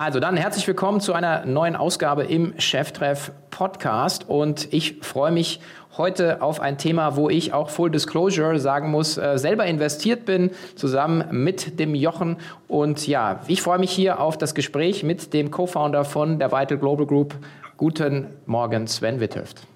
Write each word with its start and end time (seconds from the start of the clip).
Also 0.00 0.18
dann 0.18 0.38
herzlich 0.38 0.66
willkommen 0.66 1.02
zu 1.02 1.12
einer 1.12 1.44
neuen 1.44 1.76
Ausgabe 1.76 2.24
im 2.24 2.58
Cheftreff 2.58 3.32
Podcast 3.50 4.26
und 4.26 4.72
ich 4.72 4.96
freue 5.02 5.30
mich 5.30 5.60
heute 5.98 6.40
auf 6.40 6.58
ein 6.58 6.78
Thema, 6.78 7.16
wo 7.16 7.28
ich 7.28 7.52
auch 7.52 7.68
Full 7.68 7.90
Disclosure 7.90 8.58
sagen 8.58 8.90
muss, 8.90 9.18
äh, 9.18 9.36
selber 9.36 9.66
investiert 9.66 10.24
bin, 10.24 10.52
zusammen 10.74 11.26
mit 11.44 11.78
dem 11.78 11.94
Jochen 11.94 12.38
und 12.66 13.06
ja, 13.06 13.42
ich 13.46 13.60
freue 13.60 13.78
mich 13.78 13.90
hier 13.90 14.20
auf 14.20 14.38
das 14.38 14.54
Gespräch 14.54 15.02
mit 15.02 15.34
dem 15.34 15.50
Co-Founder 15.50 16.06
von 16.06 16.38
der 16.38 16.50
Vital 16.50 16.78
Global 16.78 17.04
Group. 17.04 17.34
Guten 17.76 18.28
Morgen, 18.46 18.86
Sven 18.86 19.20
Witthöft. 19.20 19.66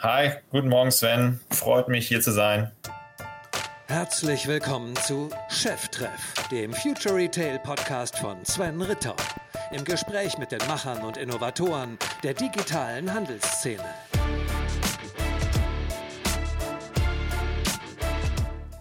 Hi, 0.00 0.32
guten 0.50 0.68
Morgen 0.68 0.90
Sven, 0.90 1.40
freut 1.48 1.88
mich 1.88 2.08
hier 2.08 2.20
zu 2.20 2.32
sein. 2.32 2.72
Herzlich 3.90 4.46
willkommen 4.46 4.94
zu 4.94 5.30
Cheftreff, 5.48 6.32
dem 6.52 6.72
Future 6.72 7.16
Retail 7.16 7.58
Podcast 7.58 8.16
von 8.16 8.44
Sven 8.44 8.80
Ritter. 8.80 9.16
Im 9.72 9.84
Gespräch 9.84 10.38
mit 10.38 10.52
den 10.52 10.64
Machern 10.68 11.02
und 11.02 11.16
Innovatoren 11.16 11.98
der 12.22 12.34
digitalen 12.34 13.12
Handelsszene. 13.12 13.82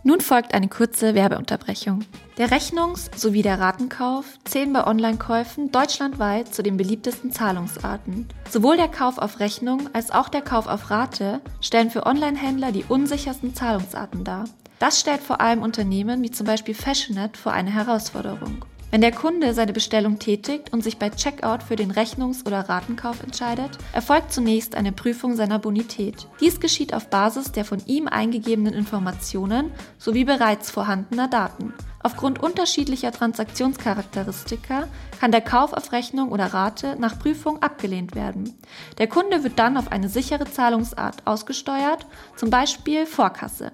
Nun 0.09 0.21
folgt 0.21 0.55
eine 0.55 0.67
kurze 0.67 1.13
Werbeunterbrechung. 1.13 1.99
Der 2.39 2.49
Rechnungs- 2.49 3.11
sowie 3.15 3.43
der 3.43 3.59
Ratenkauf 3.59 4.25
zählen 4.43 4.73
bei 4.73 4.87
Online-Käufen 4.87 5.71
deutschlandweit 5.71 6.51
zu 6.51 6.63
den 6.63 6.77
beliebtesten 6.77 7.31
Zahlungsarten. 7.31 8.27
Sowohl 8.49 8.75
der 8.75 8.87
Kauf 8.87 9.19
auf 9.19 9.39
Rechnung 9.39 9.87
als 9.93 10.09
auch 10.09 10.27
der 10.29 10.41
Kauf 10.41 10.65
auf 10.65 10.89
Rate 10.89 11.41
stellen 11.61 11.91
für 11.91 12.07
Online-Händler 12.07 12.71
die 12.71 12.85
unsichersten 12.89 13.53
Zahlungsarten 13.53 14.23
dar. 14.23 14.45
Das 14.79 14.99
stellt 14.99 15.21
vor 15.21 15.41
allem 15.41 15.61
Unternehmen 15.61 16.23
wie 16.23 16.31
zum 16.31 16.47
Beispiel 16.47 16.73
Fashionet 16.73 17.37
vor 17.37 17.51
eine 17.51 17.69
Herausforderung. 17.69 18.65
Wenn 18.91 19.01
der 19.01 19.11
Kunde 19.11 19.53
seine 19.53 19.71
Bestellung 19.71 20.17
tätigt 20.17 20.73
und 20.73 20.83
sich 20.83 20.97
bei 20.97 21.11
Checkout 21.11 21.61
für 21.61 21.75
den 21.75 21.91
Rechnungs- 21.91 22.43
oder 22.47 22.61
Ratenkauf 22.69 23.21
entscheidet, 23.21 23.77
erfolgt 23.93 24.33
zunächst 24.33 24.73
eine 24.73 24.91
Prüfung 24.91 25.35
seiner 25.35 25.59
Bonität. 25.59 26.27
Dies 26.39 26.59
geschieht 26.59 26.95
auf 26.95 27.07
Basis 27.07 27.51
der 27.51 27.65
von 27.65 27.83
ihm 27.85 28.07
eingegebenen 28.07 28.73
Informationen 28.73 29.71
sowie 29.99 30.23
bereits 30.23 30.71
vorhandener 30.71 31.27
Daten. 31.27 31.71
Aufgrund 32.01 32.41
unterschiedlicher 32.41 33.11
Transaktionscharakteristika 33.11 34.87
kann 35.19 35.31
der 35.31 35.41
Kauf 35.41 35.73
auf 35.73 35.91
Rechnung 35.91 36.31
oder 36.31 36.53
Rate 36.53 36.95
nach 36.97 37.19
Prüfung 37.19 37.61
abgelehnt 37.61 38.15
werden. 38.15 38.55
Der 38.97 39.07
Kunde 39.07 39.43
wird 39.43 39.59
dann 39.59 39.75
auf 39.75 39.91
eine 39.91 40.07
sichere 40.07 40.45
Zahlungsart 40.45 41.27
ausgesteuert, 41.27 42.05
zum 42.37 42.49
Beispiel 42.49 43.05
Vorkasse. 43.05 43.73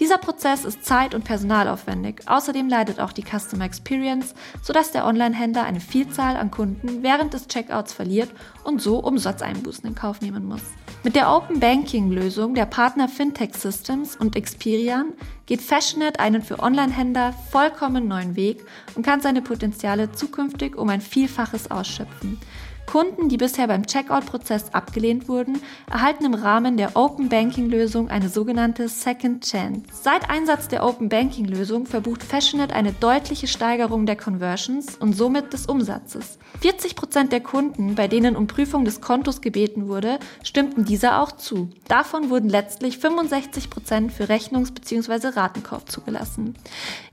Dieser 0.00 0.18
Prozess 0.18 0.64
ist 0.64 0.84
zeit- 0.84 1.14
und 1.14 1.24
personalaufwendig. 1.24 2.22
Außerdem 2.26 2.68
leidet 2.68 2.98
auch 2.98 3.12
die 3.12 3.22
Customer 3.22 3.64
Experience, 3.64 4.34
sodass 4.60 4.90
der 4.90 5.06
Online-Händler 5.06 5.62
eine 5.62 5.80
Vielzahl 5.80 6.36
an 6.36 6.50
Kunden 6.50 7.02
während 7.02 7.32
des 7.32 7.46
Checkouts 7.46 7.92
verliert 7.92 8.30
und 8.64 8.82
so 8.82 8.98
Umsatzeinbußen 8.98 9.86
in 9.86 9.94
Kauf 9.94 10.20
nehmen 10.20 10.46
muss. 10.46 10.62
Mit 11.04 11.14
der 11.14 11.30
Open 11.30 11.60
Banking-Lösung 11.60 12.54
der 12.54 12.66
Partner 12.66 13.08
Fintech 13.08 13.54
Systems 13.54 14.16
und 14.16 14.36
Experian 14.36 15.12
geht 15.46 15.60
Fashionet 15.60 16.20
einen 16.20 16.42
für 16.42 16.60
Online-Händler 16.60 17.34
vollkommen 17.50 18.08
neuen 18.08 18.36
Weg 18.36 18.64
und 18.94 19.04
kann 19.04 19.20
seine 19.20 19.42
Potenziale 19.42 20.12
zukünftig 20.12 20.76
um 20.76 20.88
ein 20.88 21.00
Vielfaches 21.00 21.70
ausschöpfen. 21.70 22.38
Kunden, 22.86 23.28
die 23.28 23.36
bisher 23.36 23.66
beim 23.66 23.86
Checkout-Prozess 23.86 24.72
abgelehnt 24.72 25.28
wurden, 25.28 25.60
erhalten 25.90 26.24
im 26.24 26.34
Rahmen 26.34 26.76
der 26.76 26.96
Open 26.96 27.28
Banking-Lösung 27.28 28.08
eine 28.08 28.28
sogenannte 28.28 28.88
Second 28.88 29.44
Chance. 29.44 29.82
Seit 29.92 30.30
Einsatz 30.30 30.68
der 30.68 30.84
Open 30.84 31.08
Banking-Lösung 31.08 31.86
verbucht 31.86 32.22
Fashionet 32.22 32.72
eine 32.72 32.92
deutliche 32.92 33.46
Steigerung 33.46 34.06
der 34.06 34.16
Conversions 34.16 34.96
und 34.96 35.14
somit 35.14 35.52
des 35.52 35.66
Umsatzes. 35.66 36.38
40 36.60 36.94
Prozent 36.94 37.32
der 37.32 37.40
Kunden, 37.40 37.94
bei 37.94 38.08
denen 38.08 38.36
um 38.36 38.46
Prüfung 38.46 38.84
des 38.84 39.00
Kontos 39.00 39.40
gebeten 39.40 39.88
wurde, 39.88 40.18
stimmten 40.42 40.84
dieser 40.84 41.20
auch 41.20 41.32
zu. 41.32 41.70
Davon 41.88 42.30
wurden 42.30 42.48
letztlich 42.48 42.98
65 42.98 43.70
Prozent 43.70 44.12
für 44.12 44.28
Rechnungs- 44.28 44.72
bzw. 44.72 45.28
Ratenkauf 45.28 45.84
zugelassen. 45.86 46.54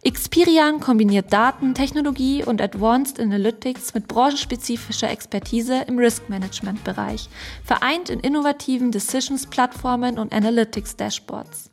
Experian 0.04 0.80
kombiniert 0.80 1.32
Daten, 1.32 1.76
Technologie 1.76 2.44
und 2.44 2.60
Advanced 2.60 3.20
Analytics 3.20 3.94
mit 3.94 4.08
branchenspezifischer 4.08 5.12
Expertise 5.12 5.84
im 5.88 6.00
Risk 6.00 6.28
Management 6.28 6.84
Bereich, 6.84 7.30
vereint 7.64 8.10
in 8.10 8.20
innovativen 8.20 8.92
Decisions 8.92 9.46
Plattformen 9.46 10.18
und 10.18 10.34
Analytics 10.34 10.96
Dashboards. 10.96 11.70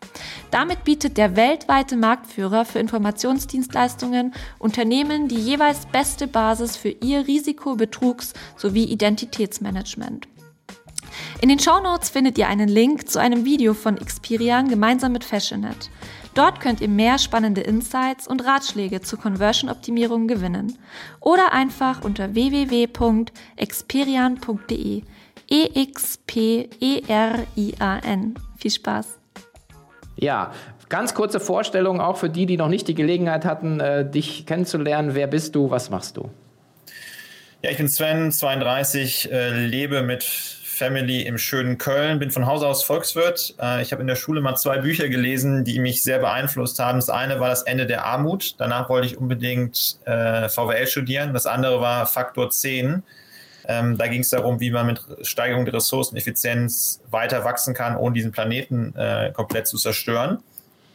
Damit 0.51 0.85
bietet 0.85 1.17
der 1.17 1.37
weltweite 1.37 1.97
Marktführer 1.97 2.67
für 2.67 2.81
Informationsdienstleistungen 2.81 4.35
Unternehmen 4.59 5.29
die 5.29 5.41
jeweils 5.41 5.87
beste 5.87 6.27
Basis 6.27 6.77
für 6.77 6.91
ihr 6.91 7.27
Risiko-, 7.27 7.77
Betrugs- 7.77 8.35
sowie 8.59 8.85
Identitätsmanagement. 8.85 10.29
In 11.41 11.49
den 11.49 11.59
Shownotes 11.59 12.11
findet 12.11 12.37
ihr 12.37 12.49
einen 12.49 12.69
Link 12.69 13.09
zu 13.09 13.21
einem 13.21 13.47
Video 13.47 13.73
von 13.73 13.97
Experian 13.97 14.69
gemeinsam 14.69 15.13
mit 15.13 15.25
Fashionet. 15.25 15.89
Dort 16.35 16.61
könnt 16.61 16.81
ihr 16.81 16.89
mehr 16.89 17.19
spannende 17.19 17.63
Insights 17.63 18.29
und 18.29 18.45
Ratschläge 18.45 19.01
zur 19.01 19.19
Conversion-Optimierung 19.19 20.29
gewinnen. 20.29 20.79
Oder 21.21 21.53
einfach 21.53 22.05
unter 22.05 22.35
www.experian.de. 22.35 25.03
E-X-P-E-R-I-A-N. 25.51 26.69
Viel 28.57 28.71
Spaß. 28.71 29.19
Ja, 30.17 30.53
ganz 30.89 31.15
kurze 31.15 31.41
Vorstellung 31.41 32.01
auch 32.01 32.17
für 32.17 32.29
die, 32.29 32.47
die 32.47 32.57
noch 32.57 32.69
nicht 32.69 32.89
die 32.89 32.95
Gelegenheit 32.95 33.45
hatten, 33.45 33.81
äh, 33.81 34.09
dich 34.09 34.47
kennenzulernen. 34.47 35.15
Wer 35.15 35.27
bist 35.27 35.55
du? 35.55 35.71
Was 35.71 35.91
machst 35.91 36.17
du? 36.17 36.31
Ja, 37.63 37.71
ich 37.71 37.77
bin 37.77 37.89
Sven, 37.89 38.31
32, 38.31 39.33
äh, 39.33 39.67
lebe 39.67 40.03
mit 40.03 40.23
Family 40.79 41.23
im 41.23 41.39
schönen 41.39 41.77
Köln, 41.77 42.21
bin 42.21 42.31
von 42.31 42.47
Haus 42.47 42.63
aus 42.63 42.85
Volkswirt. 42.85 43.55
Äh, 43.61 43.83
ich 43.83 43.91
habe 43.93 44.01
in 44.01 44.07
der 44.07 44.15
Schule 44.15 44.41
mal 44.41 44.57
zwei 44.57 44.79
Bücher 44.79 45.09
gelesen, 45.09 45.65
die 45.65 45.81
mich 45.81 46.03
sehr 46.05 46.21
beeinflusst 46.21 46.79
haben. 46.79 46.99
Das 46.99 47.11
eine 47.11 47.41
war 47.41 47.49
Das 47.49 47.63
Ende 47.63 47.87
der 47.87 48.05
Armut. 48.05 48.55
Danach 48.59 48.89
wollte 48.89 49.09
ich 49.09 49.19
unbedingt 49.19 49.99
äh, 50.05 50.49
VWL 50.49 50.87
studieren. 50.87 51.35
Das 51.35 51.47
andere 51.47 51.81
war 51.81 52.07
Faktor 52.07 52.51
10. 52.51 53.03
Ähm, 53.67 53.99
da 53.99 54.07
ging 54.07 54.21
es 54.21 54.31
darum, 54.31 54.61
wie 54.61 54.71
man 54.71 54.87
mit 54.87 55.01
Steigerung 55.23 55.65
der 55.65 55.75
Ressourceneffizienz 55.75 57.03
weiter 57.11 57.45
wachsen 57.45 57.75
kann, 57.75 57.97
ohne 57.97 58.15
diesen 58.15 58.31
Planeten 58.31 58.95
äh, 58.97 59.33
komplett 59.35 59.67
zu 59.67 59.77
zerstören. 59.77 60.39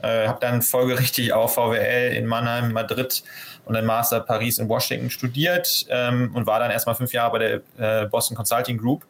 Äh, 0.02 0.28
habe 0.28 0.40
dann 0.40 0.62
folgerichtig 0.62 1.34
auch 1.34 1.50
VWL 1.50 2.14
in 2.14 2.26
Mannheim, 2.26 2.72
Madrid 2.72 3.24
und 3.66 3.76
dann 3.76 3.86
Master 3.86 4.22
Paris 4.22 4.60
in 4.60 4.70
Washington 4.70 5.10
studiert 5.10 5.86
ähm, 5.90 6.32
und 6.34 6.48
war 6.48 6.60
dann 6.60 6.72
erstmal 6.72 6.96
fünf 6.96 7.14
Jahre 7.14 7.32
bei 7.32 7.40
der 7.78 8.04
äh, 8.04 8.06
Boston 8.08 8.36
Consulting 8.36 8.78
Group 8.78 9.06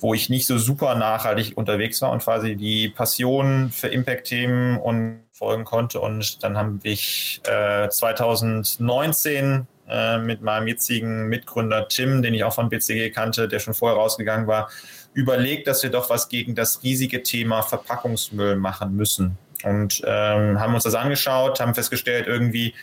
wo 0.00 0.14
ich 0.14 0.30
nicht 0.30 0.46
so 0.46 0.58
super 0.58 0.94
nachhaltig 0.94 1.56
unterwegs 1.56 2.00
war 2.02 2.10
und 2.10 2.22
quasi 2.22 2.56
die 2.56 2.88
Passion 2.88 3.70
für 3.70 3.88
Impact-Themen 3.88 4.78
und 4.78 5.20
folgen 5.32 5.64
konnte. 5.64 6.00
Und 6.00 6.42
dann 6.42 6.56
habe 6.56 6.78
ich 6.82 7.40
äh, 7.44 7.88
2019 7.88 9.66
äh, 9.88 10.18
mit 10.18 10.42
meinem 10.42 10.68
jetzigen 10.68 11.28
Mitgründer 11.28 11.88
Tim, 11.88 12.22
den 12.22 12.34
ich 12.34 12.44
auch 12.44 12.54
von 12.54 12.68
BCG 12.68 13.10
kannte, 13.10 13.48
der 13.48 13.58
schon 13.58 13.74
vorher 13.74 13.98
rausgegangen 13.98 14.46
war, 14.46 14.70
überlegt, 15.12 15.66
dass 15.66 15.82
wir 15.82 15.90
doch 15.90 16.10
was 16.10 16.28
gegen 16.28 16.54
das 16.54 16.82
riesige 16.82 17.22
Thema 17.22 17.62
Verpackungsmüll 17.62 18.56
machen 18.56 18.96
müssen. 18.96 19.36
Und 19.64 20.02
ähm, 20.06 20.58
haben 20.58 20.74
uns 20.74 20.84
das 20.84 20.94
angeschaut, 20.94 21.60
haben 21.60 21.74
festgestellt, 21.74 22.26
irgendwie 22.26 22.74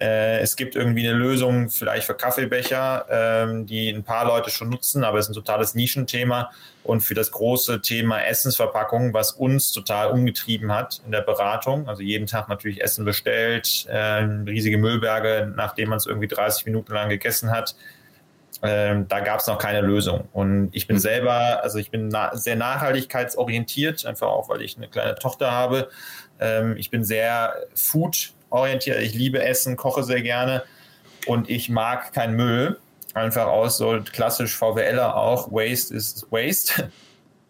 äh, 0.00 0.40
es 0.40 0.56
gibt 0.56 0.74
irgendwie 0.74 1.08
eine 1.08 1.16
Lösung 1.16 1.70
vielleicht 1.70 2.06
für 2.06 2.14
Kaffeebecher, 2.14 3.06
ähm, 3.08 3.66
die 3.66 3.88
ein 3.90 4.02
paar 4.02 4.26
Leute 4.26 4.50
schon 4.50 4.68
nutzen, 4.68 5.04
aber 5.04 5.18
es 5.18 5.26
ist 5.26 5.30
ein 5.30 5.34
totales 5.34 5.74
Nischenthema. 5.74 6.50
Und 6.82 7.00
für 7.00 7.14
das 7.14 7.30
große 7.30 7.80
Thema 7.80 8.20
Essensverpackung, 8.24 9.14
was 9.14 9.32
uns 9.32 9.72
total 9.72 10.10
umgetrieben 10.10 10.72
hat 10.72 11.00
in 11.06 11.12
der 11.12 11.22
Beratung, 11.22 11.88
also 11.88 12.02
jeden 12.02 12.26
Tag 12.26 12.48
natürlich 12.48 12.82
Essen 12.82 13.04
bestellt, 13.04 13.86
äh, 13.88 14.24
riesige 14.46 14.78
Müllberge, 14.78 15.52
nachdem 15.56 15.90
man 15.90 15.98
es 15.98 16.06
irgendwie 16.06 16.28
30 16.28 16.66
Minuten 16.66 16.92
lang 16.92 17.08
gegessen 17.08 17.50
hat, 17.50 17.74
ähm, 18.62 19.06
da 19.08 19.20
gab 19.20 19.40
es 19.40 19.46
noch 19.46 19.58
keine 19.58 19.80
Lösung. 19.80 20.28
Und 20.32 20.70
ich 20.72 20.86
bin 20.86 20.96
hm. 20.96 21.02
selber, 21.02 21.62
also 21.62 21.78
ich 21.78 21.90
bin 21.90 22.08
na 22.08 22.36
sehr 22.36 22.56
nachhaltigkeitsorientiert, 22.56 24.04
einfach 24.06 24.28
auch, 24.28 24.48
weil 24.48 24.62
ich 24.62 24.76
eine 24.76 24.88
kleine 24.88 25.14
Tochter 25.14 25.52
habe. 25.52 25.88
Ähm, 26.40 26.76
ich 26.76 26.90
bin 26.90 27.04
sehr 27.04 27.54
food 27.74 28.32
orientiert. 28.54 29.00
Ich 29.00 29.14
liebe 29.14 29.42
Essen, 29.42 29.76
koche 29.76 30.04
sehr 30.04 30.22
gerne 30.22 30.62
und 31.26 31.50
ich 31.50 31.68
mag 31.68 32.12
keinen 32.12 32.36
Müll. 32.36 32.78
Einfach 33.12 33.46
aus 33.46 33.76
so 33.76 34.00
klassisch 34.12 34.56
VWLer 34.56 35.14
auch. 35.16 35.50
Waste 35.52 35.94
is 35.94 36.26
Waste. 36.30 36.90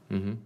Mhm. 0.09 0.39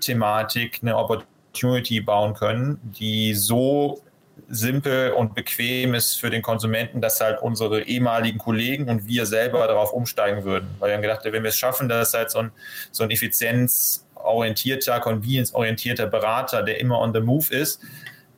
Thematik 0.00 0.78
eine 0.80 0.96
Opportunity 0.96 2.00
bauen 2.00 2.34
können, 2.34 2.80
die 2.82 3.34
so 3.34 4.02
simpel 4.48 5.12
und 5.12 5.34
bequem 5.34 5.94
ist 5.94 6.14
für 6.18 6.30
den 6.30 6.40
Konsumenten, 6.40 7.02
dass 7.02 7.20
halt 7.20 7.42
unsere 7.42 7.82
ehemaligen 7.82 8.38
Kollegen 8.38 8.88
und 8.88 9.06
wir 9.06 9.26
selber 9.26 9.66
darauf 9.66 9.92
umsteigen 9.92 10.44
würden. 10.44 10.68
Weil 10.78 10.88
wir 10.88 10.94
haben 10.94 11.02
gedacht, 11.02 11.20
wenn 11.24 11.42
wir 11.42 11.50
es 11.50 11.58
schaffen, 11.58 11.88
dass 11.88 12.14
halt 12.14 12.30
so 12.30 12.38
ein, 12.38 12.52
so 12.90 13.04
ein 13.04 13.10
effizienzorientierter, 13.10 15.00
convenience-orientierter 15.00 16.06
Berater, 16.06 16.62
der 16.62 16.80
immer 16.80 16.98
on 16.98 17.12
the 17.12 17.20
move 17.20 17.52
ist, 17.54 17.82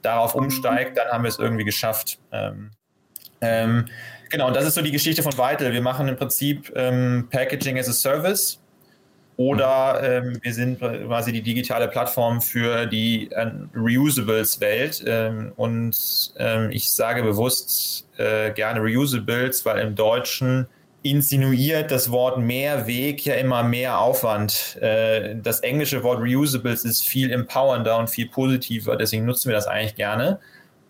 darauf 0.02 0.34
umsteigt, 0.34 0.96
dann 0.96 1.08
haben 1.08 1.24
wir 1.24 1.28
es 1.28 1.38
irgendwie 1.38 1.64
geschafft. 1.64 2.18
Ähm, 2.32 2.70
ähm, 3.40 3.86
Genau, 4.30 4.46
und 4.46 4.54
das 4.54 4.64
ist 4.64 4.76
so 4.76 4.82
die 4.82 4.92
Geschichte 4.92 5.24
von 5.24 5.32
Vital. 5.32 5.72
Wir 5.72 5.82
machen 5.82 6.06
im 6.06 6.16
Prinzip 6.16 6.72
ähm, 6.76 7.26
Packaging 7.30 7.78
as 7.78 7.88
a 7.88 7.92
Service 7.92 8.60
oder 9.36 10.00
ähm, 10.02 10.38
wir 10.40 10.54
sind 10.54 10.78
quasi 10.78 11.32
die 11.32 11.42
digitale 11.42 11.88
Plattform 11.88 12.40
für 12.40 12.86
die 12.86 13.28
äh, 13.32 13.50
Reusables-Welt. 13.74 15.02
Ähm, 15.04 15.52
und 15.56 16.32
ähm, 16.36 16.70
ich 16.70 16.92
sage 16.92 17.24
bewusst 17.24 18.06
äh, 18.18 18.52
gerne 18.52 18.80
Reusables, 18.80 19.66
weil 19.66 19.80
im 19.80 19.96
Deutschen 19.96 20.68
insinuiert 21.02 21.90
das 21.90 22.10
Wort 22.10 22.38
Mehrweg 22.38 23.24
ja 23.24 23.34
immer 23.34 23.62
mehr 23.62 23.98
Aufwand. 23.98 24.76
Äh, 24.80 25.36
das 25.36 25.60
englische 25.60 26.02
Wort 26.02 26.20
Reusables 26.20 26.84
ist 26.84 27.06
viel 27.06 27.32
empowernder 27.32 27.96
und 27.98 28.10
viel 28.10 28.28
positiver, 28.28 28.96
deswegen 28.96 29.24
nutzen 29.24 29.48
wir 29.48 29.56
das 29.56 29.66
eigentlich 29.66 29.94
gerne. 29.94 30.40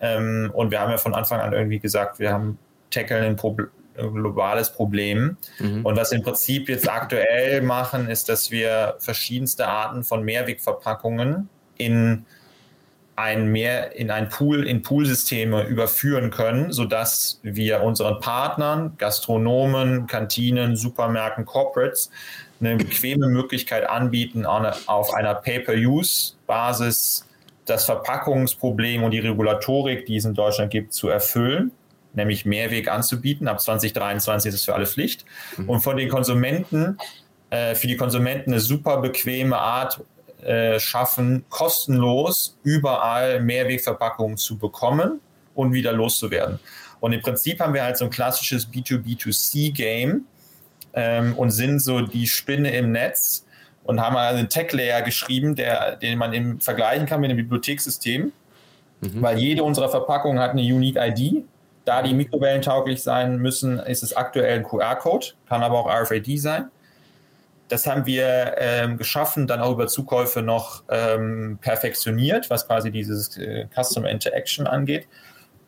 Ähm, 0.00 0.50
und 0.54 0.70
wir 0.70 0.80
haben 0.80 0.90
ja 0.90 0.98
von 0.98 1.14
Anfang 1.14 1.40
an 1.40 1.52
irgendwie 1.52 1.78
gesagt, 1.78 2.18
wir 2.18 2.32
haben 2.32 2.58
tackeln 2.90 3.22
ein, 3.22 3.36
Pro 3.36 3.56
ein 3.98 4.14
globales 4.14 4.72
Problem. 4.72 5.36
Mhm. 5.58 5.84
Und 5.84 5.96
was 5.96 6.10
wir 6.10 6.18
im 6.18 6.24
Prinzip 6.24 6.68
jetzt 6.68 6.88
aktuell 6.88 7.60
machen, 7.60 8.08
ist, 8.08 8.28
dass 8.28 8.50
wir 8.50 8.96
verschiedenste 8.98 9.68
Arten 9.68 10.04
von 10.04 10.24
Mehrwegverpackungen 10.24 11.48
in 11.76 12.24
ein 13.20 13.48
mehr 13.48 13.94
in 13.96 14.10
ein 14.10 14.28
Pool, 14.30 14.66
in 14.66 14.82
Poolsysteme 14.82 15.64
überführen 15.64 16.30
können, 16.30 16.72
sodass 16.72 17.38
wir 17.42 17.82
unseren 17.82 18.18
Partnern, 18.20 18.94
Gastronomen, 18.96 20.06
Kantinen, 20.06 20.74
Supermärkten, 20.74 21.44
Corporates 21.44 22.10
eine 22.60 22.76
bequeme 22.76 23.28
Möglichkeit 23.28 23.88
anbieten, 23.88 24.44
auf 24.46 25.14
einer 25.14 25.34
Pay-per-Use-Basis 25.34 27.26
das 27.64 27.84
Verpackungsproblem 27.84 29.02
und 29.02 29.12
die 29.12 29.20
Regulatorik, 29.20 30.06
die 30.06 30.16
es 30.16 30.24
in 30.24 30.34
Deutschland 30.34 30.70
gibt, 30.70 30.92
zu 30.92 31.08
erfüllen, 31.08 31.70
nämlich 32.14 32.44
Mehrweg 32.44 32.90
anzubieten. 32.90 33.48
Ab 33.48 33.60
2023 33.60 34.48
ist 34.48 34.54
es 34.56 34.64
für 34.64 34.74
alle 34.74 34.86
Pflicht. 34.86 35.24
Mhm. 35.56 35.68
Und 35.68 35.80
von 35.80 35.96
den 35.96 36.08
Konsumenten, 36.08 36.98
äh, 37.50 37.74
für 37.74 37.86
die 37.86 37.96
Konsumenten 37.96 38.52
eine 38.52 38.60
super 38.60 39.00
bequeme 39.00 39.56
Art 39.56 40.02
äh, 40.44 40.80
schaffen, 40.80 41.44
kostenlos 41.48 42.58
überall 42.62 43.40
Mehrwegverpackungen 43.40 44.36
zu 44.36 44.58
bekommen 44.58 45.20
und 45.54 45.72
wieder 45.72 45.92
loszuwerden. 45.92 46.58
Und 47.00 47.12
im 47.12 47.22
Prinzip 47.22 47.60
haben 47.60 47.74
wir 47.74 47.82
halt 47.82 47.96
so 47.96 48.04
ein 48.04 48.10
klassisches 48.10 48.68
B2B2C-Game 48.70 50.24
ähm, 50.94 51.34
und 51.36 51.50
sind 51.50 51.80
so 51.80 52.02
die 52.02 52.26
Spinne 52.26 52.70
im 52.72 52.92
Netz 52.92 53.46
und 53.84 54.00
haben 54.00 54.16
einen 54.16 54.48
Tech-Layer 54.48 55.02
geschrieben, 55.02 55.56
der, 55.56 55.96
den 55.96 56.18
man 56.18 56.32
eben 56.32 56.60
vergleichen 56.60 57.06
kann 57.06 57.20
mit 57.20 57.30
dem 57.30 57.36
Bibliothekssystem, 57.38 58.32
mhm. 59.00 59.22
weil 59.22 59.38
jede 59.38 59.64
unserer 59.64 59.88
Verpackungen 59.88 60.38
hat 60.38 60.50
eine 60.52 60.62
Unique 60.62 60.96
ID. 60.96 61.44
Da 61.86 62.02
die 62.02 62.12
mikrowellentauglich 62.12 63.02
sein 63.02 63.38
müssen, 63.38 63.78
ist 63.78 64.02
es 64.02 64.14
aktuell 64.14 64.58
ein 64.58 64.64
QR-Code, 64.64 65.28
kann 65.48 65.62
aber 65.62 65.78
auch 65.78 65.90
RFID 65.90 66.38
sein. 66.38 66.70
Das 67.70 67.86
haben 67.86 68.04
wir 68.04 68.56
ähm, 68.58 68.96
geschaffen, 68.96 69.46
dann 69.46 69.60
auch 69.60 69.70
über 69.70 69.86
Zukäufe 69.86 70.42
noch 70.42 70.82
ähm, 70.90 71.56
perfektioniert, 71.60 72.50
was 72.50 72.66
quasi 72.66 72.90
dieses 72.90 73.38
äh, 73.38 73.66
Customer 73.72 74.10
Interaction 74.10 74.66
angeht. 74.66 75.06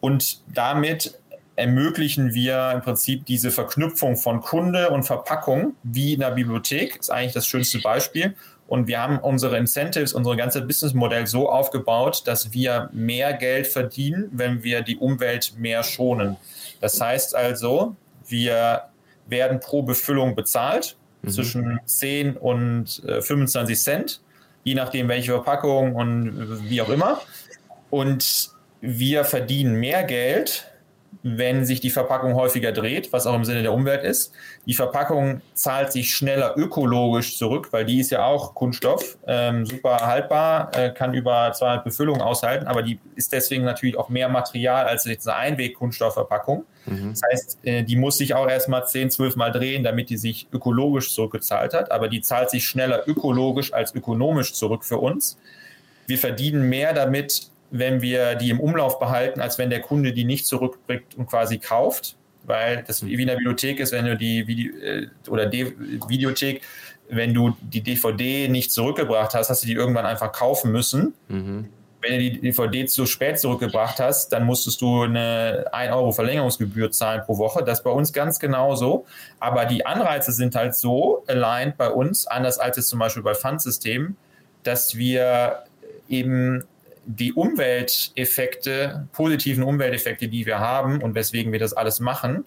Und 0.01 0.43
damit 0.53 1.21
ermöglichen 1.55 2.35
wir 2.35 2.73
im 2.75 2.81
Prinzip 2.81 3.25
diese 3.27 3.53
Verknüpfung 3.53 4.17
von 4.17 4.41
Kunde 4.41 4.91
und 4.91 5.05
Verpackung 5.05 5.77
wie 5.85 6.15
in 6.15 6.21
der 6.21 6.33
Bibliothek. 6.33 6.97
Ist 6.99 7.11
eigentlich 7.11 7.35
das 7.35 7.47
schönste 7.47 7.79
Beispiel. 7.79 8.35
Und 8.67 8.89
wir 8.89 9.01
haben 9.01 9.21
unsere 9.21 9.57
Incentives, 9.57 10.13
unser 10.13 10.35
ganzes 10.35 10.67
Businessmodell 10.67 11.29
so 11.29 11.49
aufgebaut, 11.49 12.23
dass 12.27 12.53
wir 12.53 12.91
mehr 12.93 13.33
Geld 13.35 13.69
verdienen, 13.69 14.29
wenn 14.33 14.65
wir 14.65 14.83
die 14.83 14.97
Umwelt 14.97 15.55
mehr 15.57 15.85
schonen. 15.85 16.37
Das 16.81 17.01
heißt 17.01 17.37
also, 17.37 17.95
wir 18.27 18.89
werden 19.29 19.61
pro 19.61 19.83
Befüllung 19.83 20.35
bezahlt 20.35 20.97
mhm. 21.23 21.31
zwischen 21.31 21.81
10 21.85 22.37
und 22.37 23.03
äh, 23.07 23.21
25 23.21 23.79
Cent, 23.79 24.21
je 24.65 24.75
nachdem 24.75 25.09
welche 25.09 25.33
Verpackung 25.33 25.95
und 25.95 26.69
wie 26.69 26.83
auch 26.83 26.89
immer. 26.89 27.23
Und 27.91 28.51
wir 28.81 29.25
verdienen 29.25 29.79
mehr 29.79 30.03
Geld, 30.05 30.72
wenn 31.23 31.65
sich 31.65 31.81
die 31.81 31.91
Verpackung 31.91 32.35
häufiger 32.35 32.73
dreht, 32.73 33.13
was 33.13 33.27
auch 33.27 33.35
im 33.35 33.45
Sinne 33.45 33.63
der 33.63 33.73
Umwelt 33.73 34.03
ist. 34.03 34.33
Die 34.67 34.75
Verpackung 34.75 35.41
zahlt 35.55 35.93
sich 35.93 36.15
schneller 36.15 36.55
ökologisch 36.57 37.37
zurück, 37.37 37.69
weil 37.71 37.85
die 37.85 38.01
ist 38.01 38.11
ja 38.11 38.25
auch 38.25 38.55
Kunststoff, 38.55 39.19
ähm, 39.27 39.65
super 39.65 40.07
haltbar, 40.07 40.71
äh, 40.75 40.91
kann 40.91 41.15
über 41.15 41.53
200 41.53 41.85
Befüllungen 41.85 42.23
aushalten, 42.23 42.67
aber 42.67 42.83
die 42.83 42.99
ist 43.15 43.33
deswegen 43.33 43.65
natürlich 43.65 43.97
auch 43.97 44.09
mehr 44.09 44.29
Material 44.29 44.87
als 44.87 45.05
jetzt 45.05 45.29
eine 45.29 45.37
Einweg-Kunststoffverpackung. 45.37 46.65
Mhm. 46.87 47.11
Das 47.11 47.21
heißt, 47.31 47.59
äh, 47.63 47.83
die 47.85 47.97
muss 47.97 48.19
sich 48.19 48.35
auch 48.35 48.49
erstmal 48.49 48.87
10, 48.87 49.11
12 49.11 49.37
Mal 49.37 49.53
drehen, 49.53 49.85
damit 49.85 50.11
die 50.11 50.17
sich 50.17 50.49
ökologisch 50.53 51.15
zurückgezahlt 51.15 51.75
hat, 51.75 51.93
aber 51.93 52.09
die 52.09 52.21
zahlt 52.21 52.51
sich 52.51 52.67
schneller 52.67 53.07
ökologisch 53.07 53.73
als 53.73 53.95
ökonomisch 53.95 54.55
zurück 54.55 54.85
für 54.85 54.99
uns. 54.99 55.39
Wir 56.09 56.19
verdienen 56.19 56.69
mehr 56.69 56.93
damit, 56.95 57.52
wenn 57.73 58.03
wir 58.03 58.35
die 58.35 58.51
im 58.51 58.61
Umlauf 58.61 58.99
behalten, 58.99 59.41
als 59.41 59.59
wenn 59.59 59.71
der 59.71 59.81
Kunde 59.81 60.13
die 60.13 60.25
nicht 60.25 60.47
zurückbringt 60.47 61.17
und 61.17 61.27
quasi 61.27 61.59
kauft. 61.59 62.17
Weil 62.45 62.85
das 62.87 63.05
wie 63.05 63.15
in 63.15 63.27
der 63.27 63.37
Bibliothek 63.37 63.81
ist, 63.81 63.93
wenn 63.93 64.05
du 64.05 64.17
die 64.17 64.47
Video 64.47 64.77
äh, 64.77 65.07
oder 65.29 65.47
die 65.47 65.75
Videothek, 66.09 66.63
wenn 67.09 67.33
du 67.33 67.57
die 67.61 67.81
DVD 67.81 68.49
nicht 68.49 68.73
zurückgebracht 68.73 69.35
hast, 69.35 69.49
hast 69.49 69.63
du 69.63 69.67
die 69.67 69.75
irgendwann 69.75 70.07
einfach 70.07 70.33
kaufen 70.33 70.71
müssen. 70.71 71.15
Mhm. 71.29 71.69
Wenn 72.01 72.13
du 72.15 72.19
die 72.19 72.41
DVD 72.41 72.85
zu 72.87 73.07
spät 73.07 73.39
zurückgebracht 73.39 74.01
hast, 74.01 74.33
dann 74.33 74.45
musstest 74.45 74.81
du 74.81 75.03
eine 75.03 75.67
1 75.73 75.95
Euro 75.95 76.11
Verlängerungsgebühr 76.11 76.91
zahlen 76.91 77.23
pro 77.25 77.39
Woche. 77.39 77.63
Das 77.65 77.79
ist 77.79 77.85
bei 77.85 77.91
uns 77.91 78.13
ganz 78.13 78.41
genauso. 78.41 79.07
Aber 79.39 79.65
die 79.67 79.87
Anreize 79.87 80.33
sind 80.33 80.57
halt 80.57 80.75
so 80.75 81.23
aligned 81.29 81.77
bei 81.77 81.89
uns, 81.89 82.27
anders 82.27 82.59
als 82.59 82.77
es 82.77 82.89
zum 82.89 82.99
Beispiel 82.99 83.23
bei 83.23 83.35
Pfandsystemen, 83.35 84.17
dass 84.65 84.97
wir 84.97 85.63
eben 86.09 86.65
die 87.05 87.33
Umwelteffekte, 87.33 89.09
positiven 89.13 89.65
Umwelteffekte, 89.65 90.29
die 90.29 90.47
wir 90.47 90.61
haben 90.61 91.03
und 91.03 91.15
weswegen 91.15 91.53
wir 91.53 91.59
das 91.59 91.73
alles 91.73 92.01
machen, 92.01 92.45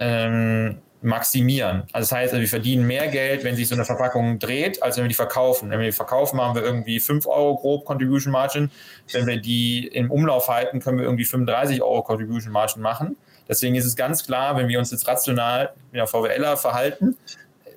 ähm, 0.00 0.78
maximieren. 1.00 1.84
Also 1.92 2.10
das 2.10 2.12
heißt, 2.12 2.34
wir 2.34 2.48
verdienen 2.48 2.86
mehr 2.86 3.06
Geld, 3.08 3.44
wenn 3.44 3.54
sich 3.54 3.68
so 3.68 3.74
eine 3.74 3.84
Verpackung 3.84 4.38
dreht, 4.38 4.82
als 4.82 4.96
wenn 4.96 5.04
wir 5.04 5.08
die 5.08 5.14
verkaufen. 5.14 5.70
Wenn 5.70 5.78
wir 5.78 5.86
die 5.86 5.92
verkaufen, 5.92 6.36
machen 6.36 6.56
wir 6.56 6.62
irgendwie 6.62 6.98
5 6.98 7.26
Euro 7.26 7.56
grob 7.56 7.84
Contribution 7.84 8.32
Margin. 8.32 8.70
Wenn 9.12 9.26
wir 9.26 9.40
die 9.40 9.86
im 9.86 10.10
Umlauf 10.10 10.48
halten, 10.48 10.80
können 10.80 10.98
wir 10.98 11.04
irgendwie 11.04 11.24
35 11.24 11.82
Euro 11.82 12.02
Contribution 12.02 12.52
Margin 12.52 12.82
machen. 12.82 13.16
Deswegen 13.48 13.76
ist 13.76 13.84
es 13.84 13.96
ganz 13.96 14.26
klar, 14.26 14.56
wenn 14.56 14.68
wir 14.68 14.78
uns 14.78 14.90
jetzt 14.90 15.06
rational 15.06 15.72
mit 15.92 16.00
der 16.00 16.06
VWLer 16.06 16.56
verhalten, 16.56 17.16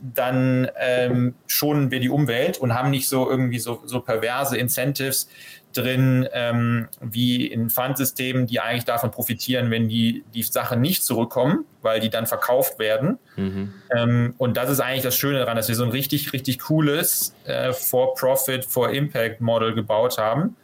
dann 0.01 0.69
ähm, 0.77 1.35
schonen 1.45 1.91
wir 1.91 1.99
die 1.99 2.09
Umwelt 2.09 2.57
und 2.57 2.73
haben 2.73 2.89
nicht 2.89 3.07
so 3.07 3.29
irgendwie 3.29 3.59
so, 3.59 3.83
so 3.85 4.01
perverse 4.01 4.57
Incentives, 4.57 5.29
drin, 5.73 6.27
ähm, 6.33 6.87
wie 7.01 7.47
in 7.47 7.69
Pfandsystemen, 7.69 8.47
die 8.47 8.59
eigentlich 8.59 8.85
davon 8.85 9.11
profitieren, 9.11 9.71
wenn 9.71 9.87
die, 9.87 10.23
die 10.33 10.43
Sachen 10.43 10.81
nicht 10.81 11.03
zurückkommen, 11.03 11.65
weil 11.81 11.99
die 11.99 12.09
dann 12.09 12.27
verkauft 12.27 12.79
werden. 12.79 13.17
Mhm. 13.35 13.73
Ähm, 13.95 14.33
und 14.37 14.57
das 14.57 14.69
ist 14.69 14.79
eigentlich 14.79 15.03
das 15.03 15.15
Schöne 15.15 15.39
daran, 15.39 15.55
dass 15.55 15.67
wir 15.67 15.75
so 15.75 15.83
ein 15.83 15.91
richtig, 15.91 16.33
richtig 16.33 16.59
cooles 16.59 17.35
äh, 17.45 17.73
For-Profit, 17.73 18.65
For-Impact-Model 18.65 19.73
gebaut 19.73 20.17
haben 20.17 20.55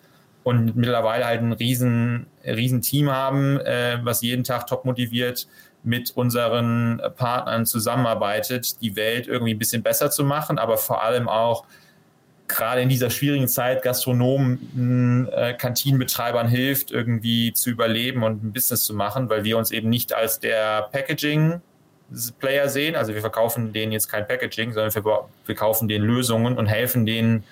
und 0.44 0.76
mittlerweile 0.76 1.26
halt 1.26 1.42
ein 1.42 1.54
riesen, 1.54 2.28
riesen 2.46 2.82
Team 2.82 3.12
haben, 3.12 3.60
äh, 3.60 4.00
was 4.04 4.22
jeden 4.22 4.44
Tag 4.44 4.68
top 4.68 4.86
motiviert 4.86 5.48
mit 5.84 6.12
unseren 6.12 7.02
Partnern 7.16 7.66
zusammenarbeitet, 7.66 8.82
die 8.82 8.96
Welt 8.96 9.28
irgendwie 9.28 9.54
ein 9.54 9.60
bisschen 9.60 9.84
besser 9.84 10.12
zu 10.12 10.24
machen, 10.24 10.58
aber 10.60 10.78
vor 10.78 11.04
allem 11.04 11.30
auch 11.30 11.66
gerade 12.48 12.82
in 12.82 12.90
dieser 12.90 13.10
schwierigen 13.10 13.48
Zeit 13.48 13.82
Gastronomen, 13.82 15.28
äh, 15.32 15.54
Kantinenbetreibern 15.54 16.48
hilft, 16.48 16.92
irgendwie 16.92 17.54
zu 17.54 17.70
überleben 17.70 18.24
und 18.24 18.44
ein 18.44 18.54
Business 18.54 18.84
zu 18.86 18.94
machen, 18.94 19.30
weil 19.30 19.44
wir 19.44 19.58
uns 19.58 19.72
eben 19.72 19.90
nicht 19.90 20.14
als 20.14 20.40
der 20.40 20.90
Packaging 20.92 21.62
Player 22.40 22.70
sehen. 22.70 22.96
Also 22.96 23.14
wir 23.14 23.22
verkaufen 23.22 23.74
denen 23.74 23.92
jetzt 23.92 24.08
kein 24.08 24.28
Packaging, 24.28 24.74
sondern 24.74 24.94
wir, 24.96 25.30
wir 25.46 25.56
kaufen 25.56 25.88
denen 25.88 26.06
Lösungen 26.06 26.58
und 26.58 26.68
helfen 26.68 27.06
denen, 27.06 27.44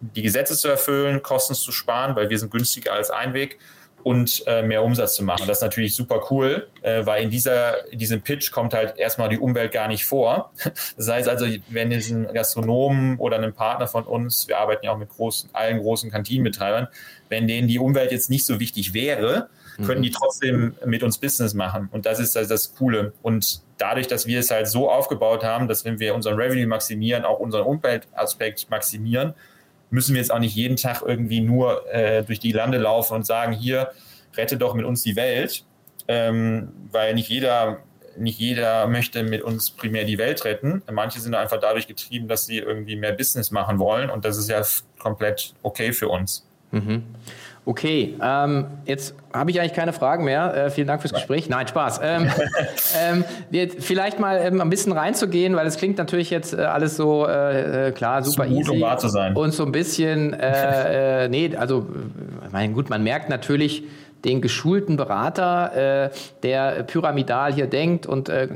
die 0.00 0.22
Gesetze 0.22 0.56
zu 0.56 0.68
erfüllen, 0.68 1.22
Kosten 1.22 1.54
zu 1.54 1.72
sparen, 1.72 2.16
weil 2.16 2.28
wir 2.28 2.38
sind 2.38 2.50
günstiger 2.50 2.92
als 2.92 3.10
Einweg 3.10 3.58
und 4.06 4.44
äh, 4.46 4.62
mehr 4.62 4.84
Umsatz 4.84 5.16
zu 5.16 5.24
machen. 5.24 5.48
Das 5.48 5.58
ist 5.58 5.62
natürlich 5.62 5.96
super 5.96 6.28
cool, 6.30 6.68
äh, 6.82 7.04
weil 7.04 7.24
in, 7.24 7.30
dieser, 7.30 7.90
in 7.90 7.98
diesem 7.98 8.22
Pitch 8.22 8.52
kommt 8.52 8.72
halt 8.72 8.96
erstmal 8.98 9.28
die 9.28 9.36
Umwelt 9.36 9.72
gar 9.72 9.88
nicht 9.88 10.04
vor. 10.04 10.52
Das 10.96 11.08
heißt 11.08 11.28
also, 11.28 11.46
wenn 11.70 11.90
es 11.90 12.08
ein 12.08 12.32
Gastronomen 12.32 13.18
oder 13.18 13.40
ein 13.40 13.52
Partner 13.52 13.88
von 13.88 14.04
uns, 14.04 14.46
wir 14.46 14.58
arbeiten 14.58 14.86
ja 14.86 14.92
auch 14.92 14.98
mit 14.98 15.08
großen, 15.08 15.50
allen 15.52 15.80
großen 15.80 16.12
Kantinenbetreibern, 16.12 16.86
wenn 17.28 17.48
denen 17.48 17.66
die 17.66 17.80
Umwelt 17.80 18.12
jetzt 18.12 18.30
nicht 18.30 18.46
so 18.46 18.60
wichtig 18.60 18.94
wäre, 18.94 19.48
können 19.84 20.02
die 20.02 20.10
mhm. 20.10 20.14
trotzdem 20.14 20.74
mit 20.84 21.02
uns 21.02 21.18
Business 21.18 21.52
machen. 21.54 21.88
Und 21.90 22.06
das 22.06 22.20
ist 22.20 22.36
also 22.36 22.48
das 22.48 22.76
Coole. 22.76 23.12
Und 23.22 23.62
dadurch, 23.76 24.06
dass 24.06 24.28
wir 24.28 24.38
es 24.38 24.52
halt 24.52 24.68
so 24.68 24.88
aufgebaut 24.88 25.42
haben, 25.42 25.66
dass 25.66 25.84
wenn 25.84 25.98
wir 25.98 26.14
unseren 26.14 26.36
Revenue 26.36 26.68
maximieren, 26.68 27.24
auch 27.24 27.40
unseren 27.40 27.64
Umweltaspekt 27.64 28.70
maximieren, 28.70 29.34
müssen 29.90 30.14
wir 30.14 30.20
jetzt 30.20 30.32
auch 30.32 30.38
nicht 30.38 30.54
jeden 30.54 30.76
Tag 30.76 31.02
irgendwie 31.06 31.40
nur 31.40 31.86
äh, 31.92 32.22
durch 32.24 32.40
die 32.40 32.52
Lande 32.52 32.78
laufen 32.78 33.14
und 33.14 33.26
sagen, 33.26 33.52
hier, 33.52 33.90
rette 34.36 34.56
doch 34.56 34.74
mit 34.74 34.84
uns 34.84 35.02
die 35.02 35.16
Welt, 35.16 35.64
ähm, 36.08 36.72
weil 36.90 37.14
nicht 37.14 37.28
jeder 37.28 37.78
nicht 38.18 38.38
jeder 38.38 38.86
möchte 38.86 39.22
mit 39.22 39.42
uns 39.42 39.70
primär 39.70 40.04
die 40.04 40.16
Welt 40.16 40.44
retten. 40.46 40.82
Manche 40.90 41.20
sind 41.20 41.34
einfach 41.34 41.60
dadurch 41.60 41.86
getrieben, 41.86 42.28
dass 42.28 42.46
sie 42.46 42.58
irgendwie 42.58 42.96
mehr 42.96 43.12
Business 43.12 43.50
machen 43.50 43.78
wollen 43.78 44.08
und 44.08 44.24
das 44.24 44.38
ist 44.38 44.48
ja 44.48 44.62
komplett 44.98 45.54
okay 45.62 45.92
für 45.92 46.08
uns. 46.08 46.46
Mhm. 46.70 47.04
Okay, 47.68 48.14
ähm, 48.22 48.66
jetzt 48.84 49.16
habe 49.34 49.50
ich 49.50 49.60
eigentlich 49.60 49.72
keine 49.72 49.92
Fragen 49.92 50.24
mehr. 50.24 50.54
Äh, 50.54 50.70
vielen 50.70 50.86
Dank 50.86 51.00
fürs 51.00 51.12
Gespräch. 51.12 51.48
Nein, 51.48 51.66
Spaß. 51.66 51.98
Ähm, 52.00 52.30
ähm, 52.96 53.24
vielleicht 53.80 54.20
mal 54.20 54.38
ähm, 54.40 54.60
ein 54.60 54.70
bisschen 54.70 54.92
reinzugehen, 54.92 55.56
weil 55.56 55.66
es 55.66 55.76
klingt 55.76 55.98
natürlich 55.98 56.30
jetzt 56.30 56.54
äh, 56.54 56.58
alles 56.58 56.94
so 56.96 57.26
äh, 57.26 57.88
äh 57.88 57.90
klar, 57.90 58.22
super 58.22 58.44
Zu 58.44 58.50
gut, 58.50 58.60
easy. 58.60 58.70
Um 58.70 58.80
wahr 58.82 58.98
zu 58.98 59.08
sein. 59.08 59.34
Und 59.34 59.52
so 59.52 59.64
ein 59.64 59.72
bisschen, 59.72 60.32
äh, 60.32 61.24
äh, 61.24 61.28
nee, 61.28 61.56
also, 61.56 61.88
mein 62.52 62.72
gut, 62.72 62.88
man 62.88 63.02
merkt 63.02 63.30
natürlich, 63.30 63.82
den 64.26 64.40
geschulten 64.40 64.96
Berater, 64.96 66.06
äh, 66.06 66.10
der 66.42 66.82
pyramidal 66.82 67.54
hier 67.54 67.68
denkt 67.68 68.06
und 68.06 68.28
äh, 68.28 68.48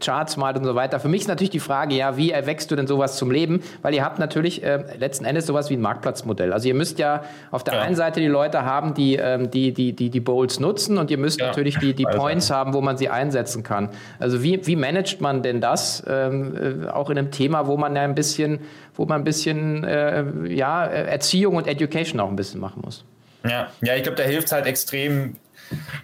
Charts 0.00 0.36
malt 0.36 0.56
und 0.56 0.64
so 0.64 0.74
weiter. 0.74 0.98
Für 0.98 1.08
mich 1.08 1.22
ist 1.22 1.28
natürlich 1.28 1.50
die 1.50 1.60
Frage, 1.60 1.94
ja, 1.94 2.16
wie 2.16 2.30
erwächst 2.30 2.70
du 2.70 2.76
denn 2.76 2.86
sowas 2.86 3.16
zum 3.16 3.30
Leben? 3.30 3.62
Weil 3.82 3.94
ihr 3.94 4.04
habt 4.04 4.18
natürlich 4.18 4.62
äh, 4.64 4.82
letzten 4.98 5.24
Endes 5.26 5.46
sowas 5.46 5.70
wie 5.70 5.74
ein 5.74 5.80
Marktplatzmodell. 5.80 6.52
Also 6.52 6.68
ihr 6.68 6.74
müsst 6.74 6.98
ja 6.98 7.22
auf 7.50 7.62
der 7.62 7.74
ja. 7.74 7.80
einen 7.82 7.94
Seite 7.94 8.20
die 8.20 8.26
Leute 8.26 8.64
haben, 8.64 8.94
die 8.94 9.16
ähm, 9.16 9.50
die, 9.50 9.72
die, 9.72 9.92
die, 9.92 10.10
die 10.10 10.20
Bowls 10.20 10.58
nutzen 10.58 10.98
und 10.98 11.10
ihr 11.10 11.18
müsst 11.18 11.40
ja. 11.40 11.46
natürlich 11.46 11.78
die, 11.78 11.94
die 11.94 12.06
also. 12.06 12.18
Points 12.18 12.50
haben, 12.50 12.74
wo 12.74 12.80
man 12.80 12.96
sie 12.96 13.08
einsetzen 13.08 13.62
kann. 13.62 13.90
Also 14.18 14.42
wie, 14.42 14.66
wie 14.66 14.76
managt 14.76 15.20
man 15.20 15.42
denn 15.42 15.60
das? 15.60 16.02
Ähm, 16.08 16.86
äh, 16.86 16.88
auch 16.88 17.10
in 17.10 17.18
einem 17.18 17.30
Thema, 17.30 17.66
wo 17.66 17.76
man 17.76 17.94
ja 17.94 18.02
ein 18.02 18.14
bisschen, 18.14 18.60
wo 18.94 19.04
man 19.04 19.20
ein 19.20 19.24
bisschen 19.24 19.84
äh, 19.84 20.24
ja, 20.48 20.84
Erziehung 20.86 21.56
und 21.56 21.66
Education 21.66 22.20
auch 22.20 22.28
ein 22.28 22.36
bisschen 22.36 22.60
machen 22.60 22.82
muss. 22.84 23.04
Ja, 23.44 23.70
ja 23.80 23.96
ich 23.96 24.02
glaube, 24.02 24.16
da 24.16 24.24
hilft 24.24 24.46
es 24.46 24.52
halt 24.52 24.66
extrem, 24.66 25.36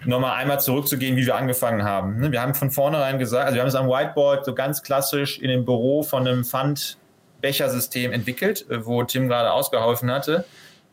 nochmal 0.05 0.35
einmal 0.35 0.59
zurückzugehen, 0.59 1.15
wie 1.15 1.25
wir 1.25 1.35
angefangen 1.35 1.83
haben. 1.83 2.19
Ne? 2.19 2.31
Wir 2.31 2.41
haben 2.41 2.53
von 2.53 2.71
vornherein 2.71 3.19
gesagt, 3.19 3.45
also 3.45 3.55
wir 3.55 3.61
haben 3.61 3.69
es 3.69 3.75
am 3.75 3.87
Whiteboard 3.87 4.45
so 4.45 4.55
ganz 4.55 4.81
klassisch 4.81 5.39
in 5.39 5.49
dem 5.49 5.65
Büro 5.65 6.03
von 6.03 6.27
einem 6.27 6.45
Pfandbechersystem 6.45 8.11
entwickelt, 8.11 8.69
äh, 8.69 8.85
wo 8.85 9.03
Tim 9.03 9.27
gerade 9.27 9.51
ausgeholfen 9.51 10.11
hatte. 10.11 10.45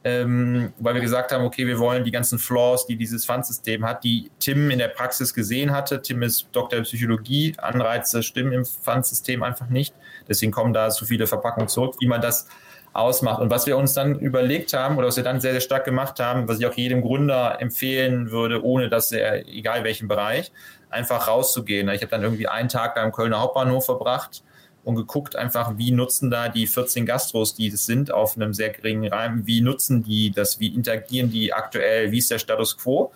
Ähm, 0.07 0.75
weil 0.79 0.93
wir 0.93 1.01
gesagt 1.01 1.33
haben, 1.33 1.47
okay, 1.47 1.67
wir 1.67 1.79
wollen 1.79 2.05
die 2.05 2.11
ganzen 2.11 2.39
Flaws, 2.39 2.87
die 2.87 2.97
dieses 2.97 3.25
Pfandsystem 3.25 3.87
hat, 3.87 4.05
die 4.05 4.31
Tim 4.39 4.71
in 4.71 4.79
der 4.79 4.89
Praxis 4.89 5.33
gesehen 5.33 5.73
hatte. 5.73 6.03
Tim 6.03 6.23
ist 6.23 6.49
Doktor 6.53 6.77
der 6.77 6.83
Psychologie, 6.83 7.55
Anreize 7.57 8.23
stimmen 8.23 8.53
im 8.53 8.67
Pfandsystem 8.67 9.43
einfach 9.43 9.71
nicht. 9.71 9.95
Deswegen 10.29 10.53
kommen 10.53 10.75
da 10.75 10.91
so 10.91 11.07
viele 11.07 11.27
Verpackungen 11.27 11.69
zurück, 11.69 11.95
wie 12.01 12.07
man 12.07 12.21
das 12.21 12.49
ausmacht. 12.95 13.41
Und 13.41 13.51
was 13.51 13.67
wir 13.67 13.77
uns 13.77 13.93
dann 13.93 14.19
überlegt 14.19 14.73
haben 14.73 14.97
oder 14.97 15.09
was 15.09 15.17
wir 15.17 15.25
dann 15.25 15.41
sehr, 15.41 15.53
sehr 15.53 15.61
stark 15.61 15.85
gemacht 15.85 16.21
haben, 16.21 16.49
was 16.49 16.61
ich 16.61 16.67
auch 16.67 16.75
jedem 16.75 17.03
Gründer 17.03 17.61
empfehlen 17.61 18.31
würde, 18.31 18.65
ohne 18.65 18.89
dass 18.89 19.13
er, 19.13 19.47
egal 19.49 19.85
welchen 19.85 20.09
Bereich, 20.09 20.53
einfach 20.91 21.29
rauszugehen. 21.29 21.89
Ich 21.89 22.03
habe 22.03 22.11
dann 22.11 22.23
irgendwie 22.23 22.47
einen 22.47 22.69
Tag 22.69 22.95
da 22.95 23.03
im 23.03 23.11
Kölner 23.13 23.41
Hauptbahnhof 23.41 23.85
verbracht 23.85 24.45
und 24.85 24.95
geguckt 24.95 25.35
einfach, 25.35 25.77
wie 25.77 25.91
nutzen 25.91 26.31
da 26.31 26.49
die 26.49 26.69
14 26.69 27.05
Gastros, 27.05 27.55
die 27.55 27.67
es 27.67 27.85
sind, 27.85 28.13
auf 28.13 28.37
einem 28.37 28.55
sehr 28.55 28.71
geringen 28.71 29.13
Rahmen, 29.13 29.45
wie 29.47 29.61
nutzen 29.61 30.05
die 30.05 30.31
das, 30.31 30.61
wie 30.61 30.69
interagieren 30.69 31.31
die 31.31 31.53
aktuell, 31.53 32.13
wie 32.13 32.19
ist 32.19 32.31
der 32.31 32.39
Status 32.39 32.79
quo. 32.79 33.11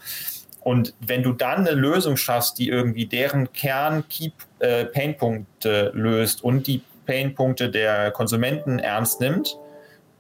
Und 0.61 0.93
wenn 1.01 1.23
du 1.23 1.33
dann 1.33 1.67
eine 1.67 1.71
Lösung 1.71 2.17
schaffst, 2.17 2.59
die 2.59 2.69
irgendwie 2.69 3.07
deren 3.07 3.53
Kern-Key-Painpunkte 3.53 5.93
äh, 5.95 5.97
löst 5.97 6.43
und 6.43 6.67
die 6.67 6.83
Painpunkte 7.07 7.71
der 7.71 8.11
Konsumenten 8.11 8.81
ernst 8.81 9.21
nimmt, 9.21 9.57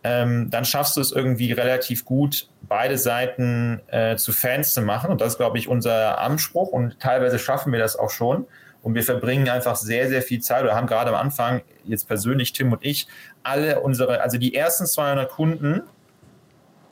ähm, 0.05 0.51
dann 0.51 0.65
schaffst 0.65 0.97
du 0.97 1.01
es 1.01 1.13
irgendwie 1.13 1.53
relativ 1.53 2.05
gut, 2.05 2.49
beide 2.63 2.99
Seiten 2.99 3.81
äh, 3.89 4.17
zu 4.17 4.33
Fans 4.33 4.73
zu 4.73 4.83
machen. 4.83 5.11
Und 5.11 5.21
das 5.21 5.33
ist, 5.33 5.39
glaube 5.39 5.59
ich, 5.59 5.69
unser 5.69 6.21
Anspruch. 6.21 6.69
Und 6.69 7.01
teilweise 7.01 7.39
schaffen 7.39 7.73
wir 7.73 7.79
das 7.79 7.97
auch 7.97 8.11
schon. 8.11 8.47
Und 8.83 8.95
wir 8.95 9.03
verbringen 9.03 9.49
einfach 9.49 9.77
sehr, 9.77 10.09
sehr 10.09 10.23
viel 10.23 10.41
Zeit. 10.41 10.65
Wir 10.65 10.75
haben 10.75 10.87
gerade 10.87 11.11
am 11.11 11.17
Anfang, 11.17 11.63
jetzt 11.85 12.07
persönlich 12.07 12.53
Tim 12.53 12.73
und 12.73 12.85
ich, 12.85 13.09
alle 13.43 13.81
unsere, 13.81 14.21
also 14.21 14.39
die 14.39 14.55
ersten 14.55 14.87
200 14.87 15.29
Kunden, 15.29 15.83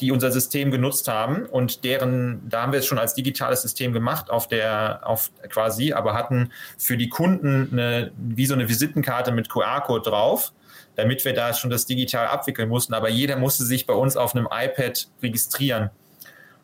die 0.00 0.10
unser 0.10 0.30
System 0.30 0.70
genutzt 0.70 1.08
haben 1.08 1.46
und 1.46 1.84
deren, 1.84 2.46
da 2.48 2.62
haben 2.62 2.72
wir 2.72 2.80
es 2.80 2.86
schon 2.86 2.98
als 2.98 3.14
digitales 3.14 3.62
System 3.62 3.92
gemacht 3.92 4.30
auf 4.30 4.46
der, 4.46 5.00
auf 5.04 5.30
quasi, 5.48 5.92
aber 5.92 6.12
hatten 6.12 6.50
für 6.76 6.98
die 6.98 7.08
Kunden 7.08 7.70
eine, 7.72 8.10
wie 8.18 8.46
so 8.46 8.54
eine 8.54 8.68
Visitenkarte 8.68 9.32
mit 9.32 9.48
QR-Code 9.48 10.10
drauf 10.10 10.52
damit 10.96 11.24
wir 11.24 11.34
da 11.34 11.54
schon 11.54 11.70
das 11.70 11.86
digital 11.86 12.26
abwickeln 12.26 12.68
mussten. 12.68 12.94
Aber 12.94 13.08
jeder 13.08 13.36
musste 13.36 13.64
sich 13.64 13.86
bei 13.86 13.94
uns 13.94 14.16
auf 14.16 14.34
einem 14.34 14.48
iPad 14.50 15.08
registrieren. 15.22 15.90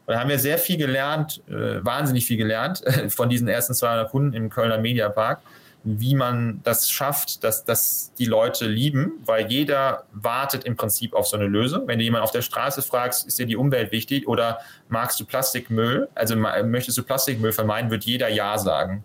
Und 0.06 0.14
da 0.14 0.20
haben 0.20 0.30
wir 0.30 0.38
sehr 0.38 0.58
viel 0.58 0.78
gelernt, 0.78 1.42
äh, 1.48 1.84
wahnsinnig 1.84 2.26
viel 2.26 2.36
gelernt 2.36 2.82
von 3.08 3.28
diesen 3.28 3.46
ersten 3.46 3.74
200 3.74 4.10
Kunden 4.10 4.34
im 4.34 4.50
Kölner 4.50 4.78
Mediapark, 4.78 5.40
wie 5.84 6.14
man 6.14 6.60
das 6.64 6.90
schafft, 6.90 7.44
dass 7.44 7.64
das 7.64 8.12
die 8.18 8.24
Leute 8.24 8.66
lieben, 8.66 9.12
weil 9.24 9.50
jeder 9.50 10.04
wartet 10.12 10.64
im 10.64 10.76
Prinzip 10.76 11.12
auf 11.12 11.26
so 11.26 11.36
eine 11.36 11.46
Lösung. 11.46 11.86
Wenn 11.86 11.98
du 11.98 12.04
jemanden 12.04 12.24
auf 12.24 12.32
der 12.32 12.42
Straße 12.42 12.82
fragst, 12.82 13.26
ist 13.26 13.38
dir 13.38 13.46
die 13.46 13.56
Umwelt 13.56 13.92
wichtig 13.92 14.26
oder 14.26 14.58
magst 14.88 15.18
du 15.20 15.24
Plastikmüll, 15.24 16.08
also 16.14 16.36
möchtest 16.36 16.98
du 16.98 17.02
Plastikmüll 17.02 17.52
vermeiden, 17.52 17.90
wird 17.90 18.04
jeder 18.04 18.28
Ja 18.28 18.58
sagen. 18.58 19.04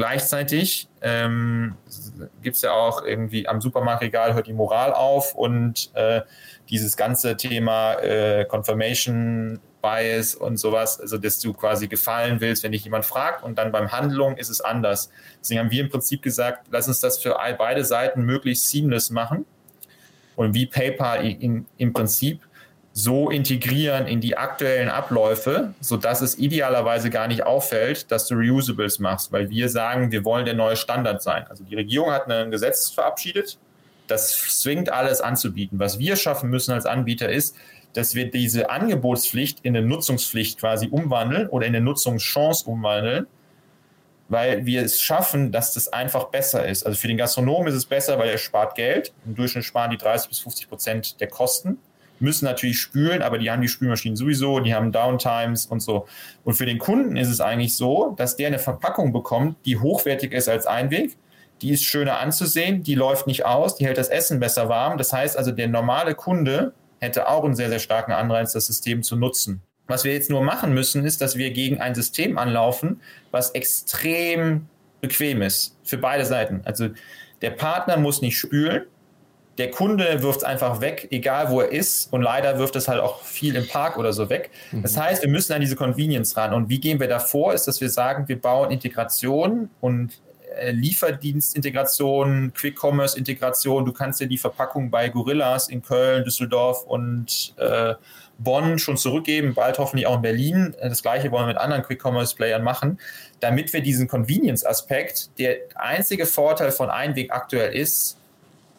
Gleichzeitig 0.00 0.88
ähm, 1.02 1.74
gibt 2.40 2.56
es 2.56 2.62
ja 2.62 2.72
auch 2.72 3.04
irgendwie 3.04 3.46
am 3.46 3.60
Supermarktregal 3.60 4.32
hört 4.32 4.46
die 4.46 4.54
Moral 4.54 4.94
auf 4.94 5.34
und 5.34 5.90
äh, 5.92 6.22
dieses 6.70 6.96
ganze 6.96 7.36
Thema 7.36 7.96
äh, 7.96 8.46
Confirmation 8.46 9.60
Bias 9.82 10.34
und 10.34 10.56
sowas, 10.56 10.98
also 10.98 11.18
dass 11.18 11.38
du 11.38 11.52
quasi 11.52 11.86
gefallen 11.86 12.40
willst, 12.40 12.62
wenn 12.62 12.72
dich 12.72 12.82
jemand 12.82 13.04
fragt 13.04 13.44
und 13.44 13.58
dann 13.58 13.72
beim 13.72 13.92
Handlung 13.92 14.38
ist 14.38 14.48
es 14.48 14.62
anders. 14.62 15.10
Deswegen 15.38 15.60
haben 15.60 15.70
wir 15.70 15.82
im 15.82 15.90
Prinzip 15.90 16.22
gesagt, 16.22 16.68
lass 16.70 16.88
uns 16.88 17.00
das 17.00 17.18
für 17.18 17.36
beide 17.58 17.84
Seiten 17.84 18.22
möglichst 18.22 18.70
seamless 18.70 19.10
machen 19.10 19.44
und 20.34 20.54
wie 20.54 20.64
PayPal 20.64 21.26
in, 21.26 21.66
im 21.76 21.92
Prinzip 21.92 22.40
so 22.92 23.30
integrieren 23.30 24.06
in 24.06 24.20
die 24.20 24.36
aktuellen 24.36 24.88
Abläufe, 24.88 25.74
sodass 25.80 26.20
es 26.20 26.38
idealerweise 26.38 27.10
gar 27.10 27.28
nicht 27.28 27.44
auffällt, 27.44 28.10
dass 28.10 28.26
du 28.26 28.34
Reusables 28.34 28.98
machst, 28.98 29.30
weil 29.32 29.48
wir 29.48 29.68
sagen, 29.68 30.10
wir 30.10 30.24
wollen 30.24 30.44
der 30.44 30.54
neue 30.54 30.76
Standard 30.76 31.22
sein. 31.22 31.46
Also 31.48 31.64
die 31.64 31.76
Regierung 31.76 32.10
hat 32.10 32.28
ein 32.28 32.50
Gesetz 32.50 32.90
verabschiedet, 32.90 33.58
das 34.08 34.30
zwingt 34.60 34.90
alles 34.90 35.20
anzubieten. 35.20 35.78
Was 35.78 36.00
wir 36.00 36.16
schaffen 36.16 36.50
müssen 36.50 36.72
als 36.72 36.84
Anbieter 36.84 37.28
ist, 37.28 37.56
dass 37.92 38.14
wir 38.14 38.30
diese 38.30 38.70
Angebotspflicht 38.70 39.60
in 39.62 39.76
eine 39.76 39.86
Nutzungspflicht 39.86 40.58
quasi 40.58 40.88
umwandeln 40.88 41.48
oder 41.48 41.66
in 41.66 41.74
eine 41.74 41.84
Nutzungschance 41.84 42.68
umwandeln, 42.68 43.28
weil 44.28 44.66
wir 44.66 44.82
es 44.82 45.00
schaffen, 45.00 45.52
dass 45.52 45.74
das 45.74 45.88
einfach 45.92 46.26
besser 46.26 46.66
ist. 46.66 46.84
Also 46.86 46.98
für 46.98 47.08
den 47.08 47.16
Gastronomen 47.16 47.68
ist 47.68 47.74
es 47.74 47.86
besser, 47.86 48.18
weil 48.18 48.30
er 48.30 48.38
spart 48.38 48.74
Geld. 48.74 49.12
Im 49.26 49.34
Durchschnitt 49.36 49.64
sparen 49.64 49.90
die 49.92 49.96
30 49.96 50.28
bis 50.28 50.40
50 50.40 50.68
Prozent 50.68 51.20
der 51.20 51.28
Kosten 51.28 51.78
müssen 52.20 52.44
natürlich 52.44 52.80
spülen, 52.80 53.22
aber 53.22 53.38
die 53.38 53.50
haben 53.50 53.62
die 53.62 53.68
Spülmaschinen 53.68 54.16
sowieso, 54.16 54.60
die 54.60 54.74
haben 54.74 54.92
Downtimes 54.92 55.66
und 55.66 55.80
so. 55.80 56.06
Und 56.44 56.54
für 56.54 56.66
den 56.66 56.78
Kunden 56.78 57.16
ist 57.16 57.28
es 57.28 57.40
eigentlich 57.40 57.76
so, 57.76 58.14
dass 58.16 58.36
der 58.36 58.48
eine 58.48 58.58
Verpackung 58.58 59.12
bekommt, 59.12 59.56
die 59.64 59.78
hochwertig 59.78 60.32
ist 60.32 60.48
als 60.48 60.66
Einweg. 60.66 61.16
Die 61.62 61.70
ist 61.70 61.84
schöner 61.84 62.20
anzusehen, 62.20 62.82
die 62.82 62.94
läuft 62.94 63.26
nicht 63.26 63.44
aus, 63.44 63.76
die 63.76 63.84
hält 63.84 63.98
das 63.98 64.08
Essen 64.08 64.40
besser 64.40 64.68
warm. 64.68 64.96
Das 64.96 65.12
heißt 65.12 65.36
also, 65.36 65.50
der 65.50 65.68
normale 65.68 66.14
Kunde 66.14 66.72
hätte 67.00 67.28
auch 67.28 67.44
einen 67.44 67.54
sehr, 67.54 67.68
sehr 67.68 67.78
starken 67.78 68.12
Anreiz, 68.12 68.52
das 68.52 68.66
System 68.66 69.02
zu 69.02 69.16
nutzen. 69.16 69.62
Was 69.86 70.04
wir 70.04 70.12
jetzt 70.12 70.30
nur 70.30 70.42
machen 70.42 70.72
müssen, 70.72 71.04
ist, 71.04 71.20
dass 71.20 71.36
wir 71.36 71.50
gegen 71.50 71.80
ein 71.80 71.94
System 71.94 72.38
anlaufen, 72.38 73.00
was 73.30 73.50
extrem 73.50 74.68
bequem 75.00 75.42
ist 75.42 75.76
für 75.82 75.98
beide 75.98 76.24
Seiten. 76.24 76.60
Also 76.64 76.90
der 77.42 77.50
Partner 77.50 77.96
muss 77.96 78.22
nicht 78.22 78.38
spülen, 78.38 78.84
der 79.60 79.70
Kunde 79.70 80.22
wirft 80.22 80.38
es 80.38 80.44
einfach 80.44 80.80
weg, 80.80 81.08
egal 81.10 81.50
wo 81.50 81.60
er 81.60 81.70
ist. 81.70 82.10
Und 82.12 82.22
leider 82.22 82.58
wirft 82.58 82.76
es 82.76 82.88
halt 82.88 82.98
auch 82.98 83.20
viel 83.22 83.54
im 83.56 83.68
Park 83.68 83.98
oder 83.98 84.14
so 84.14 84.30
weg. 84.30 84.50
Mhm. 84.72 84.82
Das 84.82 84.96
heißt, 84.96 85.22
wir 85.22 85.28
müssen 85.28 85.52
an 85.52 85.60
diese 85.60 85.76
Convenience 85.76 86.34
ran. 86.34 86.54
Und 86.54 86.70
wie 86.70 86.80
gehen 86.80 86.98
wir 86.98 87.08
da 87.08 87.18
vor? 87.18 87.52
Ist, 87.52 87.68
dass 87.68 87.78
wir 87.82 87.90
sagen, 87.90 88.26
wir 88.26 88.40
bauen 88.40 88.70
Integration 88.70 89.68
und 89.82 90.18
äh, 90.58 90.70
Lieferdienstintegration, 90.70 92.54
Quick-Commerce-Integration. 92.54 93.84
Du 93.84 93.92
kannst 93.92 94.18
dir 94.20 94.28
die 94.28 94.38
Verpackung 94.38 94.90
bei 94.90 95.10
Gorillas 95.10 95.68
in 95.68 95.82
Köln, 95.82 96.24
Düsseldorf 96.24 96.84
und 96.84 97.52
äh, 97.58 97.94
Bonn 98.38 98.78
schon 98.78 98.96
zurückgeben, 98.96 99.52
bald 99.52 99.78
hoffentlich 99.78 100.06
auch 100.06 100.16
in 100.16 100.22
Berlin. 100.22 100.74
Das 100.80 101.02
gleiche 101.02 101.30
wollen 101.30 101.42
wir 101.42 101.48
mit 101.48 101.58
anderen 101.58 101.82
Quick-Commerce-Playern 101.82 102.64
machen, 102.64 102.98
damit 103.40 103.74
wir 103.74 103.82
diesen 103.82 104.08
Convenience-Aspekt, 104.08 105.38
der 105.38 105.56
einzige 105.74 106.24
Vorteil 106.24 106.72
von 106.72 106.88
Einweg 106.88 107.30
aktuell 107.30 107.74
ist, 107.74 108.19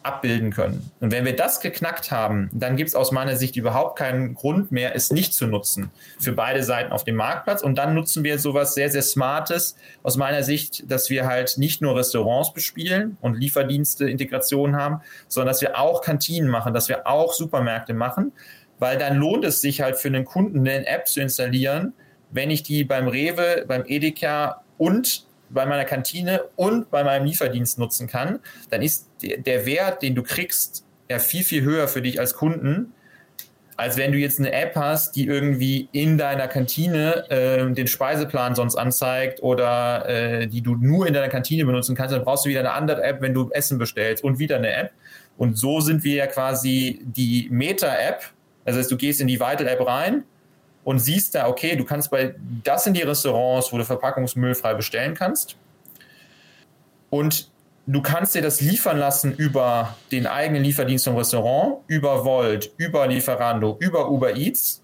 abbilden 0.02 0.50
können. 0.50 0.90
Und 1.00 1.12
wenn 1.12 1.24
wir 1.24 1.36
das 1.36 1.60
geknackt 1.60 2.10
haben, 2.10 2.50
dann 2.52 2.76
gibt 2.76 2.88
es 2.88 2.94
aus 2.94 3.12
meiner 3.12 3.36
Sicht 3.36 3.56
überhaupt 3.56 3.98
keinen 3.98 4.34
Grund 4.34 4.72
mehr, 4.72 4.94
es 4.94 5.10
nicht 5.10 5.34
zu 5.34 5.46
nutzen 5.46 5.90
für 6.18 6.32
beide 6.32 6.62
Seiten 6.62 6.92
auf 6.92 7.04
dem 7.04 7.16
Marktplatz. 7.16 7.62
Und 7.62 7.76
dann 7.76 7.94
nutzen 7.94 8.24
wir 8.24 8.38
sowas 8.38 8.74
sehr, 8.74 8.90
sehr 8.90 9.02
Smartes 9.02 9.76
aus 10.02 10.16
meiner 10.16 10.42
Sicht, 10.42 10.90
dass 10.90 11.10
wir 11.10 11.26
halt 11.26 11.58
nicht 11.58 11.82
nur 11.82 11.96
Restaurants 11.96 12.52
bespielen 12.52 13.16
und 13.20 13.34
Lieferdienste 13.38 14.08
Integration 14.08 14.76
haben, 14.76 15.00
sondern 15.28 15.52
dass 15.52 15.60
wir 15.60 15.78
auch 15.78 16.02
Kantinen 16.02 16.50
machen, 16.50 16.74
dass 16.74 16.88
wir 16.88 17.06
auch 17.06 17.32
Supermärkte 17.32 17.94
machen, 17.94 18.32
weil 18.78 18.98
dann 18.98 19.16
lohnt 19.16 19.44
es 19.44 19.60
sich 19.60 19.80
halt 19.80 19.96
für 19.96 20.08
einen 20.08 20.24
Kunden 20.24 20.60
eine 20.60 20.86
App 20.86 21.06
zu 21.06 21.20
installieren, 21.20 21.92
wenn 22.30 22.50
ich 22.50 22.62
die 22.62 22.84
beim 22.84 23.08
Rewe, 23.08 23.64
beim 23.68 23.84
Edeka 23.86 24.62
und 24.78 25.26
bei 25.52 25.66
meiner 25.66 25.84
Kantine 25.84 26.44
und 26.56 26.90
bei 26.90 27.04
meinem 27.04 27.26
Lieferdienst 27.26 27.78
nutzen 27.78 28.06
kann, 28.06 28.40
dann 28.70 28.82
ist 28.82 29.08
der 29.20 29.66
Wert, 29.66 30.02
den 30.02 30.14
du 30.14 30.22
kriegst, 30.22 30.84
ja 31.08 31.18
viel, 31.18 31.44
viel 31.44 31.62
höher 31.62 31.88
für 31.88 32.02
dich 32.02 32.18
als 32.18 32.34
Kunden, 32.34 32.92
als 33.76 33.96
wenn 33.96 34.12
du 34.12 34.18
jetzt 34.18 34.38
eine 34.38 34.52
App 34.52 34.76
hast, 34.76 35.16
die 35.16 35.26
irgendwie 35.26 35.88
in 35.92 36.18
deiner 36.18 36.46
Kantine 36.46 37.28
äh, 37.30 37.72
den 37.72 37.86
Speiseplan 37.86 38.54
sonst 38.54 38.76
anzeigt 38.76 39.42
oder 39.42 40.08
äh, 40.08 40.46
die 40.46 40.60
du 40.60 40.76
nur 40.76 41.06
in 41.06 41.14
deiner 41.14 41.28
Kantine 41.28 41.64
benutzen 41.64 41.96
kannst, 41.96 42.14
dann 42.14 42.22
brauchst 42.22 42.44
du 42.44 42.50
wieder 42.50 42.60
eine 42.60 42.72
andere 42.72 43.02
App, 43.02 43.20
wenn 43.20 43.34
du 43.34 43.50
Essen 43.50 43.78
bestellst 43.78 44.22
und 44.22 44.38
wieder 44.38 44.56
eine 44.56 44.72
App. 44.72 44.92
Und 45.36 45.58
so 45.58 45.80
sind 45.80 46.04
wir 46.04 46.14
ja 46.14 46.26
quasi 46.26 47.00
die 47.02 47.48
Meta-App. 47.50 48.22
Das 48.64 48.76
heißt, 48.76 48.90
du 48.90 48.96
gehst 48.96 49.20
in 49.20 49.26
die 49.26 49.40
Vital-App 49.40 49.86
rein 49.86 50.24
und 50.84 50.98
siehst 50.98 51.34
da, 51.34 51.48
okay, 51.48 51.76
du 51.76 51.84
kannst 51.84 52.10
bei, 52.10 52.34
das 52.64 52.84
sind 52.84 52.96
die 52.96 53.02
Restaurants, 53.02 53.72
wo 53.72 53.78
du 53.78 53.84
verpackungsmüllfrei 53.84 54.74
bestellen 54.74 55.14
kannst. 55.14 55.56
Und 57.10 57.50
du 57.86 58.02
kannst 58.02 58.34
dir 58.34 58.42
das 58.42 58.60
liefern 58.60 58.98
lassen 58.98 59.34
über 59.34 59.96
den 60.10 60.26
eigenen 60.26 60.64
Lieferdienst 60.64 61.04
vom 61.04 61.16
Restaurant, 61.16 61.78
über 61.86 62.24
Volt, 62.24 62.72
über 62.76 63.06
Lieferando, 63.06 63.76
über 63.80 64.10
Uber 64.10 64.36
Eats. 64.36 64.82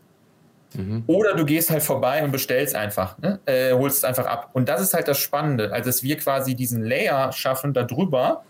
Mhm. 0.75 1.05
Oder 1.07 1.35
du 1.35 1.45
gehst 1.45 1.71
halt 1.71 1.83
vorbei 1.83 2.23
und 2.23 2.31
bestellst 2.31 2.75
einfach, 2.75 3.17
ne? 3.19 3.41
äh, 3.47 3.73
holst 3.73 3.99
es 3.99 4.05
einfach 4.05 4.27
ab. 4.27 4.51
Und 4.53 4.69
das 4.69 4.83
ist 4.83 4.95
halt 4.95 5.09
das 5.09 5.19
Spannende, 5.19 5.73
also 5.73 5.89
dass 5.89 6.03
wir 6.03 6.17
quasi 6.19 6.55
diesen 6.55 6.85
Layer 6.85 7.33
schaffen 7.33 7.73
darüber 7.73 8.45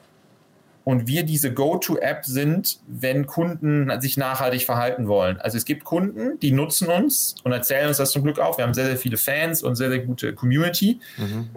und 0.89 1.07
wir 1.07 1.23
diese 1.23 1.53
Go-To-App 1.53 2.25
sind, 2.25 2.81
wenn 2.87 3.27
Kunden 3.27 3.93
sich 4.01 4.17
nachhaltig 4.17 4.65
verhalten 4.65 5.07
wollen. 5.07 5.39
Also 5.39 5.59
es 5.59 5.67
gibt 5.67 5.85
Kunden, 5.85 6.41
die 6.41 6.51
nutzen 6.51 6.89
uns 6.89 7.35
und 7.45 7.53
erzählen 7.53 7.89
uns 7.89 7.99
das 7.99 8.11
zum 8.11 8.23
Glück 8.23 8.39
auch. 8.39 8.57
Wir 8.57 8.65
haben 8.65 8.73
sehr, 8.73 8.87
sehr 8.87 8.97
viele 8.97 9.19
Fans 9.19 9.63
und 9.63 9.75
sehr, 9.75 9.91
sehr 9.91 9.99
gute 9.99 10.33
Community. 10.33 10.99
Mhm 11.19 11.51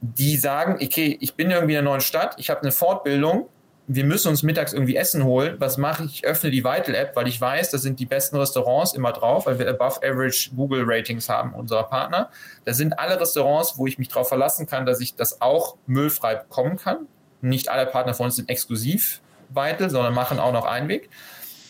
die 0.00 0.36
sagen, 0.36 0.78
okay, 0.80 1.18
ich 1.20 1.34
bin 1.34 1.50
irgendwie 1.50 1.72
in 1.72 1.80
einer 1.80 1.90
neuen 1.90 2.00
Stadt, 2.00 2.36
ich 2.38 2.50
habe 2.50 2.62
eine 2.62 2.70
Fortbildung, 2.70 3.48
wir 3.88 4.04
müssen 4.04 4.28
uns 4.28 4.44
mittags 4.44 4.72
irgendwie 4.72 4.94
Essen 4.94 5.24
holen. 5.24 5.56
Was 5.58 5.76
mache 5.76 6.04
ich? 6.04 6.22
Ich 6.22 6.24
öffne 6.24 6.52
die 6.52 6.62
Vital-App, 6.62 7.16
weil 7.16 7.26
ich 7.26 7.40
weiß, 7.40 7.72
da 7.72 7.78
sind 7.78 7.98
die 7.98 8.06
besten 8.06 8.36
Restaurants 8.36 8.92
immer 8.92 9.12
drauf, 9.12 9.46
weil 9.46 9.58
wir 9.58 9.68
above 9.68 9.98
average 10.08 10.50
Google 10.54 10.84
Ratings 10.86 11.28
haben, 11.28 11.52
unserer 11.52 11.82
Partner. 11.82 12.30
Da 12.64 12.74
sind 12.74 12.96
alle 12.98 13.20
Restaurants, 13.20 13.76
wo 13.76 13.88
ich 13.88 13.98
mich 13.98 14.06
darauf 14.06 14.28
verlassen 14.28 14.66
kann, 14.66 14.86
dass 14.86 15.00
ich 15.00 15.16
das 15.16 15.40
auch 15.40 15.76
müllfrei 15.86 16.36
bekommen 16.36 16.76
kann. 16.76 17.08
Nicht 17.40 17.68
alle 17.68 17.86
Partner 17.86 18.14
von 18.14 18.26
uns 18.26 18.36
sind 18.36 18.48
exklusiv 18.48 19.20
Vital, 19.50 19.90
sondern 19.90 20.14
machen 20.14 20.38
auch 20.38 20.52
noch 20.52 20.64
Einweg. 20.64 21.08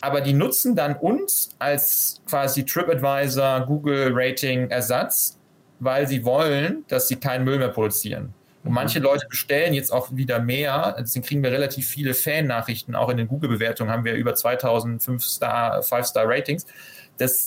Aber 0.01 0.21
die 0.21 0.33
nutzen 0.33 0.77
dann 0.77 0.97
uns 0.97 1.51
als 1.59 2.21
quasi 2.29 2.65
TripAdvisor, 2.65 3.67
Google 3.67 4.11
Rating 4.13 4.71
Ersatz, 4.71 5.39
weil 5.81 6.07
sie 6.07 6.25
wollen, 6.25 6.85
dass 6.89 7.09
sie 7.09 7.17
keinen 7.17 7.45
Müll 7.45 7.59
mehr 7.59 7.69
produzieren. 7.69 8.35
Und 8.63 8.71
mhm. 8.71 8.75
manche 8.75 8.99
Leute 8.99 9.27
bestellen 9.29 9.75
jetzt 9.75 9.93
auch 9.93 10.09
wieder 10.15 10.41
mehr. 10.41 10.97
Deswegen 10.99 11.25
kriegen 11.25 11.43
wir 11.43 11.51
relativ 11.51 11.87
viele 11.87 12.15
Fan-Nachrichten. 12.15 12.95
Auch 12.95 13.09
in 13.09 13.17
den 13.17 13.29
Google-Bewertungen 13.29 13.91
haben 13.91 14.05
wir 14.05 14.15
über 14.15 14.35
2000 14.35 15.03
5-Star, 15.03 15.81
5-Star-Ratings. 15.81 16.67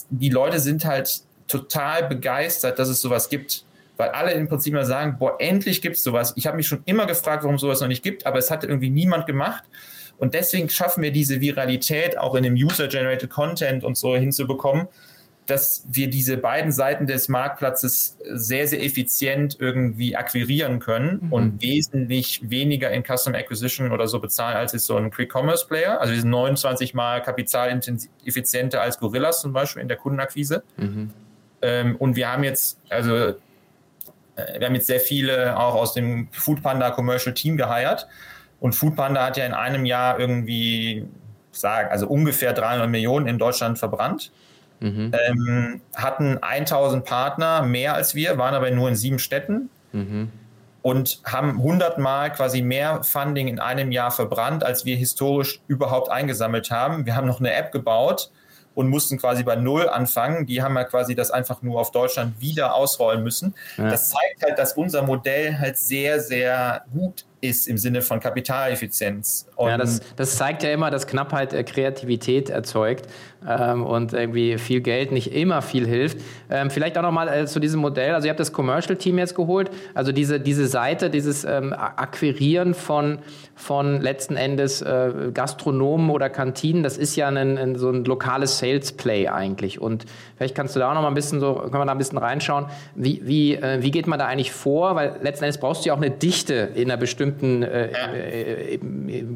die 0.10 0.30
Leute 0.30 0.60
sind 0.60 0.86
halt 0.86 1.22
total 1.48 2.08
begeistert, 2.08 2.80
dass 2.80 2.90
es 2.90 3.02
sowas 3.02 3.30
gibt. 3.30 3.66
Weil 4.02 4.10
alle 4.10 4.32
im 4.32 4.48
Prinzip 4.48 4.74
immer 4.74 4.84
sagen, 4.84 5.18
boah, 5.20 5.36
endlich 5.38 5.80
gibt 5.80 5.96
es 5.96 6.02
sowas. 6.02 6.34
Ich 6.36 6.48
habe 6.48 6.58
mich 6.58 6.66
schon 6.66 6.82
immer 6.86 7.06
gefragt, 7.06 7.44
warum 7.44 7.60
sowas 7.60 7.82
noch 7.82 7.88
nicht 7.88 8.02
gibt, 8.02 8.26
aber 8.26 8.40
es 8.40 8.50
hat 8.50 8.64
irgendwie 8.64 8.90
niemand 8.90 9.28
gemacht. 9.28 9.64
Und 10.18 10.34
deswegen 10.34 10.70
schaffen 10.70 11.04
wir 11.04 11.12
diese 11.12 11.40
Viralität 11.40 12.18
auch 12.18 12.34
in 12.34 12.42
dem 12.42 12.56
User-Generated 12.56 13.30
Content 13.30 13.84
und 13.84 13.96
so 13.96 14.16
hinzubekommen, 14.16 14.88
dass 15.46 15.86
wir 15.88 16.10
diese 16.10 16.38
beiden 16.38 16.72
Seiten 16.72 17.06
des 17.06 17.30
Marktplatzes 17.30 18.18
sehr, 18.34 18.68
sehr 18.68 18.84
effizient 18.84 19.58
irgendwie 19.60 20.16
akquirieren 20.16 20.80
können 20.80 21.20
mhm. 21.22 21.32
und 21.32 21.62
wesentlich 21.62 22.50
weniger 22.50 22.90
in 22.90 23.04
Custom 23.04 23.36
Acquisition 23.36 23.92
oder 23.92 24.08
so 24.08 24.20
bezahlen, 24.20 24.58
als 24.58 24.74
ist 24.74 24.88
so 24.88 24.96
ein 24.98 25.12
Quick-Commerce-Player. 25.12 26.02
Also 26.02 26.12
wir 26.12 26.22
sind 26.22 26.32
29 26.32 26.96
mal 26.96 27.22
kapitaleffizienter 27.22 28.82
als 28.82 28.98
Gorillas 28.98 29.42
zum 29.42 29.54
Beispiel 29.54 29.84
in 29.84 29.90
der 29.90 29.98
Kundenakquise. 29.98 30.64
Mhm. 30.78 31.12
Ähm, 31.62 31.96
und 31.98 32.16
wir 32.16 32.32
haben 32.32 32.44
jetzt, 32.44 32.80
also 32.90 33.36
wir 34.58 34.68
haben 34.68 34.76
jetzt 34.76 34.88
sehr 34.88 35.00
viele 35.00 35.58
auch 35.58 35.76
aus 35.76 35.94
dem 35.94 36.28
Foodpanda 36.32 36.92
Commercial 36.92 37.34
Team 37.34 37.58
geheiert. 37.58 38.08
Und 38.60 38.74
Foodpanda 38.74 39.26
hat 39.26 39.38
ja 39.38 39.46
in 39.46 39.54
einem 39.54 39.86
Jahr 39.86 40.20
irgendwie, 40.20 41.08
sagen, 41.52 41.90
also 41.90 42.08
ungefähr 42.08 42.54
300 42.54 42.90
Millionen 42.90 43.28
in 43.28 43.38
Deutschland 43.38 43.80
verbrannt. 43.80 44.32
Mhm. 44.80 45.12
Ähm, 45.28 45.82
hatten 45.96 46.38
1000 46.42 47.06
Partner, 47.06 47.64
mehr 47.64 47.94
als 47.94 48.16
wir, 48.16 48.38
waren 48.38 48.56
aber 48.56 48.70
nur 48.72 48.90
in 48.90 48.96
sieben 48.96 49.20
Städten. 49.20 49.70
Mhm. 49.92 50.30
Und 50.84 51.22
haben 51.26 51.58
100 51.58 52.00
Mal 52.00 52.32
quasi 52.32 52.62
mehr 52.62 53.04
Funding 53.04 53.48
in 53.48 53.60
einem 53.60 53.92
Jahr 53.92 54.10
verbrannt, 54.10 54.64
als 54.64 54.86
wir 54.86 54.96
historisch 54.96 55.62
überhaupt 55.68 56.10
eingesammelt 56.10 56.72
haben. 56.72 57.06
Wir 57.06 57.16
haben 57.16 57.28
noch 57.28 57.40
eine 57.40 57.54
App 57.54 57.72
gebaut 57.72 58.32
und 58.74 58.90
mussten 58.90 59.18
quasi 59.18 59.44
bei 59.44 59.56
Null 59.56 59.90
anfangen. 59.90 60.46
Die 60.46 60.62
haben 60.62 60.76
ja 60.76 60.84
quasi 60.84 61.16
das 61.16 61.32
einfach 61.32 61.62
nur 61.62 61.80
auf 61.80 61.92
Deutschland 61.92 62.40
wieder 62.40 62.76
ausrollen 62.76 63.24
müssen. 63.24 63.56
Ja. 63.78 63.90
Das 63.90 64.10
zeigt 64.10 64.44
halt, 64.44 64.58
dass 64.58 64.74
unser 64.74 65.04
Modell 65.04 65.58
halt 65.58 65.78
sehr, 65.78 66.20
sehr 66.20 66.86
gut 66.94 67.26
ist 67.42 67.68
im 67.68 67.78
Sinne 67.78 68.02
von 68.02 68.20
Kapitaleffizienz. 68.20 69.48
Und 69.56 69.70
ja, 69.70 69.78
das, 69.78 70.02
das 70.16 70.38
zeigt 70.38 70.64
ja 70.64 70.72
immer, 70.72 70.92
dass 70.92 71.08
Knappheit 71.08 71.54
äh, 71.54 71.64
Kreativität 71.64 72.50
erzeugt 72.50 73.08
ähm, 73.48 73.84
und 73.86 74.14
irgendwie 74.14 74.58
viel 74.58 74.82
Geld 74.82 75.12
nicht 75.12 75.34
immer 75.34 75.62
viel 75.62 75.88
hilft. 75.88 76.20
Ähm, 76.50 76.70
vielleicht 76.70 76.98
auch 76.98 77.02
nochmal 77.02 77.28
äh, 77.28 77.46
zu 77.46 77.60
diesem 77.60 77.82
Modell. 77.82 78.14
Also 78.14 78.28
ihr 78.28 78.30
habt 78.30 78.40
das 78.40 78.54
Commercial-Team 78.54 79.18
jetzt 79.18 79.36
geholt. 79.36 79.72
Also 79.94 80.12
diese, 80.12 80.40
diese 80.40 80.68
Seite, 80.68 81.10
dieses 81.10 81.44
ähm, 81.44 81.74
Akquirieren 81.74 82.74
von, 82.74 83.20
von 83.56 84.02
letzten 84.02 84.36
Endes 84.36 84.82
äh, 84.82 85.32
Gastronomen 85.34 86.10
oder 86.10 86.30
Kantinen, 86.30 86.84
das 86.84 86.98
ist 86.98 87.16
ja 87.16 87.28
ein, 87.28 87.58
ein, 87.58 87.76
so 87.76 87.90
ein 87.90 88.06
lokales 88.06 88.60
Sales-Play 88.60 89.28
eigentlich. 89.28 89.82
Und 89.82 90.06
vielleicht 90.38 90.56
kannst 90.56 90.76
du 90.76 90.80
da 90.80 90.90
auch 90.90 90.96
noch 90.96 91.02
mal 91.02 91.08
ein 91.08 91.14
bisschen 91.14 91.40
so, 91.40 91.56
können 91.56 91.74
wir 91.74 91.86
da 91.86 91.92
ein 91.92 91.98
bisschen 91.98 92.18
reinschauen, 92.18 92.66
wie, 92.96 93.22
wie, 93.24 93.56
äh, 93.56 93.82
wie 93.82 93.92
geht 93.92 94.08
man 94.08 94.20
da 94.20 94.28
eigentlich 94.28 94.52
vor? 94.52 94.96
Weil 94.96 95.18
letzten 95.22 95.46
Endes 95.46 95.60
brauchst 95.60 95.84
du 95.84 95.88
ja 95.88 95.94
auch 95.94 96.02
eine 96.02 96.12
Dichte 96.12 96.70
in 96.76 96.92
einer 96.92 96.98
bestimmten 96.98 97.64
äh, 97.64 97.88
äh, 97.88 98.76
äh, 98.76 98.80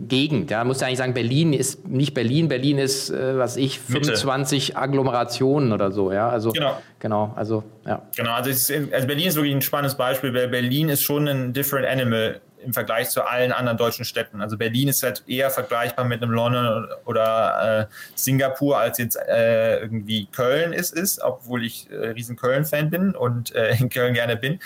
Gegend. 0.07 0.51
Da 0.51 0.63
muss 0.63 0.81
ja 0.81 0.87
eigentlich 0.87 0.99
sagen, 0.99 1.13
Berlin 1.13 1.53
ist 1.53 1.87
nicht 1.87 2.13
Berlin, 2.13 2.47
Berlin 2.47 2.77
ist, 2.77 3.11
was 3.11 3.57
ich, 3.57 3.79
25 3.95 4.67
Mitte. 4.69 4.81
Agglomerationen 4.81 5.71
oder 5.71 5.91
so. 5.91 6.11
Ja, 6.11 6.29
also 6.29 6.51
genau. 6.51 6.81
Genau, 6.99 7.33
also 7.35 7.63
ja. 7.85 8.01
Genau, 8.15 8.33
also, 8.33 8.49
ist, 8.49 8.71
also 8.71 9.07
Berlin 9.07 9.27
ist 9.27 9.35
wirklich 9.35 9.53
ein 9.53 9.61
spannendes 9.61 9.95
Beispiel, 9.95 10.33
weil 10.33 10.47
Berlin 10.47 10.89
ist 10.89 11.03
schon 11.03 11.27
ein 11.27 11.53
different 11.53 11.87
animal 11.87 12.41
im 12.65 12.73
Vergleich 12.73 13.09
zu 13.09 13.23
allen 13.23 13.51
anderen 13.51 13.77
deutschen 13.77 14.05
Städten. 14.05 14.41
Also 14.41 14.57
Berlin 14.57 14.87
ist 14.87 15.03
halt 15.03 15.23
eher 15.27 15.49
vergleichbar 15.51 16.05
mit 16.05 16.21
einem 16.21 16.31
London 16.31 16.87
oder 17.05 17.87
äh, 17.91 17.93
Singapur, 18.15 18.77
als 18.77 18.97
jetzt 18.97 19.15
äh, 19.15 19.79
irgendwie 19.79 20.25
Köln 20.31 20.73
ist, 20.73 20.93
ist, 20.93 21.21
obwohl 21.21 21.63
ich 21.63 21.89
äh, 21.91 22.09
riesen 22.09 22.35
Köln-Fan 22.35 22.89
bin 22.89 23.15
und 23.15 23.53
äh, 23.55 23.75
in 23.75 23.89
Köln 23.89 24.13
gerne 24.13 24.35
bin. 24.35 24.59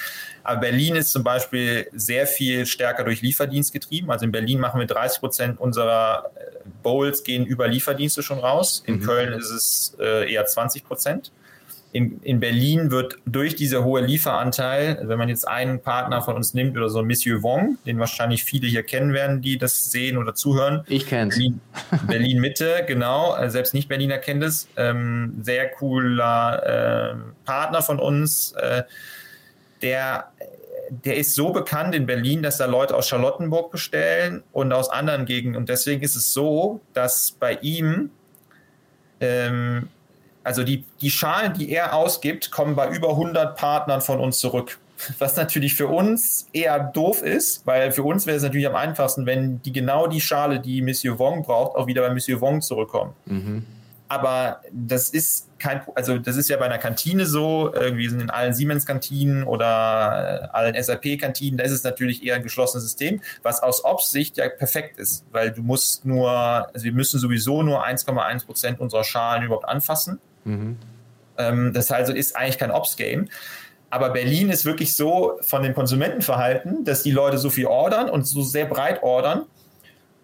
Aber 0.44 0.62
Berlin 0.62 0.96
ist 0.96 1.12
zum 1.12 1.24
Beispiel 1.24 1.88
sehr 1.92 2.26
viel 2.26 2.66
stärker 2.66 3.04
durch 3.04 3.22
Lieferdienst 3.22 3.74
getrieben. 3.74 4.10
Also 4.10 4.26
in 4.26 4.32
Berlin 4.32 4.60
machen 4.60 4.80
wir 4.80 4.88
30 4.88 5.20
Prozent 5.20 5.60
unserer 5.60 6.32
äh, 6.36 6.59
Bowls 6.82 7.24
gehen 7.24 7.46
über 7.46 7.68
Lieferdienste 7.68 8.24
schon 8.24 8.40
raus. 8.40 8.84
In 8.86 8.96
mhm. 8.96 9.04
Köln 9.04 9.34
ist 9.34 9.50
es 9.50 9.96
äh, 10.00 10.32
eher 10.32 10.46
20 10.46 10.84
Prozent 10.84 11.32
in, 11.92 12.22
in 12.22 12.40
Berlin 12.40 12.92
wird 12.92 13.16
durch 13.26 13.56
diese 13.56 13.84
hohe 13.84 14.02
Lieferanteil, 14.02 15.00
wenn 15.04 15.18
man 15.18 15.28
jetzt 15.28 15.48
einen 15.48 15.82
Partner 15.82 16.22
von 16.22 16.36
uns 16.36 16.54
nimmt 16.54 16.78
oder 16.78 16.90
so 16.90 17.04
Monsieur 17.04 17.42
Wong, 17.42 17.78
den 17.86 17.98
wahrscheinlich 17.98 18.44
viele 18.44 18.68
hier 18.68 18.84
kennen 18.84 19.14
werden, 19.14 19.42
die 19.42 19.58
das 19.58 19.90
sehen 19.92 20.18
oder 20.18 20.36
zuhören. 20.36 20.84
Ich 20.88 21.08
kenne 21.08 21.30
Berlin, 21.30 21.62
Berlin 22.08 22.42
Mitte, 22.42 22.84
genau. 22.88 23.32
Also 23.32 23.54
selbst 23.54 23.74
nicht 23.74 23.88
Berliner 23.88 24.20
kennt 24.20 24.44
es. 24.44 24.68
Ähm, 24.78 25.40
sehr 25.42 25.70
cooler 25.70 27.14
äh, 27.14 27.16
Partner 27.46 27.82
von 27.82 28.00
uns. 28.00 28.52
Äh, 28.54 28.84
der 29.82 30.32
der 30.90 31.18
ist 31.18 31.36
so 31.36 31.52
bekannt 31.52 31.96
in 31.96 32.06
Berlin, 32.06 32.44
dass 32.44 32.58
da 32.58 32.66
Leute 32.66 32.96
aus 32.96 33.08
Charlottenburg 33.08 33.72
bestellen 33.72 34.44
und 34.52 34.74
aus 34.74 34.90
anderen 34.90 35.26
Gegenden. 35.26 35.58
Und 35.58 35.70
deswegen 35.70 36.02
ist 36.02 36.16
es 36.16 36.34
so, 36.34 36.82
dass 36.94 37.32
bei 37.32 37.58
ihm 37.62 38.12
ähm, 39.20 39.90
also 40.44 40.64
die, 40.64 40.84
die 41.02 41.12
Schalen, 41.12 41.54
die 41.54 41.70
er 41.72 41.94
ausgibt, 41.94 42.52
kommen 42.52 42.76
bei 42.76 42.90
über 42.90 43.10
100 43.10 43.56
Partnern 43.58 44.02
von 44.02 44.20
uns 44.20 44.40
zurück. 44.40 44.80
Was 45.18 45.38
natürlich 45.38 45.76
für 45.76 45.88
uns 45.88 46.48
eher 46.52 46.80
doof 46.80 47.22
ist, 47.22 47.66
weil 47.66 47.92
für 47.92 48.04
uns 48.04 48.26
wäre 48.26 48.36
es 48.36 48.44
natürlich 48.44 48.68
am 48.68 48.76
einfachsten, 48.76 49.26
wenn 49.26 49.62
die 49.62 49.72
genau 49.72 50.08
die 50.08 50.20
Schale, 50.20 50.60
die 50.60 50.82
Monsieur 50.82 51.20
Wong 51.20 51.44
braucht, 51.44 51.78
auch 51.78 51.88
wieder 51.88 52.02
bei 52.02 52.14
Monsieur 52.14 52.42
Wong 52.42 52.62
zurückkommen. 52.62 53.14
Mhm. 53.26 53.66
Aber 54.10 54.62
das 54.72 55.10
ist 55.10 55.48
kein, 55.60 55.82
also 55.94 56.18
das 56.18 56.36
ist 56.36 56.50
ja 56.50 56.58
bei 56.58 56.66
einer 56.66 56.80
Kantine 56.80 57.28
so, 57.28 57.72
wir 57.74 58.10
sind 58.10 58.22
in 58.22 58.32
allen 58.32 58.54
Siemens-Kantinen 58.56 59.44
oder 59.44 60.50
äh, 60.52 60.58
allen 60.58 60.82
SAP-Kantinen, 60.82 61.58
da 61.58 61.64
ist 61.64 61.72
es 61.72 61.84
natürlich 61.84 62.26
eher 62.26 62.36
ein 62.36 62.42
geschlossenes 62.42 62.84
System, 62.86 63.22
was 63.44 63.62
aus 63.62 63.86
Ops-Sicht 63.86 64.38
ja 64.38 64.50
perfekt 64.50 64.98
ist, 64.98 65.26
weil 65.32 65.52
du 65.52 65.62
musst 65.62 66.06
nur, 66.06 66.32
also 66.32 66.84
wir 66.84 66.92
müssen 66.92 67.20
sowieso 67.20 67.62
nur 67.62 67.86
1,1 67.86 68.48
Prozent 68.48 68.80
unserer 68.80 69.04
Schalen 69.04 69.44
überhaupt 69.44 69.70
anfassen. 69.70 70.20
Mhm. 70.44 70.78
Ähm, 71.38 71.74
das 71.74 71.92
also 71.92 72.12
ist 72.12 72.36
eigentlich 72.36 72.58
kein 72.58 72.72
Ops-Game. 72.72 73.30
Aber 73.92 74.10
Berlin 74.10 74.50
ist 74.50 74.66
wirklich 74.66 74.96
so 74.96 75.38
von 75.42 75.62
dem 75.62 75.76
Konsumentenverhalten, 75.76 76.84
dass 76.84 77.04
die 77.04 77.12
Leute 77.12 77.38
so 77.38 77.52
viel 77.52 77.68
ordern 77.68 78.10
und 78.10 78.26
so 78.26 78.42
sehr 78.42 78.66
breit 78.66 79.04
ordern. 79.04 79.46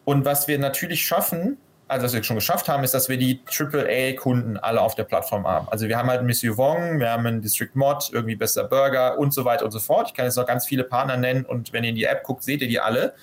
Und 0.05 0.25
was 0.25 0.47
wir 0.47 0.57
natürlich 0.57 1.05
schaffen, 1.05 1.57
also 1.87 2.05
was 2.05 2.13
wir 2.13 2.23
schon 2.23 2.37
geschafft 2.37 2.67
haben, 2.67 2.83
ist, 2.83 2.93
dass 2.93 3.09
wir 3.09 3.17
die 3.17 3.41
AAA-Kunden 3.45 4.57
alle 4.57 4.81
auf 4.81 4.95
der 4.95 5.03
Plattform 5.03 5.45
haben. 5.45 5.67
Also 5.69 5.87
wir 5.87 5.97
haben 5.97 6.09
halt 6.09 6.23
Monsieur 6.23 6.57
Wong, 6.57 6.99
wir 6.99 7.11
haben 7.11 7.25
einen 7.25 7.41
District 7.41 7.71
Mod, 7.75 8.09
irgendwie 8.11 8.35
Besser 8.35 8.63
Burger 8.63 9.19
und 9.19 9.33
so 9.33 9.45
weiter 9.45 9.65
und 9.65 9.71
so 9.71 9.79
fort. 9.79 10.07
Ich 10.07 10.13
kann 10.13 10.25
jetzt 10.25 10.35
noch 10.35 10.47
ganz 10.47 10.65
viele 10.65 10.83
Partner 10.83 11.17
nennen 11.17 11.45
und 11.45 11.73
wenn 11.73 11.83
ihr 11.83 11.91
in 11.91 11.95
die 11.95 12.05
App 12.05 12.23
guckt, 12.23 12.43
seht 12.43 12.61
ihr 12.61 12.67
die 12.67 12.79
alle. 12.79 13.13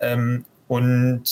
Ähm, 0.00 0.44
und 0.68 1.24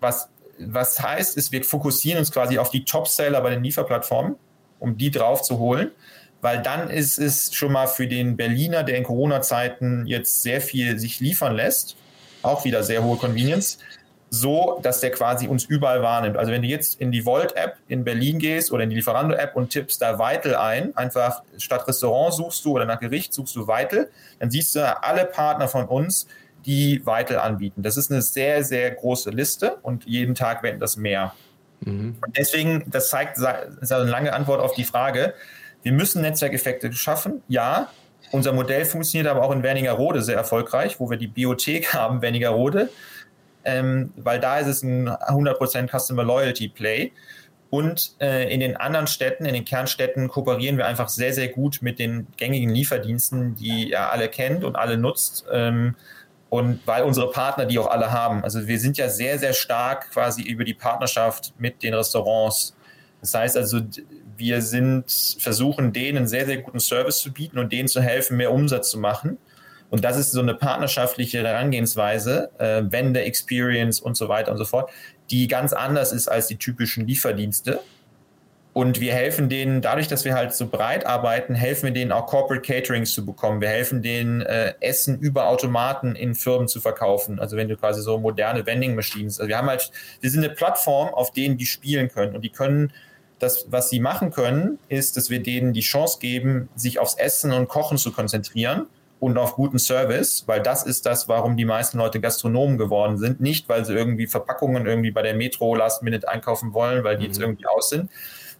was, 0.00 0.28
was 0.58 1.00
heißt, 1.00 1.36
ist, 1.36 1.50
wir 1.50 1.64
fokussieren 1.64 2.18
uns 2.18 2.30
quasi 2.30 2.58
auf 2.58 2.70
die 2.70 2.84
Top-Seller 2.84 3.40
bei 3.40 3.50
den 3.50 3.64
Lieferplattformen, 3.64 4.36
um 4.78 4.96
die 4.96 5.10
drauf 5.10 5.42
zu 5.42 5.58
holen 5.58 5.90
weil 6.42 6.60
dann 6.60 6.90
ist 6.90 7.18
es 7.18 7.54
schon 7.54 7.72
mal 7.72 7.86
für 7.86 8.08
den 8.08 8.36
Berliner, 8.36 8.82
der 8.82 8.98
in 8.98 9.04
Corona-Zeiten 9.04 10.06
jetzt 10.06 10.42
sehr 10.42 10.60
viel 10.60 10.98
sich 10.98 11.20
liefern 11.20 11.54
lässt, 11.54 11.96
auch 12.42 12.64
wieder 12.64 12.82
sehr 12.82 13.04
hohe 13.04 13.16
Convenience, 13.16 13.78
so, 14.34 14.80
dass 14.82 15.00
der 15.00 15.10
quasi 15.10 15.46
uns 15.46 15.66
überall 15.66 16.02
wahrnimmt. 16.02 16.38
Also 16.38 16.52
wenn 16.52 16.62
du 16.62 16.68
jetzt 16.68 16.98
in 16.98 17.12
die 17.12 17.26
Volt-App 17.26 17.76
in 17.86 18.02
Berlin 18.02 18.38
gehst 18.38 18.72
oder 18.72 18.82
in 18.82 18.88
die 18.88 18.96
Lieferando-App 18.96 19.54
und 19.54 19.68
tippst 19.68 20.00
da 20.00 20.18
Weitel 20.18 20.56
ein, 20.56 20.96
einfach 20.96 21.42
statt 21.58 21.86
Restaurant 21.86 22.32
suchst 22.32 22.64
du 22.64 22.72
oder 22.72 22.86
nach 22.86 22.98
Gericht 22.98 23.34
suchst 23.34 23.54
du 23.54 23.66
Weitel, 23.66 24.10
dann 24.38 24.50
siehst 24.50 24.74
du 24.74 25.02
alle 25.02 25.26
Partner 25.26 25.68
von 25.68 25.84
uns, 25.84 26.26
die 26.64 27.04
Weitel 27.04 27.36
anbieten. 27.36 27.82
Das 27.82 27.98
ist 27.98 28.10
eine 28.10 28.22
sehr, 28.22 28.64
sehr 28.64 28.90
große 28.92 29.28
Liste 29.28 29.76
und 29.82 30.06
jeden 30.06 30.34
Tag 30.34 30.62
werden 30.62 30.80
das 30.80 30.96
mehr. 30.96 31.34
Mhm. 31.80 32.16
Und 32.24 32.36
deswegen, 32.38 32.84
das 32.86 33.10
zeigt, 33.10 33.36
das 33.36 33.66
ist 33.82 33.92
eine 33.92 34.10
lange 34.10 34.32
Antwort 34.32 34.60
auf 34.60 34.72
die 34.72 34.84
Frage, 34.84 35.34
wir 35.82 35.92
müssen 35.92 36.22
Netzwerkeffekte 36.22 36.90
schaffen, 36.94 37.42
ja. 37.48 37.88
Unser 38.30 38.54
Modell 38.54 38.86
funktioniert 38.86 39.28
aber 39.28 39.42
auch 39.42 39.50
in 39.50 39.62
Wernigerode 39.62 40.22
sehr 40.22 40.36
erfolgreich, 40.36 40.98
wo 41.00 41.10
wir 41.10 41.18
die 41.18 41.26
Biothek 41.26 41.92
haben, 41.92 42.22
Wernigerode, 42.22 42.88
ähm, 43.64 44.12
weil 44.16 44.40
da 44.40 44.58
ist 44.58 44.66
es 44.66 44.82
ein 44.82 45.08
100% 45.08 45.88
Customer 45.88 46.24
Loyalty 46.24 46.68
Play. 46.68 47.12
Und 47.70 48.16
äh, 48.20 48.52
in 48.52 48.60
den 48.60 48.76
anderen 48.76 49.06
Städten, 49.06 49.46
in 49.46 49.54
den 49.54 49.64
Kernstädten, 49.64 50.28
kooperieren 50.28 50.76
wir 50.76 50.86
einfach 50.86 51.08
sehr, 51.08 51.32
sehr 51.32 51.48
gut 51.48 51.78
mit 51.80 51.98
den 51.98 52.26
gängigen 52.36 52.68
Lieferdiensten, 52.68 53.54
die 53.54 53.90
ihr 53.90 54.10
alle 54.12 54.28
kennt 54.28 54.62
und 54.62 54.76
alle 54.76 54.98
nutzt. 54.98 55.46
Ähm, 55.50 55.96
und 56.50 56.86
weil 56.86 57.04
unsere 57.04 57.30
Partner 57.30 57.64
die 57.64 57.78
auch 57.78 57.86
alle 57.86 58.12
haben. 58.12 58.44
Also 58.44 58.68
wir 58.68 58.78
sind 58.78 58.98
ja 58.98 59.08
sehr, 59.08 59.38
sehr 59.38 59.54
stark 59.54 60.10
quasi 60.10 60.42
über 60.42 60.64
die 60.64 60.74
Partnerschaft 60.74 61.54
mit 61.56 61.82
den 61.82 61.94
Restaurants. 61.94 62.76
Das 63.22 63.32
heißt 63.32 63.56
also, 63.56 63.80
wir 64.36 64.60
sind, 64.60 65.36
versuchen 65.38 65.94
denen 65.94 66.18
einen 66.18 66.28
sehr, 66.28 66.44
sehr 66.44 66.58
guten 66.58 66.78
Service 66.78 67.20
zu 67.20 67.32
bieten 67.32 67.58
und 67.58 67.72
denen 67.72 67.88
zu 67.88 68.02
helfen, 68.02 68.36
mehr 68.36 68.52
Umsatz 68.52 68.90
zu 68.90 68.98
machen. 68.98 69.38
Und 69.92 70.04
das 70.04 70.16
ist 70.16 70.32
so 70.32 70.40
eine 70.40 70.54
partnerschaftliche 70.54 71.46
Herangehensweise, 71.46 72.50
äh, 72.58 72.82
Vendor 72.90 73.24
Experience 73.24 74.00
und 74.00 74.16
so 74.16 74.26
weiter 74.26 74.50
und 74.50 74.56
so 74.56 74.64
fort, 74.64 74.90
die 75.30 75.48
ganz 75.48 75.74
anders 75.74 76.12
ist 76.12 76.28
als 76.28 76.46
die 76.46 76.56
typischen 76.56 77.06
Lieferdienste. 77.06 77.78
Und 78.72 79.00
wir 79.00 79.12
helfen 79.12 79.50
denen, 79.50 79.82
dadurch, 79.82 80.08
dass 80.08 80.24
wir 80.24 80.32
halt 80.32 80.54
so 80.54 80.66
breit 80.66 81.04
arbeiten, 81.04 81.54
helfen 81.54 81.88
wir 81.88 81.92
denen 81.92 82.10
auch 82.10 82.24
Corporate 82.24 82.62
Caterings 82.62 83.12
zu 83.12 83.26
bekommen. 83.26 83.60
Wir 83.60 83.68
helfen 83.68 84.00
denen, 84.00 84.40
äh, 84.40 84.72
Essen 84.80 85.18
über 85.18 85.46
Automaten 85.46 86.16
in 86.16 86.34
Firmen 86.34 86.68
zu 86.68 86.80
verkaufen. 86.80 87.38
Also 87.38 87.58
wenn 87.58 87.68
du 87.68 87.76
quasi 87.76 88.00
so 88.00 88.16
moderne 88.16 88.64
Vending 88.64 88.94
Machines, 88.94 89.40
also 89.40 89.48
wir 89.48 89.58
haben 89.58 89.68
halt, 89.68 89.90
wir 90.22 90.30
sind 90.30 90.42
eine 90.42 90.54
Plattform, 90.54 91.12
auf 91.12 91.32
denen 91.32 91.58
die 91.58 91.66
spielen 91.66 92.08
können. 92.08 92.34
Und 92.34 92.40
die 92.40 92.50
können 92.50 92.94
das, 93.40 93.66
was 93.68 93.90
sie 93.90 94.00
machen 94.00 94.30
können, 94.30 94.78
ist, 94.88 95.18
dass 95.18 95.28
wir 95.28 95.42
denen 95.42 95.74
die 95.74 95.82
Chance 95.82 96.16
geben, 96.18 96.70
sich 96.76 96.98
aufs 96.98 97.12
Essen 97.16 97.52
und 97.52 97.68
Kochen 97.68 97.98
zu 97.98 98.10
konzentrieren 98.10 98.86
und 99.22 99.38
auf 99.38 99.54
guten 99.54 99.78
Service, 99.78 100.42
weil 100.48 100.60
das 100.60 100.82
ist 100.82 101.06
das, 101.06 101.28
warum 101.28 101.56
die 101.56 101.64
meisten 101.64 101.96
Leute 101.96 102.18
Gastronomen 102.18 102.76
geworden 102.76 103.18
sind. 103.18 103.40
Nicht, 103.40 103.68
weil 103.68 103.84
sie 103.84 103.94
irgendwie 103.94 104.26
Verpackungen 104.26 104.84
irgendwie 104.84 105.12
bei 105.12 105.22
der 105.22 105.34
Metro 105.34 105.76
Last 105.76 106.02
Minute 106.02 106.28
einkaufen 106.28 106.74
wollen, 106.74 107.04
weil 107.04 107.18
die 107.18 107.22
mhm. 107.22 107.28
jetzt 107.28 107.40
irgendwie 107.40 107.66
aus 107.68 107.90
sind. 107.90 108.10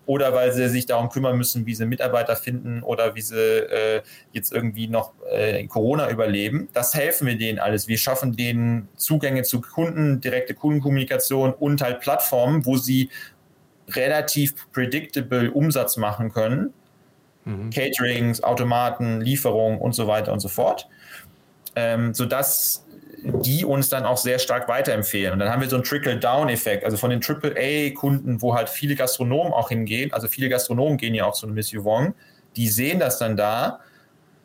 Oder 0.06 0.34
weil 0.34 0.52
sie 0.52 0.68
sich 0.68 0.86
darum 0.86 1.08
kümmern 1.08 1.36
müssen, 1.36 1.66
wie 1.66 1.74
sie 1.74 1.84
Mitarbeiter 1.84 2.36
finden 2.36 2.84
oder 2.84 3.16
wie 3.16 3.22
sie 3.22 3.36
äh, 3.36 4.02
jetzt 4.30 4.52
irgendwie 4.52 4.86
noch 4.86 5.14
äh, 5.32 5.66
Corona 5.66 6.08
überleben. 6.10 6.68
Das 6.72 6.94
helfen 6.94 7.26
wir 7.26 7.36
denen 7.36 7.58
alles. 7.58 7.88
Wir 7.88 7.98
schaffen 7.98 8.36
denen 8.36 8.86
Zugänge 8.94 9.42
zu 9.42 9.62
Kunden, 9.62 10.20
direkte 10.20 10.54
Kundenkommunikation 10.54 11.54
und 11.54 11.82
halt 11.82 11.98
Plattformen, 11.98 12.66
wo 12.66 12.76
sie 12.76 13.10
relativ 13.88 14.54
predictable 14.70 15.50
Umsatz 15.50 15.96
machen 15.96 16.32
können. 16.32 16.72
Mhm. 17.44 17.70
Caterings, 17.70 18.42
Automaten, 18.42 19.20
Lieferungen 19.20 19.78
und 19.78 19.94
so 19.94 20.06
weiter 20.06 20.32
und 20.32 20.40
so 20.40 20.48
fort. 20.48 20.88
Ähm, 21.74 22.14
sodass 22.14 22.84
die 23.24 23.64
uns 23.64 23.88
dann 23.88 24.04
auch 24.04 24.16
sehr 24.16 24.38
stark 24.38 24.68
weiterempfehlen. 24.68 25.32
Und 25.32 25.38
dann 25.38 25.48
haben 25.48 25.62
wir 25.62 25.68
so 25.68 25.76
einen 25.76 25.84
Trickle-Down-Effekt, 25.84 26.84
also 26.84 26.96
von 26.96 27.10
den 27.10 27.20
AAA-Kunden, 27.22 28.42
wo 28.42 28.54
halt 28.54 28.68
viele 28.68 28.96
Gastronomen 28.96 29.52
auch 29.52 29.68
hingehen, 29.68 30.12
also 30.12 30.28
viele 30.28 30.48
Gastronomen 30.48 30.98
gehen 30.98 31.14
ja 31.14 31.24
auch 31.24 31.34
zu 31.34 31.46
Miss 31.46 31.72
Yvonne, 31.72 32.14
die 32.56 32.68
sehen 32.68 32.98
das 32.98 33.18
dann 33.18 33.36
da 33.36 33.80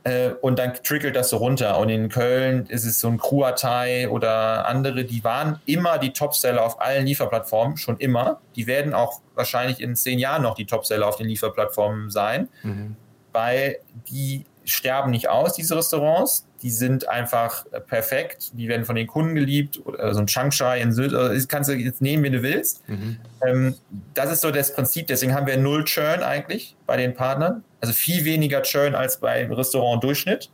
äh, 0.08 0.34
und 0.42 0.58
dann 0.58 0.74
trickelt 0.74 1.16
das 1.16 1.30
so 1.30 1.38
runter. 1.38 1.78
Und 1.78 1.90
in 1.90 2.08
Köln 2.08 2.66
ist 2.68 2.86
es 2.86 3.00
so 3.00 3.10
ein 3.10 3.18
Kruatei 3.18 4.10
oder 4.10 4.66
andere, 4.68 5.04
die 5.04 5.24
waren 5.24 5.60
immer 5.66 5.98
die 5.98 6.14
Topseller 6.14 6.64
auf 6.64 6.80
allen 6.82 7.06
Lieferplattformen, 7.06 7.78
schon 7.78 7.98
immer. 7.98 8.40
Die 8.56 8.68
werden 8.68 8.94
auch 8.94 9.22
wahrscheinlich 9.36 9.82
in 9.82 9.96
zehn 9.96 10.18
Jahren 10.18 10.44
noch 10.44 10.56
die 10.56 10.66
Topseller 10.66 11.08
auf 11.08 11.18
den 11.18 11.28
Lieferplattformen 11.28 12.10
sein, 12.10 12.48
mhm. 12.64 12.96
weil 13.34 13.80
die 14.10 14.46
sterben 14.64 15.12
nicht 15.12 15.30
aus, 15.30 15.54
diese 15.54 15.76
Restaurants. 15.76 16.47
Die 16.62 16.72
sind 16.72 17.08
einfach 17.08 17.66
perfekt. 17.88 18.52
Die 18.54 18.68
werden 18.68 18.86
von 18.86 18.96
den 18.96 19.08
Kunden 19.08 19.36
geliebt. 19.36 19.80
Oder 19.86 20.14
so 20.14 20.20
ein 20.20 20.28
Changsha 20.28 20.76
in 20.76 20.92
Sylt, 20.92 21.14
also 21.14 21.48
kannst 21.48 21.70
du 21.70 21.74
jetzt 21.74 22.02
nehmen, 22.02 22.24
wie 22.24 22.32
du 22.32 22.42
willst. 22.42 22.88
Mhm. 22.90 23.18
Ähm, 23.46 23.76
das 24.14 24.32
ist 24.32 24.42
so 24.42 24.52
das 24.52 24.74
Prinzip. 24.74 25.08
Deswegen 25.08 25.34
haben 25.34 25.48
wir 25.48 25.58
null 25.58 25.84
Churn 25.86 26.24
eigentlich 26.24 26.76
bei 26.86 26.98
den 26.98 27.14
Partnern. 27.14 27.64
Also 27.82 27.94
viel 27.94 28.26
weniger 28.26 28.62
Churn 28.64 28.96
als 28.96 29.20
beim 29.20 29.52
Restaurant-Durchschnitt. 29.52 30.50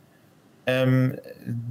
Ähm, 0.66 1.18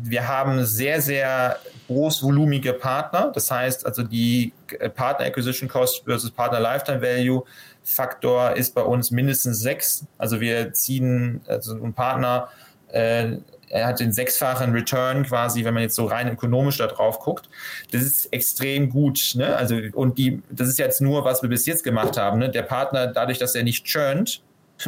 wir 0.03 0.27
haben 0.27 0.65
sehr, 0.65 1.01
sehr 1.01 1.57
großvolumige 1.87 2.73
Partner. 2.73 3.31
Das 3.33 3.49
heißt, 3.49 3.85
also 3.85 4.03
die 4.03 4.53
Partner 4.95 5.25
Acquisition 5.25 5.67
Cost 5.67 6.03
versus 6.05 6.31
Partner 6.31 6.59
Lifetime 6.59 7.01
Value 7.01 7.43
Faktor 7.83 8.53
ist 8.53 8.73
bei 8.73 8.81
uns 8.81 9.11
mindestens 9.11 9.59
sechs. 9.59 10.05
Also 10.17 10.39
wir 10.39 10.73
ziehen 10.73 11.41
also 11.47 11.73
ein 11.73 11.93
Partner, 11.93 12.49
äh, 12.89 13.37
er 13.69 13.87
hat 13.87 13.99
den 13.99 14.11
sechsfachen 14.11 14.71
Return 14.71 15.23
quasi, 15.23 15.65
wenn 15.65 15.73
man 15.73 15.83
jetzt 15.83 15.95
so 15.95 16.05
rein 16.05 16.31
ökonomisch 16.31 16.77
da 16.77 16.87
drauf 16.87 17.19
guckt. 17.19 17.49
Das 17.91 18.01
ist 18.01 18.31
extrem 18.31 18.89
gut. 18.89 19.33
Ne? 19.35 19.55
Also, 19.55 19.77
und 19.93 20.17
die, 20.17 20.41
das 20.49 20.67
ist 20.67 20.79
jetzt 20.79 21.01
nur, 21.01 21.25
was 21.25 21.41
wir 21.41 21.49
bis 21.49 21.65
jetzt 21.65 21.83
gemacht 21.83 22.17
haben. 22.17 22.39
Ne? 22.39 22.49
Der 22.49 22.63
Partner, 22.63 23.07
dadurch, 23.07 23.39
dass 23.39 23.55
er 23.55 23.63
nicht 23.63 23.85
churnt, 23.85 24.41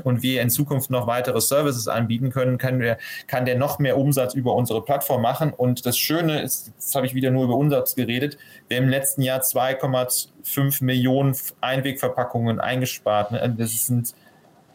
und 0.04 0.24
wir 0.24 0.42
in 0.42 0.50
Zukunft 0.50 0.90
noch 0.90 1.08
weitere 1.08 1.40
Services 1.42 1.88
anbieten 1.88 2.32
können, 2.32 2.58
kann, 2.58 2.80
wir, 2.80 2.98
kann 3.28 3.46
der 3.46 3.58
noch 3.58 3.80
mehr 3.80 3.98
Umsatz 3.98 4.34
über 4.34 4.54
unsere 4.56 4.84
Plattform 4.84 5.22
machen. 5.22 5.54
Und 5.54 5.86
das 5.86 5.98
Schöne 5.98 6.42
ist, 6.42 6.68
jetzt 6.76 6.96
habe 6.96 7.06
ich 7.06 7.14
wieder 7.14 7.32
nur 7.32 7.46
über 7.46 7.56
Umsatz 7.56 7.96
geredet, 7.96 8.38
wir 8.68 8.78
haben 8.78 8.86
im 8.86 8.90
letzten 8.90 9.22
Jahr 9.22 9.42
2,5 9.42 10.84
Millionen 10.84 11.36
Einwegverpackungen 11.62 12.60
eingespart. 12.60 13.32
Ne? 13.32 13.56
Das 13.58 13.74
ist 13.74 13.90
ein 13.90 14.08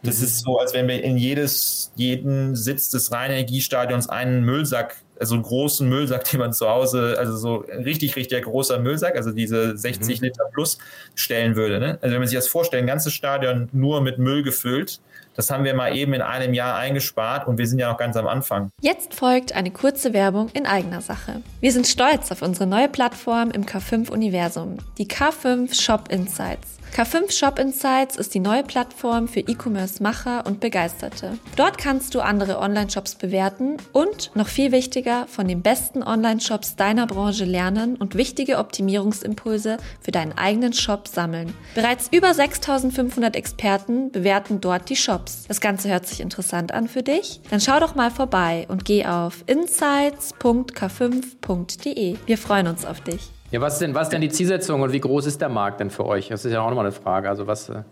das 0.03 0.19
mhm. 0.19 0.25
ist 0.25 0.39
so, 0.39 0.59
als 0.59 0.73
wenn 0.73 0.87
wir 0.87 1.03
in 1.03 1.17
jedes, 1.17 1.91
jeden 1.95 2.55
Sitz 2.55 2.89
des 2.89 3.11
Rheinenergiestadions 3.11 4.09
einen 4.09 4.43
Müllsack, 4.43 4.97
also 5.19 5.35
einen 5.35 5.43
großen 5.43 5.87
Müllsack, 5.87 6.23
den 6.31 6.39
man 6.39 6.53
zu 6.53 6.67
Hause, 6.67 7.15
also 7.19 7.37
so 7.37 7.65
richtig, 7.85 8.15
richtig 8.15 8.43
großer 8.43 8.79
Müllsack, 8.79 9.15
also 9.15 9.31
diese 9.31 9.77
60 9.77 10.19
mhm. 10.19 10.25
Liter 10.25 10.45
plus 10.51 10.79
stellen 11.15 11.55
würde. 11.55 11.79
Ne? 11.79 11.99
Also 12.01 12.13
wenn 12.13 12.21
man 12.21 12.27
sich 12.27 12.37
das 12.37 12.47
vorstellt, 12.47 12.83
ein 12.83 12.87
ganzes 12.87 13.13
Stadion 13.13 13.69
nur 13.71 14.01
mit 14.01 14.17
Müll 14.17 14.43
gefüllt, 14.43 14.99
das 15.35 15.49
haben 15.49 15.63
wir 15.63 15.73
mal 15.73 15.95
eben 15.95 16.13
in 16.13 16.21
einem 16.21 16.53
Jahr 16.53 16.75
eingespart 16.77 17.47
und 17.47 17.57
wir 17.57 17.67
sind 17.67 17.79
ja 17.79 17.91
noch 17.91 17.97
ganz 17.97 18.15
am 18.15 18.27
Anfang. 18.27 18.69
Jetzt 18.81 19.13
folgt 19.13 19.53
eine 19.53 19.71
kurze 19.71 20.13
Werbung 20.13 20.49
in 20.53 20.65
eigener 20.65 21.01
Sache. 21.01 21.41
Wir 21.59 21.71
sind 21.71 21.87
stolz 21.87 22.31
auf 22.31 22.41
unsere 22.41 22.67
neue 22.67 22.89
Plattform 22.89 23.51
im 23.51 23.65
K5-Universum, 23.65 24.77
die 24.97 25.07
K5 25.07 25.79
Shop 25.79 26.09
Insights. 26.09 26.81
K5 26.93 27.31
Shop 27.31 27.57
Insights 27.57 28.17
ist 28.17 28.33
die 28.33 28.41
neue 28.41 28.63
Plattform 28.63 29.29
für 29.29 29.39
E-Commerce-Macher 29.39 30.45
und 30.45 30.59
Begeisterte. 30.59 31.37
Dort 31.55 31.77
kannst 31.77 32.13
du 32.13 32.19
andere 32.19 32.59
Online-Shops 32.59 33.15
bewerten 33.15 33.77
und, 33.93 34.35
noch 34.35 34.49
viel 34.49 34.73
wichtiger, 34.73 35.25
von 35.27 35.47
den 35.47 35.61
besten 35.61 36.03
Online-Shops 36.03 36.75
deiner 36.75 37.07
Branche 37.07 37.45
lernen 37.45 37.95
und 37.95 38.15
wichtige 38.15 38.57
Optimierungsimpulse 38.57 39.77
für 40.01 40.11
deinen 40.11 40.37
eigenen 40.37 40.73
Shop 40.73 41.07
sammeln. 41.07 41.53
Bereits 41.75 42.09
über 42.11 42.33
6500 42.33 43.37
Experten 43.37 44.11
bewerten 44.11 44.59
dort 44.59 44.89
die 44.89 44.97
Shops. 44.97 45.20
Das 45.47 45.61
Ganze 45.61 45.89
hört 45.89 46.05
sich 46.07 46.21
interessant 46.21 46.73
an 46.73 46.87
für 46.87 47.03
dich? 47.03 47.41
Dann 47.49 47.59
schau 47.59 47.79
doch 47.79 47.95
mal 47.95 48.11
vorbei 48.11 48.65
und 48.69 48.85
geh 48.85 49.05
auf 49.05 49.43
insights.k5.de. 49.47 52.15
Wir 52.25 52.37
freuen 52.37 52.67
uns 52.67 52.85
auf 52.85 53.01
dich. 53.01 53.29
Ja, 53.51 53.59
was 53.59 53.73
ist 53.73 53.81
denn, 53.81 53.93
was 53.93 54.03
ist 54.03 54.13
denn 54.13 54.21
die 54.21 54.29
Zielsetzung 54.29 54.81
und 54.81 54.93
wie 54.93 55.01
groß 55.01 55.25
ist 55.25 55.41
der 55.41 55.49
Markt 55.49 55.81
denn 55.81 55.89
für 55.89 56.05
euch? 56.05 56.29
Das 56.29 56.45
ist 56.45 56.53
ja 56.53 56.61
auch 56.61 56.69
nochmal 56.69 56.85
eine 56.85 56.93
Frage. 56.93 57.27
Also 57.29 57.47
was. 57.47 57.67
Äh 57.69 57.83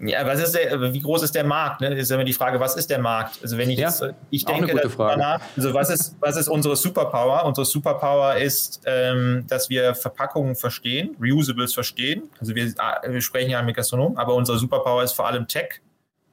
Ja, 0.00 0.26
was 0.26 0.42
ist 0.42 0.54
der, 0.54 0.94
wie 0.94 1.00
groß 1.00 1.24
ist 1.24 1.34
der 1.34 1.44
Markt? 1.44 1.82
Ne? 1.82 1.90
Das 1.90 1.98
ist 1.98 2.10
immer 2.10 2.24
die 2.24 2.32
Frage, 2.32 2.58
was 2.58 2.74
ist 2.76 2.88
der 2.88 2.98
Markt? 2.98 3.38
Also 3.42 3.58
wenn 3.58 3.68
ich 3.68 3.78
ja, 3.78 3.88
jetzt, 3.88 4.02
ich 4.30 4.46
denke 4.46 4.74
danach, 4.96 5.42
also 5.56 5.74
was 5.74 5.90
ist, 5.90 6.16
was 6.20 6.38
ist 6.38 6.48
unsere 6.48 6.74
Superpower? 6.74 7.44
Unsere 7.44 7.66
Superpower 7.66 8.36
ist, 8.36 8.80
ähm, 8.86 9.44
dass 9.46 9.68
wir 9.68 9.94
Verpackungen 9.94 10.56
verstehen, 10.56 11.14
Reusables 11.20 11.74
verstehen. 11.74 12.22
Also 12.40 12.54
wir, 12.54 12.72
ah, 12.78 13.02
wir 13.06 13.20
sprechen 13.20 13.50
ja 13.50 13.60
mit 13.62 13.76
Gastronomen, 13.76 14.16
aber 14.16 14.34
unsere 14.34 14.56
Superpower 14.58 15.02
ist 15.02 15.12
vor 15.12 15.26
allem 15.26 15.46
Tech. 15.46 15.82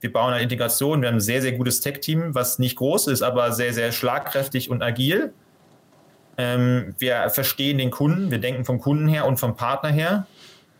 Wir 0.02 0.12
bauen 0.12 0.34
eine 0.34 0.44
Integration. 0.44 1.02
Wir 1.02 1.10
haben 1.10 1.18
ein 1.18 1.22
sehr, 1.22 1.42
sehr 1.42 1.54
gutes 1.54 1.82
Tech-Team, 1.82 2.34
was 2.36 2.60
nicht 2.60 2.78
groß 2.78 3.08
ist, 3.08 3.22
aber 3.22 3.52
sehr, 3.52 3.74
sehr 3.74 3.92
schlagkräftig 3.92 4.70
und 4.70 4.82
agil. 4.82 5.34
Ähm, 6.38 6.96
wir 6.98 7.30
verstehen 7.30 7.78
den 7.78 7.92
Kunden, 7.92 8.32
wir 8.32 8.40
denken 8.40 8.64
vom 8.64 8.80
Kunden 8.80 9.08
her 9.08 9.26
und 9.26 9.40
vom 9.40 9.56
Partner 9.56 9.90
her. 9.90 10.26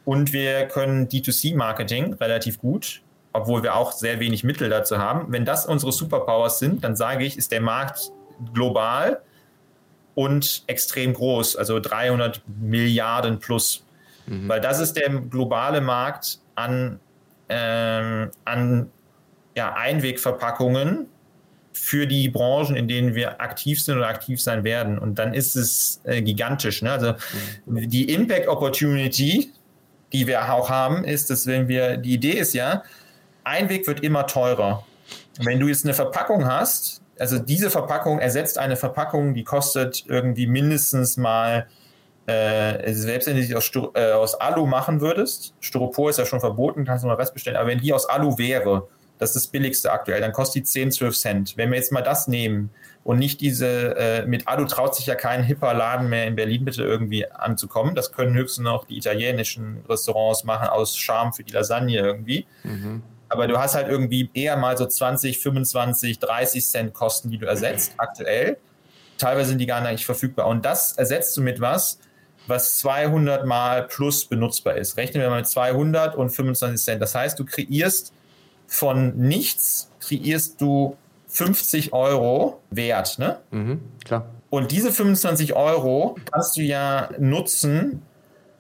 Und 0.06 0.32
wir 0.32 0.66
können 0.68 1.08
D2C-Marketing 1.08 2.14
relativ 2.14 2.60
gut, 2.60 3.02
obwohl 3.34 3.62
wir 3.62 3.76
auch 3.76 3.92
sehr 3.92 4.20
wenig 4.20 4.44
Mittel 4.44 4.70
dazu 4.70 4.98
haben. 4.98 5.32
Wenn 5.32 5.46
das 5.46 5.66
unsere 5.66 5.92
Superpowers 5.92 6.60
sind, 6.60 6.84
dann 6.84 6.96
sage 6.96 7.26
ich, 7.26 7.38
ist 7.38 7.52
der 7.52 7.62
Markt 7.62 8.12
global 8.54 9.22
und 10.16 10.64
extrem 10.68 11.14
groß, 11.14 11.58
also 11.58 11.80
300 11.80 12.42
Milliarden 12.48 13.40
plus. 13.40 13.86
Mhm. 14.26 14.48
Weil 14.48 14.62
das 14.62 14.80
ist 14.80 14.94
der 14.94 15.10
globale 15.10 15.82
Markt 15.82 16.40
an, 16.56 17.00
ähm, 17.50 18.32
an 18.46 18.90
ja, 19.56 19.74
Einwegverpackungen 19.74 21.08
für 21.74 22.08
die 22.08 22.30
Branchen, 22.30 22.76
in 22.76 22.88
denen 22.88 23.16
wir 23.16 23.42
aktiv 23.42 23.82
sind 23.82 23.98
oder 23.98 24.08
aktiv 24.08 24.42
sein 24.42 24.64
werden. 24.64 24.98
Und 24.98 25.20
dann 25.20 25.34
ist 25.34 25.56
es 25.56 26.02
äh, 26.04 26.22
gigantisch. 26.22 26.82
Ne? 26.82 26.92
Also 26.92 27.14
die 27.66 28.12
Impact 28.12 28.48
Opportunity 28.48 29.52
die 30.14 30.28
wir 30.28 30.52
auch 30.54 30.70
haben, 30.70 31.04
ist, 31.04 31.30
dass 31.30 31.46
wenn 31.48 31.68
wir, 31.68 31.98
die 31.98 32.14
Idee 32.14 32.34
ist 32.34 32.54
ja, 32.54 32.84
Einweg 33.44 33.88
wird 33.88 34.02
immer 34.02 34.28
teurer. 34.28 34.86
Wenn 35.40 35.60
du 35.60 35.68
jetzt 35.68 35.86
eine 35.86 35.94
Verpackung 35.94 36.46
hast, 36.46 37.02
also 37.18 37.40
diese 37.40 37.70
Verpackung 37.70 38.20
ersetzt 38.20 38.58
eine 38.58 38.76
Verpackung, 38.76 39.34
die 39.34 39.44
kostet 39.44 40.06
irgendwie 40.08 40.48
mindestens 40.48 41.18
mal, 41.18 41.68
äh, 42.26 42.94
selbst 42.94 43.28
wenn 43.28 43.36
du 43.36 43.44
sie 43.44 43.56
aus, 43.56 43.72
äh, 43.96 44.12
aus 44.12 44.36
Alu 44.36 44.66
machen 44.66 45.02
würdest, 45.02 45.54
Styropor 45.60 46.10
ist 46.10 46.20
ja 46.20 46.26
schon 46.26 46.40
verboten, 46.40 46.86
kannst 46.86 47.04
du 47.04 47.08
noch 47.08 47.18
Rest 47.18 47.34
bestellen, 47.34 47.58
aber 47.58 47.70
wenn 47.70 47.80
die 47.80 47.94
aus 47.94 48.08
Alu 48.08 48.38
wäre, 48.38 48.88
das 49.20 49.36
ist 49.36 49.36
das 49.36 49.48
billigste 49.48 49.92
aktuell, 49.92 50.22
dann 50.22 50.32
kostet 50.32 50.62
die 50.62 50.64
10, 50.64 50.94
12 50.94 51.18
Cent. 51.18 51.58
Wenn 51.58 51.70
wir 51.70 51.78
jetzt 51.78 51.92
mal 51.92 52.02
das 52.02 52.28
nehmen 52.28 52.72
und 53.04 53.20
nicht 53.20 53.42
diese, 53.42 53.96
äh, 53.98 54.26
mit 54.26 54.48
Alu 54.48 54.66
traut 54.66 54.96
sich 54.96 55.06
ja 55.06 55.16
kein 55.16 55.44
hipper 55.44 55.74
Laden 55.74 56.10
mehr 56.10 56.26
in 56.26 56.36
Berlin 56.36 56.64
bitte 56.64 56.84
irgendwie 56.84 57.30
anzukommen. 57.30 57.96
Das 57.96 58.14
können 58.14 58.34
höchstens 58.34 58.64
noch 58.64 58.86
die 58.86 58.98
italienischen 58.98 59.84
Restaurants 59.88 60.46
machen 60.46 60.70
aus 60.70 60.98
Charme 60.98 61.34
für 61.34 61.44
die 61.44 61.52
Lasagne 61.52 61.98
irgendwie. 61.98 62.48
Mhm. 62.64 63.04
Aber 63.28 63.48
du 63.48 63.60
hast 63.60 63.76
halt 63.76 63.90
irgendwie 63.90 64.30
eher 64.34 64.56
mal 64.56 64.78
so 64.78 64.86
20, 64.86 65.40
25, 65.40 66.18
30 66.20 66.66
Cent 66.66 66.94
Kosten, 66.94 67.30
die 67.30 67.38
du 67.38 67.46
ersetzt, 67.46 67.94
aktuell. 67.98 68.58
Teilweise 69.18 69.50
sind 69.50 69.60
die 69.60 69.68
gar 69.68 69.82
nicht 69.82 70.06
verfügbar. 70.06 70.48
Und 70.48 70.64
das 70.66 70.94
ersetzt 70.94 71.36
du 71.36 71.42
mit 71.42 71.60
was, 71.60 72.00
was 72.48 72.78
200 72.78 73.46
mal 73.46 73.86
plus 73.86 74.26
benutzbar 74.26 74.78
ist. 74.78 74.98
Rechnen 74.98 75.22
wir 75.22 75.30
mal 75.30 75.42
mit 75.42 75.48
200 75.48 76.16
und 76.16 76.30
25 76.30 76.84
Cent. 76.84 77.02
Das 77.02 77.14
heißt, 77.14 77.38
du 77.38 77.46
kreierst 77.46 78.14
von 78.70 79.18
nichts, 79.18 79.90
kreierst 80.00 80.62
du 80.62 80.96
50 81.28 81.92
Euro 81.92 82.62
wert, 82.70 83.18
ne? 83.20 83.40
Mhm, 83.52 83.82
klar. 84.06 84.26
Und 84.50 84.72
diese 84.72 84.92
25 84.92 85.56
Euro 85.56 86.16
kannst 86.32 86.56
du 86.56 86.62
ja 86.62 87.10
nutzen, 87.20 88.02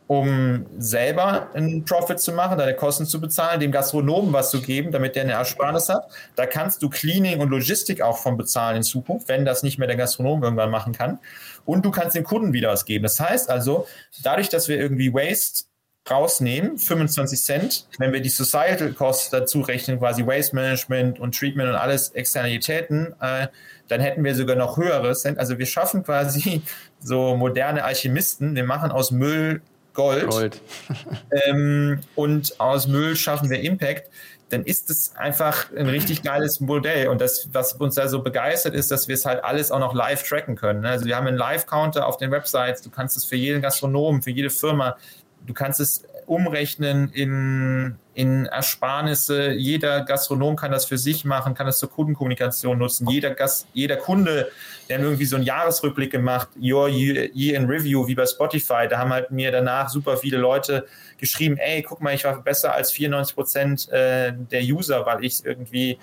um 0.07 0.65
selber 0.79 1.49
einen 1.53 1.85
Profit 1.85 2.19
zu 2.19 2.31
machen, 2.31 2.57
deine 2.57 2.75
Kosten 2.75 3.05
zu 3.05 3.21
bezahlen, 3.21 3.59
dem 3.59 3.71
Gastronomen 3.71 4.33
was 4.33 4.49
zu 4.49 4.59
geben, 4.59 4.91
damit 4.91 5.15
der 5.15 5.23
eine 5.23 5.33
Ersparnis 5.33 5.87
hat. 5.89 6.09
Da 6.35 6.47
kannst 6.47 6.81
du 6.81 6.89
Cleaning 6.89 7.39
und 7.39 7.49
Logistik 7.49 8.01
auch 8.01 8.17
von 8.17 8.35
bezahlen 8.35 8.77
in 8.77 8.83
Zukunft, 8.83 9.27
wenn 9.27 9.45
das 9.45 9.61
nicht 9.61 9.77
mehr 9.77 9.87
der 9.87 9.97
Gastronom 9.97 10.41
irgendwann 10.41 10.71
machen 10.71 10.93
kann. 10.93 11.19
Und 11.65 11.85
du 11.85 11.91
kannst 11.91 12.15
dem 12.15 12.23
Kunden 12.23 12.53
wieder 12.53 12.69
was 12.69 12.85
geben. 12.85 13.03
Das 13.03 13.19
heißt 13.19 13.51
also, 13.51 13.85
dadurch, 14.23 14.49
dass 14.49 14.67
wir 14.67 14.79
irgendwie 14.79 15.13
Waste 15.13 15.65
rausnehmen, 16.09 16.77
25 16.77 17.41
Cent, 17.41 17.87
wenn 17.97 18.13
wir 18.13 18.21
die 18.21 18.29
Societal 18.29 18.93
Costs 18.93 19.29
dazu 19.29 19.61
rechnen, 19.61 19.99
quasi 19.99 20.25
Waste 20.25 20.55
Management 20.55 21.19
und 21.19 21.37
Treatment 21.37 21.69
und 21.69 21.75
alles 21.75 22.09
Externalitäten, 22.09 23.15
äh, 23.21 23.47
dann 23.87 24.01
hätten 24.01 24.23
wir 24.23 24.35
sogar 24.35 24.55
noch 24.55 24.77
höhere 24.77 25.13
Cent. 25.15 25.39
Also 25.39 25.57
wir 25.57 25.65
schaffen 25.65 26.03
quasi 26.03 26.61
so 26.99 27.35
moderne 27.35 27.83
Alchemisten, 27.83 28.55
wir 28.55 28.63
machen 28.63 28.91
aus 28.91 29.11
Müll 29.11 29.61
Gold, 29.93 30.29
Gold. 30.29 30.61
ähm, 31.47 31.99
und 32.15 32.59
aus 32.59 32.87
Müll 32.87 33.15
schaffen 33.15 33.49
wir 33.49 33.59
Impact 33.61 34.09
dann 34.49 34.63
ist 34.63 34.89
es 34.89 35.15
einfach 35.15 35.71
ein 35.75 35.87
richtig 35.87 36.23
geiles 36.23 36.59
Modell. 36.59 37.07
Und 37.07 37.21
das, 37.21 37.49
was 37.53 37.73
uns 37.73 37.95
da 37.95 38.07
so 38.07 38.21
begeistert, 38.21 38.73
ist, 38.73 38.91
dass 38.91 39.07
wir 39.07 39.15
es 39.15 39.25
halt 39.25 39.43
alles 39.43 39.71
auch 39.71 39.79
noch 39.79 39.93
live 39.93 40.23
tracken 40.23 40.55
können. 40.55 40.85
Also 40.85 41.05
wir 41.05 41.15
haben 41.15 41.27
einen 41.27 41.37
Live-Counter 41.37 42.05
auf 42.05 42.17
den 42.17 42.31
Websites. 42.31 42.81
Du 42.81 42.89
kannst 42.89 43.17
es 43.17 43.25
für 43.25 43.35
jeden 43.35 43.61
Gastronomen, 43.61 44.21
für 44.21 44.31
jede 44.31 44.49
Firma 44.49 44.97
du 45.45 45.53
kannst 45.53 45.79
es 45.79 46.03
umrechnen 46.29 47.11
in, 47.11 47.95
in 48.13 48.45
Ersparnisse. 48.45 49.51
Jeder 49.51 50.01
Gastronom 50.01 50.55
kann 50.55 50.71
das 50.71 50.85
für 50.85 50.97
sich 50.97 51.25
machen, 51.25 51.55
kann 51.55 51.65
das 51.65 51.79
zur 51.79 51.89
Kundenkommunikation 51.89 52.77
nutzen. 52.77 53.09
Jeder, 53.09 53.31
Gast, 53.31 53.67
jeder 53.73 53.97
Kunde, 53.97 54.51
der 54.89 54.99
irgendwie 54.99 55.25
so 55.25 55.37
einen 55.37 55.45
Jahresrückblick 55.45 56.11
gemacht, 56.11 56.49
Your 56.61 56.87
Year 56.87 57.33
in 57.33 57.65
Review, 57.65 58.07
wie 58.07 58.13
bei 58.13 58.27
Spotify, 58.27 58.87
da 58.87 58.99
haben 58.99 59.11
halt 59.11 59.31
mir 59.31 59.51
danach 59.51 59.89
super 59.89 60.17
viele 60.17 60.37
Leute 60.37 60.85
geschrieben, 61.17 61.57
ey, 61.57 61.81
guck 61.81 61.99
mal, 62.01 62.13
ich 62.13 62.23
war 62.23 62.41
besser 62.43 62.73
als 62.73 62.91
94 62.91 63.35
Prozent 63.35 63.89
äh, 63.89 64.31
der 64.33 64.61
User, 64.61 65.05
weil 65.07 65.25
ich 65.25 65.43
irgendwie 65.43 65.97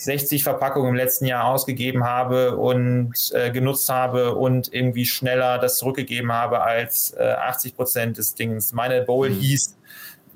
60 0.00 0.42
Verpackungen 0.42 0.90
im 0.90 0.94
letzten 0.94 1.26
Jahr 1.26 1.44
ausgegeben 1.44 2.04
habe 2.04 2.56
und 2.56 3.12
äh, 3.34 3.50
genutzt 3.50 3.88
habe 3.88 4.34
und 4.34 4.72
irgendwie 4.72 5.04
schneller 5.04 5.58
das 5.58 5.76
zurückgegeben 5.76 6.32
habe 6.32 6.62
als 6.62 7.12
äh, 7.18 7.22
80 7.22 7.76
Prozent 7.76 8.18
des 8.18 8.34
Dings. 8.34 8.72
Meine 8.72 9.02
Bowl 9.02 9.28
mhm. 9.28 9.34
hieß, 9.34 9.76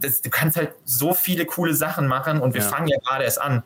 das, 0.01 0.21
du 0.21 0.29
kannst 0.29 0.57
halt 0.57 0.75
so 0.85 1.15
viele 1.15 1.47
coole 1.47 1.75
Sachen 1.75 2.07
machen 2.07 2.41
und 2.41 2.55
wir 2.55 2.61
ja. 2.61 2.69
fangen 2.69 2.89
ja 2.89 2.99
gerade 2.99 3.25
erst 3.25 3.41
an. 3.41 3.63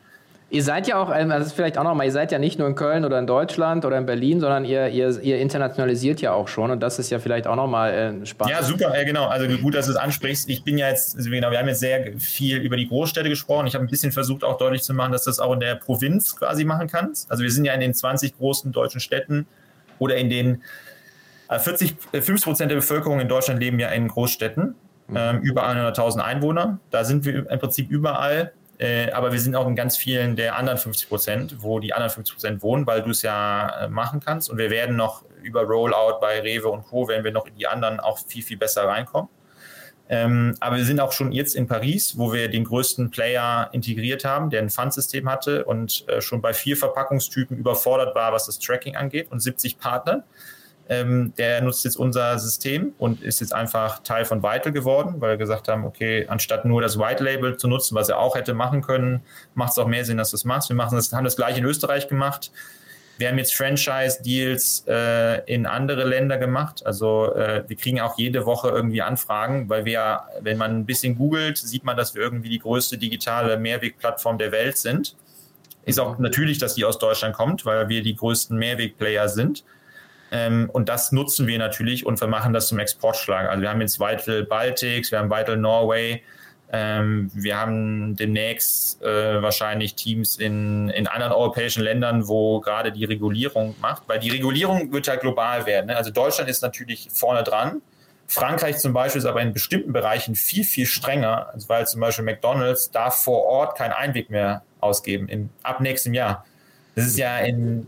Ihr 0.51 0.63
seid 0.63 0.89
ja 0.89 0.97
auch, 0.97 1.15
ähm, 1.15 1.29
das 1.29 1.49
ist 1.49 1.53
vielleicht 1.53 1.77
auch 1.77 1.85
nochmal, 1.85 2.07
ihr 2.07 2.13
seid 2.13 2.33
ja 2.33 2.39
nicht 2.39 2.59
nur 2.59 2.67
in 2.67 2.75
Köln 2.75 3.05
oder 3.05 3.19
in 3.19 3.27
Deutschland 3.27 3.85
oder 3.85 3.99
in 3.99 4.07
Berlin, 4.07 4.41
sondern 4.41 4.65
ihr, 4.65 4.89
ihr, 4.89 5.21
ihr 5.21 5.39
internationalisiert 5.41 6.23
ja 6.23 6.33
auch 6.33 6.49
schon 6.49 6.71
und 6.71 6.81
das 6.81 6.99
ist 6.99 7.11
ja 7.11 7.19
vielleicht 7.19 7.47
auch 7.47 7.57
nochmal 7.57 7.93
äh, 7.93 8.27
spannend. 8.27 8.55
Ja, 8.55 8.63
super, 8.63 8.97
ja, 8.97 9.05
genau. 9.05 9.27
Also 9.27 9.47
gut, 9.59 9.75
dass 9.75 9.87
du 9.87 9.93
es 9.93 9.99
ansprichst. 9.99 10.49
Ich 10.49 10.65
bin 10.65 10.79
ja 10.79 10.89
jetzt, 10.89 11.17
also 11.17 11.29
genau, 11.29 11.51
wir 11.51 11.59
haben 11.59 11.69
jetzt 11.69 11.81
sehr 11.81 12.19
viel 12.19 12.63
über 12.63 12.79
die 12.79 12.89
Großstädte 12.89 13.29
gesprochen. 13.29 13.67
Ich 13.67 13.75
habe 13.75 13.85
ein 13.85 13.91
bisschen 13.91 14.11
versucht, 14.11 14.43
auch 14.43 14.57
deutlich 14.57 14.83
zu 14.83 14.95
machen, 14.95 15.13
dass 15.13 15.25
das 15.25 15.39
auch 15.39 15.53
in 15.53 15.61
der 15.61 15.75
Provinz 15.75 16.35
quasi 16.35 16.65
machen 16.65 16.89
kannst. 16.89 17.31
Also 17.31 17.43
wir 17.43 17.51
sind 17.51 17.67
ja 17.67 17.75
in 17.75 17.81
den 17.81 17.93
20 17.93 18.39
großen 18.39 18.73
deutschen 18.73 19.01
Städten 19.01 19.47
oder 19.99 20.17
in 20.17 20.31
den 20.31 20.63
40, 21.51 21.95
äh, 22.13 22.23
50 22.23 22.33
äh, 22.33 22.45
Prozent 22.45 22.71
der 22.71 22.77
Bevölkerung 22.77 23.21
in 23.21 23.29
Deutschland 23.29 23.61
leben 23.61 23.79
ja 23.79 23.89
in 23.89 24.09
Großstädten. 24.09 24.75
Mhm. 25.09 25.17
Ähm, 25.17 25.41
über 25.41 25.69
100.000 25.69 26.21
Einwohner. 26.21 26.79
Da 26.91 27.05
sind 27.05 27.27
wir 27.27 27.51
im 27.51 27.59
Prinzip 27.59 27.91
überall. 27.91 28.53
Äh, 28.79 29.11
aber 29.11 29.33
wir 29.33 29.41
sind 29.41 29.57
auch 29.57 29.67
in 29.67 29.75
ganz 29.75 29.97
vielen 29.97 30.37
der 30.37 30.57
anderen 30.57 30.79
50 30.79 31.09
Prozent, 31.09 31.57
wo 31.61 31.81
die 31.81 31.93
anderen 31.93 32.13
50 32.13 32.35
Prozent 32.35 32.63
wohnen, 32.63 32.87
weil 32.87 33.03
du 33.03 33.11
es 33.11 33.23
ja 33.23 33.85
äh, 33.85 33.89
machen 33.89 34.21
kannst. 34.25 34.51
Und 34.51 34.59
wir 34.59 34.71
werden 34.71 34.97
noch 34.97 35.25
über 35.43 35.63
Rollout 35.63 36.21
bei 36.21 36.41
Rewe 36.41 36.69
und 36.69 36.85
Co., 36.85 37.09
werden 37.09 37.25
wir 37.25 37.33
noch 37.33 37.47
in 37.47 37.57
die 37.57 37.67
anderen 37.67 37.99
auch 37.99 38.19
viel, 38.19 38.43
viel 38.43 38.57
besser 38.57 38.85
reinkommen. 38.85 39.29
Ähm, 40.11 40.55
aber 40.61 40.77
wir 40.77 40.85
sind 40.85 41.01
auch 41.01 41.13
schon 41.13 41.33
jetzt 41.33 41.55
in 41.55 41.67
Paris, 41.67 42.17
wo 42.17 42.33
wir 42.33 42.49
den 42.49 42.65
größten 42.65 43.11
Player 43.11 43.69
integriert 43.73 44.25
haben, 44.25 44.49
der 44.49 44.63
ein 44.63 44.71
Pfandsystem 44.71 45.29
hatte 45.29 45.65
und 45.65 46.09
äh, 46.09 46.23
schon 46.23 46.41
bei 46.41 46.55
vier 46.55 46.77
Verpackungstypen 46.77 47.59
überfordert 47.59 48.15
war, 48.15 48.33
was 48.33 48.47
das 48.47 48.59
Tracking 48.59 48.97
angeht 48.97 49.31
und 49.31 49.41
70 49.41 49.79
Partner. 49.79 50.25
Ähm, 50.91 51.35
der 51.37 51.61
nutzt 51.61 51.85
jetzt 51.85 51.97
unser 51.97 52.39
System 52.39 52.95
und 52.99 53.23
ist 53.23 53.41
jetzt 53.41 53.53
einfach 53.53 54.03
Teil 54.03 54.25
von 54.25 54.43
Vital 54.43 54.73
geworden, 54.73 55.17
weil 55.19 55.31
wir 55.33 55.37
gesagt 55.37 55.69
haben, 55.69 55.85
okay, 55.85 56.27
anstatt 56.29 56.65
nur 56.65 56.81
das 56.81 56.99
White 56.99 57.23
Label 57.23 57.59
zu 57.59 57.69
nutzen, 57.69 57.95
was 57.95 58.09
er 58.09 58.19
auch 58.19 58.35
hätte 58.35 58.55
machen 58.55 58.81
können, 58.81 59.21
macht 59.55 59.73
es 59.73 59.79
auch 59.79 59.87
mehr 59.87 60.05
Sinn, 60.07 60.17
dass 60.17 60.31
du 60.31 60.37
es 60.37 60.47
machst. 60.47 60.71
Wir 60.71 60.77
machen 60.77 60.97
das, 60.97 61.13
haben 61.13 61.25
das 61.25 61.37
gleich 61.37 61.59
in 61.59 61.65
Österreich 61.65 62.09
gemacht. 62.09 62.51
Wir 63.19 63.29
haben 63.29 63.39
jetzt 63.39 63.55
Franchise-Deals 63.55 64.85
äh, 64.87 65.45
in 65.53 65.67
andere 65.67 66.05
Länder 66.05 66.39
gemacht. 66.39 66.87
Also 66.87 67.35
äh, 67.35 67.65
wir 67.67 67.77
kriegen 67.77 68.01
auch 68.01 68.17
jede 68.17 68.47
Woche 68.47 68.69
irgendwie 68.69 69.03
Anfragen, 69.03 69.69
weil 69.69 69.85
wir, 69.85 70.21
wenn 70.41 70.57
man 70.57 70.71
ein 70.71 70.87
bisschen 70.87 71.17
googelt, 71.17 71.59
sieht 71.59 71.83
man, 71.83 71.97
dass 71.97 72.15
wir 72.15 72.23
irgendwie 72.23 72.49
die 72.49 72.61
größte 72.61 72.97
digitale 72.97 73.59
Mehrwegplattform 73.59 74.39
der 74.39 74.53
Welt 74.53 74.79
sind. 74.79 75.17
Ist 75.85 75.99
auch 75.99 76.19
natürlich, 76.19 76.59
dass 76.59 76.77
die 76.77 76.85
aus 76.85 76.99
Deutschland 76.99 77.35
kommt, 77.35 77.67
weil 77.67 77.89
wir 77.89 78.03
die 78.03 78.15
größten 78.15 78.57
Mehrwegplayer 78.57 79.29
sind. 79.29 79.65
Ähm, 80.31 80.69
und 80.73 80.89
das 80.89 81.13
nutzen 81.13 81.47
wir 81.47 81.59
natürlich 81.59 82.05
und 82.05 82.21
wir 82.21 82.29
machen 82.29 82.53
das 82.53 82.69
zum 82.69 82.79
Exportschlag. 82.79 83.49
Also 83.49 83.63
wir 83.63 83.71
haben 83.71 83.81
jetzt 83.81 83.99
Vital 83.99 84.45
Baltics, 84.45 85.11
wir 85.11 85.19
haben 85.19 85.31
Vital 85.31 85.57
Norway, 85.57 86.23
ähm, 86.71 87.31
wir 87.35 87.59
haben 87.59 88.15
demnächst 88.17 89.03
äh, 89.03 89.41
wahrscheinlich 89.41 89.95
Teams 89.95 90.37
in, 90.37 90.91
in 90.91 91.07
anderen 91.07 91.33
europäischen 91.33 91.83
Ländern, 91.83 92.29
wo 92.29 92.61
gerade 92.61 92.93
die 92.93 93.07
Regulierung 93.07 93.75
macht, 93.81 94.03
weil 94.07 94.19
die 94.19 94.29
Regulierung 94.29 94.93
wird 94.93 95.07
ja 95.07 95.17
global 95.17 95.65
werden. 95.65 95.87
Ne? 95.87 95.97
Also 95.97 96.11
Deutschland 96.11 96.51
ist 96.51 96.61
natürlich 96.61 97.09
vorne 97.11 97.43
dran, 97.43 97.81
Frankreich 98.31 98.77
zum 98.77 98.93
Beispiel 98.93 99.21
ist 99.21 99.25
aber 99.25 99.41
in 99.41 99.55
bestimmten 99.55 99.95
Bereichen 99.95 100.35
viel, 100.35 100.63
viel 100.63 100.85
strenger, 100.85 101.49
also 101.55 101.69
weil 101.71 101.87
zum 101.87 102.03
Beispiel 102.03 102.27
McDonalds 102.27 102.91
darf 102.91 103.23
vor 103.23 103.45
Ort 103.45 103.79
keinen 103.79 103.93
Einweg 103.93 104.29
mehr 104.29 104.63
ausgeben, 104.81 105.29
in, 105.29 105.49
ab 105.63 105.81
nächstem 105.81 106.13
Jahr. 106.13 106.45
Das 106.95 107.07
ist 107.07 107.17
ja 107.17 107.39
in, 107.39 107.87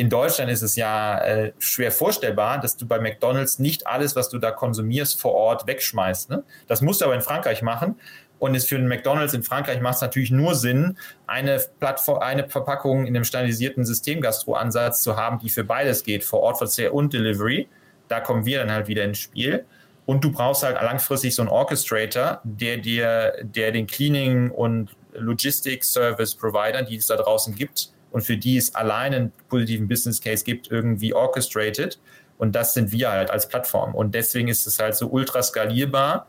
in 0.00 0.08
Deutschland 0.08 0.50
ist 0.50 0.62
es 0.62 0.76
ja 0.76 1.18
äh, 1.18 1.52
schwer 1.58 1.92
vorstellbar, 1.92 2.58
dass 2.58 2.74
du 2.74 2.86
bei 2.86 2.98
McDonalds 2.98 3.58
nicht 3.58 3.86
alles, 3.86 4.16
was 4.16 4.30
du 4.30 4.38
da 4.38 4.50
konsumierst, 4.50 5.20
vor 5.20 5.34
Ort 5.34 5.66
wegschmeißt. 5.66 6.30
Ne? 6.30 6.42
Das 6.68 6.80
musst 6.80 7.02
du 7.02 7.04
aber 7.04 7.14
in 7.14 7.20
Frankreich 7.20 7.60
machen. 7.60 7.96
Und 8.38 8.54
es 8.54 8.64
für 8.64 8.76
einen 8.76 8.88
McDonalds 8.88 9.34
in 9.34 9.42
Frankreich 9.42 9.82
macht 9.82 9.96
es 9.96 10.00
natürlich 10.00 10.30
nur 10.30 10.54
Sinn, 10.54 10.96
eine 11.26 11.62
Plattform, 11.80 12.20
eine 12.20 12.48
Verpackung 12.48 13.06
in 13.06 13.12
dem 13.12 13.24
standardisierten 13.24 13.84
Systemgastro-Ansatz 13.84 15.02
zu 15.02 15.16
haben, 15.16 15.38
die 15.38 15.50
für 15.50 15.64
beides 15.64 16.02
geht, 16.02 16.24
vor 16.24 16.40
Ort 16.40 16.56
Verzehr 16.56 16.94
und 16.94 17.12
Delivery. 17.12 17.68
Da 18.08 18.20
kommen 18.20 18.46
wir 18.46 18.60
dann 18.60 18.72
halt 18.72 18.88
wieder 18.88 19.04
ins 19.04 19.18
Spiel. 19.18 19.66
Und 20.06 20.24
du 20.24 20.32
brauchst 20.32 20.62
halt 20.62 20.80
langfristig 20.80 21.34
so 21.34 21.42
einen 21.42 21.50
Orchestrator, 21.50 22.40
der 22.42 22.78
dir, 22.78 23.34
der 23.42 23.70
den 23.70 23.86
Cleaning 23.86 24.50
und 24.50 24.96
Logistics 25.12 25.92
Service 25.92 26.34
Provider, 26.34 26.80
die 26.80 26.96
es 26.96 27.06
da 27.06 27.16
draußen 27.16 27.54
gibt, 27.54 27.90
und 28.10 28.22
für 28.22 28.36
die 28.36 28.56
es 28.56 28.74
allein 28.74 29.14
einen 29.14 29.32
positiven 29.48 29.88
Business 29.88 30.20
Case 30.20 30.44
gibt, 30.44 30.70
irgendwie 30.70 31.14
orchestrated. 31.14 31.98
Und 32.38 32.54
das 32.54 32.74
sind 32.74 32.90
wir 32.90 33.10
halt 33.10 33.30
als 33.30 33.48
Plattform. 33.48 33.94
Und 33.94 34.14
deswegen 34.14 34.48
ist 34.48 34.66
es 34.66 34.78
halt 34.78 34.96
so 34.96 35.08
ultra 35.08 35.42
skalierbar 35.42 36.26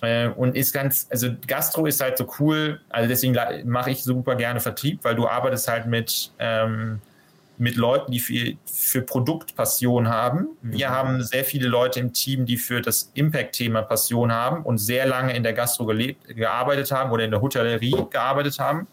äh, 0.00 0.28
und 0.28 0.56
ist 0.56 0.72
ganz, 0.72 1.08
also 1.10 1.28
Gastro 1.46 1.86
ist 1.86 2.00
halt 2.00 2.18
so 2.18 2.26
cool. 2.38 2.80
Also 2.88 3.08
deswegen 3.08 3.36
mache 3.64 3.90
ich 3.90 4.04
super 4.04 4.36
gerne 4.36 4.60
Vertrieb, 4.60 5.00
weil 5.02 5.16
du 5.16 5.26
arbeitest 5.26 5.66
halt 5.68 5.86
mit, 5.86 6.32
ähm, 6.38 7.00
mit 7.58 7.76
Leuten, 7.76 8.12
die 8.12 8.20
für, 8.20 8.52
für 8.64 9.02
Produktpassion 9.02 10.08
haben. 10.08 10.48
Wir 10.62 10.88
mhm. 10.88 10.92
haben 10.92 11.22
sehr 11.22 11.44
viele 11.44 11.68
Leute 11.68 12.00
im 12.00 12.12
Team, 12.12 12.46
die 12.46 12.56
für 12.56 12.80
das 12.80 13.10
Impact-Thema 13.14 13.82
Passion 13.82 14.32
haben 14.32 14.62
und 14.62 14.78
sehr 14.78 15.06
lange 15.06 15.34
in 15.34 15.42
der 15.42 15.52
Gastro 15.52 15.84
gelebt, 15.84 16.28
gearbeitet 16.28 16.92
haben 16.92 17.10
oder 17.10 17.24
in 17.24 17.30
der 17.30 17.40
Hotellerie 17.40 17.96
gearbeitet 18.10 18.58
haben. 18.58 18.86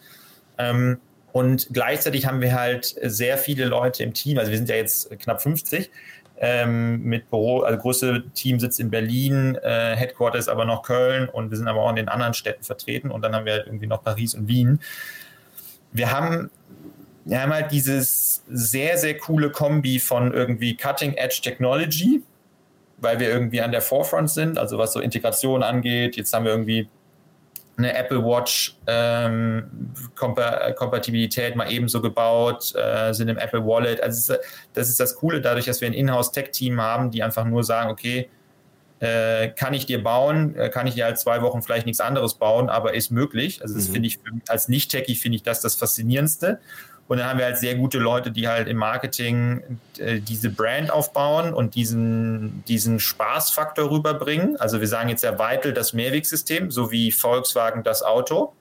Ähm, 0.58 1.00
und 1.34 1.68
gleichzeitig 1.72 2.26
haben 2.26 2.42
wir 2.42 2.54
halt 2.54 2.96
sehr 3.02 3.38
viele 3.38 3.66
Leute 3.66 4.04
im 4.04 4.14
Team, 4.14 4.38
also 4.38 4.52
wir 4.52 4.58
sind 4.58 4.70
ja 4.70 4.76
jetzt 4.76 5.10
knapp 5.20 5.42
50, 5.42 5.90
ähm, 6.44 7.04
mit 7.04 7.30
Büro, 7.30 7.60
also 7.62 7.78
große 7.78 8.24
Team 8.34 8.60
sitzt 8.60 8.80
in 8.80 8.90
Berlin, 8.90 9.56
äh, 9.62 9.96
Headquarter 9.96 10.40
ist 10.40 10.50
aber 10.50 10.66
noch 10.66 10.82
Köln 10.82 11.30
und 11.30 11.52
wir 11.52 11.58
sind 11.58 11.68
aber 11.68 11.82
auch 11.82 11.90
in 11.92 11.98
den 11.98 12.10
anderen 12.10 12.34
Städten 12.34 12.64
vertreten 12.64 13.12
und 13.12 13.22
dann 13.22 13.36
haben 13.36 13.46
wir 13.46 13.54
halt 13.54 13.68
irgendwie 13.68 13.86
noch 13.86 14.04
Paris 14.04 14.34
und 14.34 14.48
Wien. 14.48 14.80
Wir 15.92 16.12
haben, 16.12 16.50
wir 17.26 17.42
haben 17.42 17.54
halt 17.54 17.72
dieses 17.72 18.44
sehr, 18.50 18.98
sehr 18.98 19.18
coole 19.20 19.52
Kombi 19.52 20.00
von 20.00 20.34
irgendwie 20.34 20.76
Cutting 20.76 21.14
Edge 21.14 21.42
Technology, 21.44 22.24
weil 22.98 23.20
wir 23.20 23.30
irgendwie 23.30 23.62
an 23.62 23.72
der 23.72 23.82
Forefront 23.82 24.32
sind, 24.32 24.58
also 24.58 24.80
was 24.80 24.94
so 24.94 25.00
Integration 25.00 25.62
angeht. 25.62 26.16
Jetzt 26.16 26.34
haben 26.34 26.46
wir 26.46 26.52
irgendwie 26.52 26.90
eine 27.78 27.96
Apple 27.96 28.24
Watch 28.24 28.78
ähm, 28.88 29.92
Kompatibilität 30.16 31.56
mal 31.56 31.72
ebenso 31.72 32.02
gebaut, 32.02 32.74
äh, 32.76 33.14
sind 33.14 33.30
im 33.30 33.38
Apple 33.38 33.66
Wallet. 33.66 34.02
Also 34.02 34.36
das 34.74 34.90
ist 34.90 35.00
das 35.00 35.16
Coole, 35.16 35.42
dadurch, 35.42 35.66
dass 35.66 35.82
wir 35.82 35.88
ein 35.88 35.94
Inhouse-Tech-Team 35.94 36.80
haben, 36.82 37.12
die 37.12 37.24
einfach 37.24 37.46
nur 37.46 37.64
sagen, 37.64 37.90
okay, 37.90 38.30
äh, 39.00 39.50
kann 39.50 39.74
ich 39.74 39.88
dir 39.88 40.04
bauen, 40.04 40.56
äh, 40.56 40.70
kann 40.70 40.86
ich 40.86 40.94
dir 40.94 41.06
halt 41.06 41.18
zwei 41.18 41.42
Wochen 41.42 41.64
vielleicht 41.64 41.88
nichts 41.88 42.00
anderes 42.00 42.36
bauen, 42.36 42.70
aber 42.70 42.94
ist 42.94 43.10
möglich. 43.10 43.62
Also 43.62 43.74
das 43.74 43.88
mhm. 43.88 43.94
finde 43.94 44.08
ich 44.08 44.20
als 44.48 44.68
Nicht-Techie 44.68 45.16
finde 45.16 45.38
ich 45.38 45.44
das 45.44 45.60
das 45.60 45.76
Faszinierendste. 45.76 46.60
Und 47.12 47.18
dann 47.18 47.28
haben 47.28 47.40
wir 47.40 47.46
halt 47.46 47.58
sehr 47.58 47.76
gute 47.76 47.98
Leute, 47.98 48.32
die 48.32 48.48
halt 48.48 48.70
im 48.70 48.78
Marketing 48.78 49.62
äh, 49.98 50.22
diese 50.22 50.50
Brand 50.50 50.92
aufbauen 50.92 51.54
und 51.54 51.76
diesen, 51.76 52.64
diesen 52.70 53.02
Spaßfaktor 53.02 53.92
rüberbringen. 53.92 54.56
Also 54.62 54.80
wir 54.80 54.88
sagen 54.88 55.10
jetzt 55.10 55.22
ja 55.22 55.38
Weitel 55.38 55.74
das 55.74 55.92
Mehrwegsystem, 55.92 56.72
so 56.72 56.90
wie 56.90 57.12
Volkswagen 57.12 57.84
das 57.84 58.02
Auto. 58.02 58.54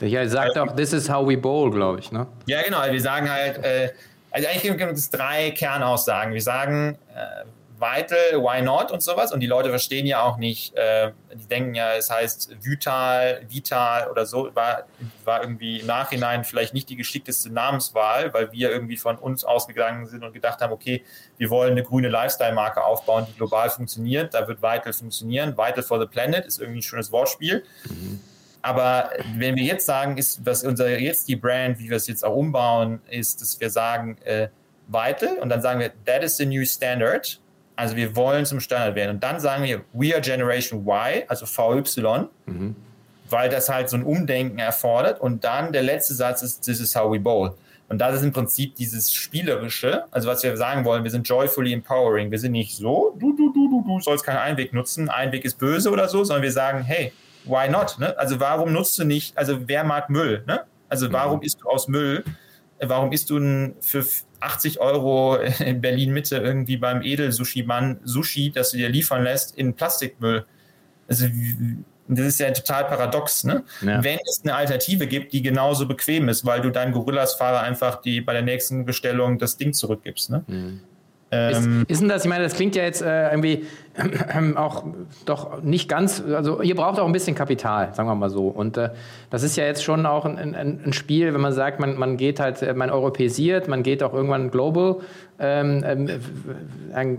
Der 0.00 0.28
sagt 0.28 0.58
auch, 0.58 0.76
this 0.76 0.92
is 0.92 1.08
how 1.08 1.26
we 1.26 1.38
bowl, 1.38 1.70
glaube 1.70 2.00
ich, 2.00 2.12
ne? 2.12 2.26
Ja, 2.44 2.60
genau. 2.60 2.82
Wir 2.86 3.00
sagen 3.00 3.30
halt, 3.30 3.64
äh, 3.64 3.88
also 4.30 4.48
eigentlich 4.48 4.76
gibt 4.76 4.92
es 4.92 5.08
drei 5.08 5.52
Kernaussagen. 5.52 6.34
Wir 6.34 6.42
sagen, 6.42 6.98
äh, 7.14 7.44
Vital, 7.78 8.40
why 8.40 8.62
not 8.62 8.92
und 8.92 9.02
sowas. 9.02 9.32
Und 9.32 9.40
die 9.40 9.46
Leute 9.46 9.68
verstehen 9.68 10.06
ja 10.06 10.22
auch 10.22 10.36
nicht, 10.36 10.76
äh, 10.76 11.12
die 11.32 11.46
denken 11.46 11.74
ja, 11.74 11.94
es 11.94 12.10
heißt 12.10 12.56
Vital, 12.64 13.42
Vital 13.48 14.08
oder 14.10 14.26
so, 14.26 14.54
war, 14.54 14.84
war 15.24 15.42
irgendwie 15.42 15.80
im 15.80 15.86
Nachhinein 15.86 16.44
vielleicht 16.44 16.72
nicht 16.72 16.88
die 16.88 16.96
geschickteste 16.96 17.50
Namenswahl, 17.52 18.32
weil 18.32 18.52
wir 18.52 18.70
irgendwie 18.70 18.96
von 18.96 19.16
uns 19.18 19.44
ausgegangen 19.44 20.06
sind 20.06 20.22
und 20.22 20.32
gedacht 20.32 20.60
haben, 20.60 20.72
okay, 20.72 21.04
wir 21.36 21.50
wollen 21.50 21.72
eine 21.72 21.82
grüne 21.82 22.08
Lifestyle-Marke 22.08 22.84
aufbauen, 22.84 23.26
die 23.28 23.36
global 23.36 23.68
funktioniert, 23.70 24.34
da 24.34 24.46
wird 24.46 24.62
Vital 24.62 24.92
funktionieren. 24.92 25.56
Vital 25.56 25.82
for 25.82 25.98
the 25.98 26.06
Planet 26.06 26.46
ist 26.46 26.60
irgendwie 26.60 26.78
ein 26.78 26.82
schönes 26.82 27.10
Wortspiel. 27.10 27.64
Mhm. 27.88 28.20
Aber 28.62 29.10
wenn 29.36 29.56
wir 29.56 29.64
jetzt 29.64 29.84
sagen, 29.84 30.16
ist, 30.16 30.46
was 30.46 30.64
unser 30.64 30.98
jetzt 30.98 31.28
die 31.28 31.36
Brand, 31.36 31.78
wie 31.78 31.90
wir 31.90 31.98
es 31.98 32.06
jetzt 32.06 32.24
auch 32.24 32.34
umbauen, 32.34 33.02
ist, 33.10 33.42
dass 33.42 33.60
wir 33.60 33.68
sagen, 33.68 34.16
äh, 34.24 34.48
Vital 34.86 35.38
und 35.40 35.48
dann 35.48 35.60
sagen 35.60 35.80
wir, 35.80 35.92
that 36.06 36.22
is 36.22 36.36
the 36.36 36.46
new 36.46 36.64
standard 36.64 37.40
also 37.76 37.96
wir 37.96 38.14
wollen 38.16 38.46
zum 38.46 38.60
Standard 38.60 38.94
werden. 38.94 39.16
Und 39.16 39.24
dann 39.24 39.40
sagen 39.40 39.64
wir, 39.64 39.82
we 39.92 40.12
are 40.12 40.20
Generation 40.20 40.86
Y, 40.86 41.24
also 41.28 41.46
VY, 41.46 42.28
mhm. 42.46 42.76
weil 43.30 43.48
das 43.48 43.68
halt 43.68 43.88
so 43.88 43.96
ein 43.96 44.04
Umdenken 44.04 44.58
erfordert. 44.58 45.20
Und 45.20 45.44
dann 45.44 45.72
der 45.72 45.82
letzte 45.82 46.14
Satz 46.14 46.42
ist, 46.42 46.64
this 46.64 46.80
is 46.80 46.94
how 46.94 47.10
we 47.12 47.18
bowl. 47.18 47.54
Und 47.88 47.98
das 47.98 48.16
ist 48.16 48.22
im 48.22 48.32
Prinzip 48.32 48.76
dieses 48.76 49.12
Spielerische, 49.12 50.04
also 50.10 50.28
was 50.28 50.42
wir 50.42 50.56
sagen 50.56 50.84
wollen, 50.84 51.04
wir 51.04 51.10
sind 51.10 51.28
joyfully 51.28 51.72
empowering. 51.72 52.30
Wir 52.30 52.38
sind 52.38 52.52
nicht 52.52 52.76
so, 52.76 53.14
du, 53.18 53.36
du, 53.36 53.52
du, 53.52 53.68
du, 53.68 53.84
du 53.86 54.00
sollst 54.00 54.24
keinen 54.24 54.38
Einweg 54.38 54.72
nutzen, 54.72 55.10
Einweg 55.10 55.44
ist 55.44 55.58
böse 55.58 55.90
oder 55.90 56.08
so, 56.08 56.24
sondern 56.24 56.42
wir 56.42 56.52
sagen, 56.52 56.82
hey, 56.82 57.12
why 57.44 57.68
not? 57.68 57.98
Ne? 57.98 58.16
Also 58.18 58.40
warum 58.40 58.72
nutzt 58.72 58.98
du 58.98 59.04
nicht, 59.04 59.36
also 59.36 59.58
wer 59.68 59.84
mag 59.84 60.08
Müll? 60.08 60.42
Ne? 60.46 60.64
Also 60.88 61.12
warum 61.12 61.38
mhm. 61.38 61.44
isst 61.44 61.60
du 61.60 61.68
aus 61.68 61.86
Müll? 61.88 62.24
Warum 62.88 63.12
isst 63.12 63.30
du 63.30 63.74
für 63.80 64.04
80 64.40 64.80
Euro 64.80 65.36
in 65.58 65.80
Berlin 65.80 66.12
Mitte 66.12 66.36
irgendwie 66.36 66.76
beim 66.76 67.02
Edel-Sushi-Mann 67.02 68.00
Sushi, 68.04 68.50
das 68.50 68.70
du 68.70 68.76
dir 68.76 68.88
liefern 68.88 69.24
lässt, 69.24 69.56
in 69.56 69.74
Plastikmüll. 69.74 70.44
Also 71.08 71.26
das 72.08 72.26
ist 72.26 72.40
ja 72.40 72.50
total 72.50 72.84
paradox, 72.84 73.44
ne? 73.44 73.64
Ja. 73.80 74.04
Wenn 74.04 74.18
es 74.28 74.42
eine 74.42 74.54
Alternative 74.54 75.06
gibt, 75.06 75.32
die 75.32 75.42
genauso 75.42 75.86
bequem 75.86 76.28
ist, 76.28 76.44
weil 76.44 76.60
du 76.60 76.70
deinem 76.70 76.92
Gorillas-Fahrer 76.92 77.60
einfach 77.60 78.02
die 78.02 78.20
bei 78.20 78.34
der 78.34 78.42
nächsten 78.42 78.84
Bestellung 78.84 79.38
das 79.38 79.56
Ding 79.56 79.72
zurückgibst, 79.72 80.30
ne? 80.30 80.44
Mhm. 80.46 80.80
Ähm, 81.34 81.82
ist, 81.82 81.90
ist, 81.90 82.00
denn 82.00 82.08
das, 82.08 82.24
ich 82.24 82.28
meine, 82.28 82.44
das 82.44 82.54
klingt 82.54 82.76
ja 82.76 82.82
jetzt 82.82 83.02
äh, 83.02 83.30
irgendwie 83.30 83.66
äh, 83.94 84.52
auch 84.56 84.84
doch 85.24 85.62
nicht 85.62 85.88
ganz, 85.88 86.22
also 86.22 86.62
ihr 86.62 86.74
braucht 86.74 86.98
auch 87.00 87.06
ein 87.06 87.12
bisschen 87.12 87.34
Kapital, 87.34 87.94
sagen 87.94 88.08
wir 88.08 88.14
mal 88.14 88.30
so. 88.30 88.48
Und 88.48 88.76
äh, 88.76 88.90
das 89.30 89.42
ist 89.42 89.56
ja 89.56 89.64
jetzt 89.64 89.84
schon 89.84 90.06
auch 90.06 90.24
ein, 90.24 90.38
ein, 90.38 90.80
ein, 90.84 90.92
Spiel, 90.92 91.34
wenn 91.34 91.40
man 91.40 91.52
sagt, 91.52 91.80
man, 91.80 91.96
man 91.96 92.16
geht 92.16 92.40
halt, 92.40 92.62
äh, 92.62 92.74
man 92.74 92.90
europäisiert, 92.90 93.68
man 93.68 93.82
geht 93.82 94.02
auch 94.02 94.14
irgendwann 94.14 94.50
global. 94.50 95.00
Ähm, 95.38 95.84
ähm, 95.84 97.18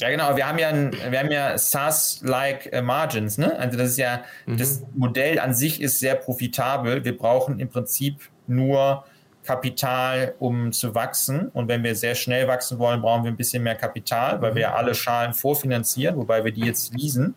ja, 0.00 0.10
genau, 0.10 0.36
wir 0.36 0.46
haben 0.46 0.58
ja, 0.58 0.68
ein, 0.68 0.92
wir 1.10 1.18
haben 1.18 1.30
ja 1.30 1.56
SaaS-like 1.56 2.72
äh, 2.72 2.82
Margins, 2.82 3.38
ne? 3.38 3.58
Also 3.58 3.78
das 3.78 3.90
ist 3.90 3.98
ja, 3.98 4.20
mhm. 4.44 4.58
das 4.58 4.82
Modell 4.94 5.38
an 5.38 5.54
sich 5.54 5.80
ist 5.80 5.98
sehr 5.98 6.16
profitabel. 6.16 7.04
Wir 7.04 7.16
brauchen 7.16 7.58
im 7.58 7.68
Prinzip 7.68 8.20
nur 8.46 9.04
Kapital, 9.46 10.34
um 10.38 10.72
zu 10.72 10.94
wachsen. 10.94 11.48
Und 11.48 11.68
wenn 11.68 11.82
wir 11.84 11.94
sehr 11.94 12.14
schnell 12.14 12.48
wachsen 12.48 12.78
wollen, 12.78 13.00
brauchen 13.00 13.24
wir 13.24 13.30
ein 13.30 13.36
bisschen 13.36 13.62
mehr 13.62 13.76
Kapital, 13.76 14.42
weil 14.42 14.54
wir 14.54 14.62
ja 14.62 14.74
alle 14.74 14.94
Schalen 14.94 15.32
vorfinanzieren, 15.32 16.16
wobei 16.16 16.44
wir 16.44 16.52
die 16.52 16.64
jetzt 16.64 16.94
leasen. 16.94 17.34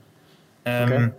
Ähm, 0.65 0.91
okay. 0.91 1.11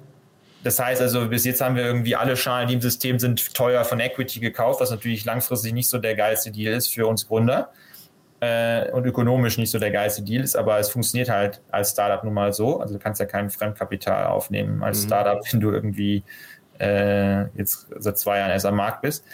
Das 0.63 0.79
heißt 0.79 1.01
also, 1.01 1.29
bis 1.29 1.45
jetzt 1.45 1.61
haben 1.61 1.77
wir 1.77 1.85
irgendwie 1.85 2.17
alle 2.17 2.37
Schalen, 2.37 2.69
die 2.69 2.75
im 2.75 2.81
System 2.83 3.19
sind, 3.19 3.55
teuer 3.55 3.85
von 3.85 3.99
Equity 3.99 4.41
gekauft, 4.41 4.81
was 4.81 4.91
natürlich 4.91 5.25
langfristig 5.25 5.73
nicht 5.73 5.89
so 5.89 5.99
der 5.99 6.15
geilste 6.15 6.51
Deal 6.51 6.75
ist 6.75 6.93
für 6.93 7.07
uns 7.07 7.27
Gründer 7.27 7.71
äh, 8.41 8.91
und 8.91 9.07
ökonomisch 9.07 9.59
nicht 9.59 9.71
so 9.71 9.79
der 9.79 9.91
geilste 9.91 10.23
Deal 10.23 10.43
ist, 10.43 10.57
aber 10.57 10.79
es 10.79 10.91
funktioniert 10.91 11.31
halt 11.31 11.61
als 11.71 11.91
Startup 11.91 12.25
nun 12.25 12.35
mal 12.35 12.53
so. 12.53 12.81
Also 12.81 12.95
du 12.95 13.01
kannst 13.01 13.21
ja 13.21 13.27
kein 13.27 13.51
Fremdkapital 13.51 14.27
aufnehmen 14.27 14.83
als 14.83 15.03
mhm. 15.03 15.07
Startup, 15.07 15.41
wenn 15.51 15.61
du 15.61 15.71
irgendwie 15.71 16.25
äh, 16.79 17.47
jetzt 17.57 17.87
seit 17.99 18.19
zwei 18.19 18.39
Jahren 18.39 18.51
erst 18.51 18.67
am 18.67 18.77
Markt 18.77 19.03
bist. 19.03 19.25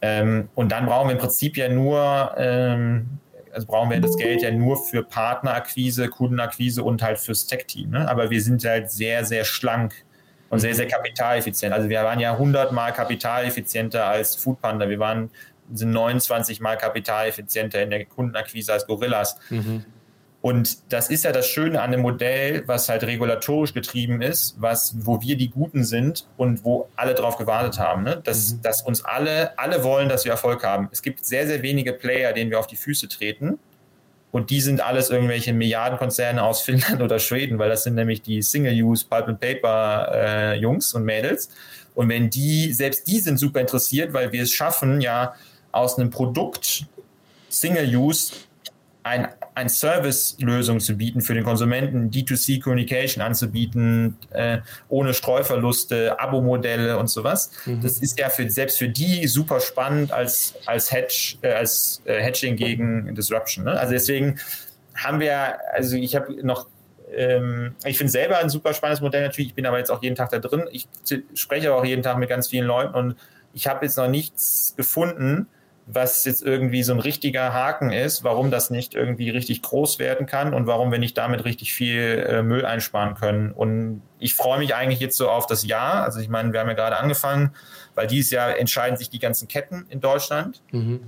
Ähm, 0.00 0.48
und 0.54 0.70
dann 0.72 0.86
brauchen 0.86 1.08
wir 1.08 1.12
im 1.12 1.18
Prinzip 1.18 1.56
ja 1.56 1.68
nur, 1.68 2.34
ähm, 2.36 3.06
also 3.52 3.66
brauchen 3.66 3.90
wir 3.90 4.00
das 4.00 4.16
Geld 4.16 4.42
ja 4.42 4.50
nur 4.50 4.76
für 4.76 5.02
Partnerakquise, 5.02 6.08
Kundenakquise 6.08 6.82
und 6.82 7.02
halt 7.02 7.18
fürs 7.18 7.46
Tech-Team. 7.46 7.90
Ne? 7.90 8.08
Aber 8.08 8.30
wir 8.30 8.40
sind 8.40 8.64
halt 8.64 8.90
sehr, 8.90 9.24
sehr 9.24 9.44
schlank 9.44 9.94
und 10.50 10.60
sehr, 10.60 10.74
sehr 10.74 10.86
kapitaleffizient. 10.86 11.72
Also 11.72 11.88
wir 11.88 12.02
waren 12.04 12.20
ja 12.20 12.32
100 12.32 12.72
mal 12.72 12.92
kapitaleffizienter 12.92 14.06
als 14.06 14.36
Foodpanda. 14.36 14.88
Wir 14.88 14.98
waren 14.98 15.30
sind 15.72 15.90
29 15.90 16.60
mal 16.60 16.76
kapitaleffizienter 16.76 17.82
in 17.82 17.90
der 17.90 18.04
Kundenakquise 18.06 18.72
als 18.72 18.86
Gorillas. 18.86 19.38
Mhm. 19.50 19.84
Und 20.40 20.92
das 20.92 21.10
ist 21.10 21.24
ja 21.24 21.32
das 21.32 21.48
Schöne 21.48 21.82
an 21.82 21.90
dem 21.90 22.00
Modell, 22.00 22.62
was 22.66 22.88
halt 22.88 23.02
regulatorisch 23.02 23.74
getrieben 23.74 24.22
ist, 24.22 24.54
was, 24.58 24.94
wo 25.00 25.20
wir 25.20 25.36
die 25.36 25.50
Guten 25.50 25.84
sind 25.84 26.28
und 26.36 26.64
wo 26.64 26.88
alle 26.94 27.14
drauf 27.14 27.36
gewartet 27.36 27.80
haben. 27.80 28.04
Ne? 28.04 28.20
Dass, 28.22 28.52
mhm. 28.52 28.62
dass 28.62 28.82
uns 28.82 29.04
alle, 29.04 29.58
alle 29.58 29.82
wollen, 29.82 30.08
dass 30.08 30.24
wir 30.24 30.32
Erfolg 30.32 30.62
haben. 30.62 30.88
Es 30.92 31.02
gibt 31.02 31.24
sehr, 31.26 31.46
sehr 31.48 31.62
wenige 31.62 31.92
Player, 31.92 32.32
denen 32.32 32.52
wir 32.52 32.60
auf 32.60 32.68
die 32.68 32.76
Füße 32.76 33.08
treten. 33.08 33.58
Und 34.30 34.50
die 34.50 34.60
sind 34.60 34.80
alles 34.80 35.10
irgendwelche 35.10 35.52
Milliardenkonzerne 35.52 36.40
aus 36.42 36.60
Finnland 36.62 37.02
oder 37.02 37.18
Schweden, 37.18 37.58
weil 37.58 37.68
das 37.68 37.82
sind 37.82 37.96
nämlich 37.96 38.22
die 38.22 38.40
Single-Use 38.40 39.06
Pulp 39.10 39.26
and 39.26 39.40
Paper 39.40 40.12
äh, 40.14 40.54
Jungs 40.54 40.94
und 40.94 41.04
Mädels. 41.04 41.50
Und 41.96 42.08
wenn 42.10 42.30
die, 42.30 42.72
selbst 42.72 43.08
die 43.08 43.18
sind 43.18 43.38
super 43.38 43.60
interessiert, 43.60 44.12
weil 44.12 44.30
wir 44.30 44.44
es 44.44 44.52
schaffen, 44.52 45.00
ja 45.00 45.34
aus 45.72 45.98
einem 45.98 46.10
Produkt 46.10 46.86
Single-Use 47.48 48.34
ein, 49.02 49.28
ein 49.58 49.68
Service-Lösung 49.68 50.78
zu 50.78 50.96
bieten 50.96 51.20
für 51.20 51.34
den 51.34 51.42
Konsumenten, 51.42 52.10
D2C 52.10 52.62
Communication 52.62 53.22
anzubieten, 53.22 54.16
äh, 54.30 54.58
ohne 54.88 55.14
Streuverluste, 55.14 56.18
Abo-Modelle 56.20 56.96
und 56.96 57.08
sowas. 57.08 57.50
Mhm. 57.66 57.80
Das 57.82 57.98
ist 57.98 58.18
ja 58.20 58.28
für, 58.28 58.48
selbst 58.48 58.78
für 58.78 58.88
die 58.88 59.26
super 59.26 59.58
spannend 59.60 60.12
als, 60.12 60.54
als 60.64 60.92
Hedge, 60.92 61.38
äh, 61.42 61.52
als 61.52 62.00
äh, 62.04 62.22
Hedging 62.22 62.54
gegen 62.54 63.14
Disruption. 63.16 63.64
Ne? 63.64 63.72
Also 63.72 63.92
deswegen 63.92 64.38
haben 64.94 65.18
wir, 65.18 65.58
also 65.74 65.96
ich 65.96 66.14
habe 66.14 66.34
noch 66.46 66.68
ähm, 67.12 67.74
ich 67.84 67.98
finde 67.98 68.12
selber 68.12 68.38
ein 68.38 68.50
super 68.50 68.74
spannendes 68.74 69.00
Modell 69.00 69.22
natürlich. 69.22 69.48
Ich 69.48 69.54
bin 69.54 69.66
aber 69.66 69.78
jetzt 69.78 69.90
auch 69.90 70.02
jeden 70.02 70.14
Tag 70.14 70.30
da 70.30 70.38
drin. 70.38 70.64
Ich 70.70 70.88
spreche 71.34 71.74
auch 71.74 71.84
jeden 71.84 72.02
Tag 72.02 72.18
mit 72.18 72.28
ganz 72.28 72.48
vielen 72.48 72.66
Leuten 72.66 72.94
und 72.94 73.16
ich 73.54 73.66
habe 73.66 73.84
jetzt 73.86 73.96
noch 73.96 74.08
nichts 74.08 74.74
gefunden, 74.76 75.48
was 75.90 76.24
jetzt 76.26 76.42
irgendwie 76.42 76.82
so 76.82 76.92
ein 76.92 77.00
richtiger 77.00 77.54
Haken 77.54 77.92
ist, 77.92 78.22
warum 78.22 78.50
das 78.50 78.68
nicht 78.68 78.94
irgendwie 78.94 79.30
richtig 79.30 79.62
groß 79.62 79.98
werden 79.98 80.26
kann 80.26 80.52
und 80.52 80.66
warum 80.66 80.92
wir 80.92 80.98
nicht 80.98 81.16
damit 81.16 81.46
richtig 81.46 81.72
viel 81.72 82.26
äh, 82.28 82.42
Müll 82.42 82.66
einsparen 82.66 83.14
können. 83.14 83.52
Und 83.52 84.02
ich 84.18 84.34
freue 84.34 84.58
mich 84.58 84.74
eigentlich 84.74 85.00
jetzt 85.00 85.16
so 85.16 85.30
auf 85.30 85.46
das 85.46 85.64
Jahr. 85.64 86.04
Also 86.04 86.20
ich 86.20 86.28
meine, 86.28 86.52
wir 86.52 86.60
haben 86.60 86.68
ja 86.68 86.74
gerade 86.74 86.98
angefangen, 86.98 87.52
weil 87.94 88.06
dieses 88.06 88.30
Jahr 88.30 88.58
entscheiden 88.58 88.98
sich 88.98 89.08
die 89.08 89.18
ganzen 89.18 89.48
Ketten 89.48 89.86
in 89.88 90.00
Deutschland. 90.00 90.60
Mhm. 90.72 91.00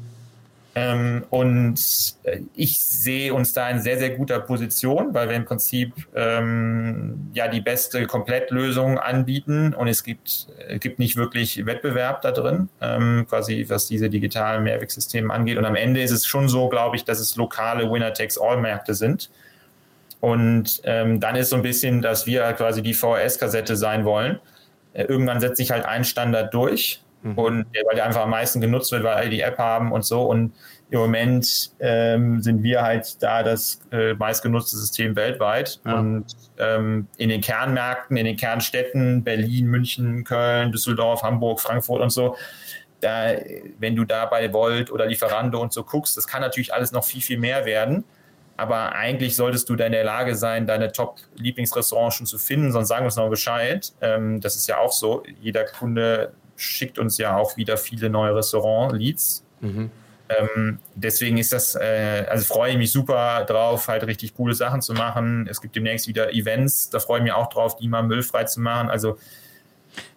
Ähm, 0.77 1.25
und 1.31 1.81
äh, 2.23 2.41
ich 2.55 2.81
sehe 2.81 3.35
uns 3.35 3.53
da 3.53 3.69
in 3.71 3.81
sehr, 3.81 3.99
sehr 3.99 4.11
guter 4.11 4.39
Position, 4.39 5.13
weil 5.15 5.29
wir 5.29 5.35
im 5.35 5.45
Prinzip 5.45 5.93
ähm, 6.15 7.31
ja 7.35 7.49
die 7.49 7.61
beste 7.61 8.07
Komplettlösung 8.07 8.99
anbieten 8.99 9.75
und 9.75 9.89
es 9.89 10.05
gibt, 10.05 10.47
äh, 10.69 10.79
gibt 10.79 11.01
nicht 11.01 11.17
wirklich 11.17 11.67
Wettbewerb 11.67 12.23
da 12.23 12.31
drin, 12.31 12.69
ähm, 12.81 13.27
quasi 13.29 13.67
was 13.69 13.89
diese 13.89 14.09
digitalen 14.09 14.63
Mehrwegsysteme 14.63 15.33
angeht. 15.33 15.59
Und 15.59 15.65
am 15.65 15.75
Ende 15.75 16.03
ist 16.03 16.13
es 16.13 16.25
schon 16.25 16.49
so, 16.49 16.69
glaube 16.69 16.95
ich, 16.95 17.05
dass 17.05 17.19
es 17.19 17.35
lokale 17.35 17.91
Winner-Takes-All-Märkte 17.91 18.95
sind. 18.95 19.29
Und 20.21 20.83
ähm, 20.85 21.19
dann 21.19 21.35
ist 21.35 21.51
so 21.51 21.57
ein 21.57 21.63
bisschen, 21.63 22.01
dass 22.01 22.27
wir 22.27 22.53
quasi 22.53 22.83
die 22.83 22.95
VHS-Kassette 22.95 23.75
sein 23.75 24.05
wollen. 24.05 24.39
Äh, 24.93 25.05
irgendwann 25.05 25.41
setzt 25.41 25.57
sich 25.57 25.73
halt 25.73 25.85
ein 25.85 26.05
Standard 26.05 26.55
durch 26.55 27.03
Mhm. 27.23 27.39
Und 27.39 27.67
weil 27.87 27.97
der 27.97 28.07
einfach 28.07 28.23
am 28.23 28.31
meisten 28.31 28.61
genutzt 28.61 28.93
wird, 28.93 29.05
weil 29.05 29.15
alle 29.15 29.31
die 29.31 29.41
App 29.41 29.59
haben 29.59 29.93
und 29.93 30.05
so. 30.05 30.23
Und 30.23 30.53
im 30.91 30.99
Moment 30.99 31.71
ähm, 31.79 32.41
sind 32.43 32.63
wir 32.63 32.83
halt 32.83 33.23
da 33.23 33.43
das 33.43 33.81
äh, 33.93 34.15
meistgenutzte 34.15 34.77
System 34.77 35.15
weltweit. 35.17 35.81
Ja. 35.85 35.99
Und 35.99 36.27
ähm, 36.59 37.07
in 37.17 37.29
den 37.29 37.41
Kernmärkten, 37.41 38.17
in 38.17 38.25
den 38.25 38.37
Kernstädten, 38.37 39.23
Berlin, 39.23 39.67
München, 39.67 40.25
Köln, 40.25 40.73
Düsseldorf, 40.73 41.23
Hamburg, 41.23 41.61
Frankfurt 41.61 42.01
und 42.01 42.11
so, 42.11 42.37
da, 43.01 43.35
wenn 43.79 43.97
du 43.97 44.05
da 44.05 44.27
bei 44.27 44.53
Volt 44.53 44.91
oder 44.91 45.07
Lieferando 45.07 45.61
und 45.61 45.73
so 45.73 45.85
guckst, 45.85 46.17
das 46.17 46.27
kann 46.27 46.43
natürlich 46.43 46.75
alles 46.75 46.93
noch 46.93 47.05
viel, 47.05 47.23
viel 47.23 47.39
mehr 47.39 47.65
werden. 47.65 48.05
Aber 48.57 48.93
eigentlich 48.93 49.37
solltest 49.37 49.71
du 49.71 49.77
da 49.77 49.87
in 49.87 49.93
der 49.93 50.05
Lage 50.05 50.35
sein, 50.35 50.67
deine 50.67 50.93
Top-Lieblingsrestaurants 50.93 52.17
schon 52.17 52.27
zu 52.27 52.37
finden, 52.37 52.73
sonst 52.73 52.89
sagen 52.89 53.03
wir 53.03 53.07
uns 53.07 53.17
noch 53.17 53.31
Bescheid. 53.31 53.91
Ähm, 54.03 54.41
das 54.43 54.55
ist 54.55 54.69
ja 54.69 54.77
auch 54.77 54.93
so. 54.93 55.23
Jeder 55.41 55.65
Kunde 55.65 56.33
schickt 56.61 56.99
uns 56.99 57.19
ja 57.19 57.37
auch 57.37 57.57
wieder 57.57 57.77
viele 57.77 58.11
neue 58.11 58.35
Restaurant-Leads. 58.37 59.45
Mhm. 59.61 59.91
Ähm, 60.29 60.79
deswegen 60.95 61.39
ist 61.39 61.53
das, 61.53 61.75
äh, 61.75 62.27
also 62.29 62.45
freue 62.45 62.73
ich 62.73 62.79
mich 62.79 62.93
super 62.93 63.45
drauf, 63.45 63.89
halt 63.89 64.07
richtig 64.07 64.35
coole 64.35 64.55
Sachen 64.55 64.81
zu 64.81 64.93
machen. 64.93 65.49
Es 65.51 65.61
gibt 65.61 65.75
demnächst 65.75 66.07
wieder 66.07 66.33
Events, 66.33 66.89
da 66.91 67.01
freue 67.01 67.19
ich 67.19 67.25
mich 67.25 67.33
auch 67.33 67.49
drauf, 67.49 67.77
die 67.77 67.89
mal 67.89 68.03
müllfrei 68.03 68.45
zu 68.45 68.61
machen. 68.61 68.91
Also 68.91 69.19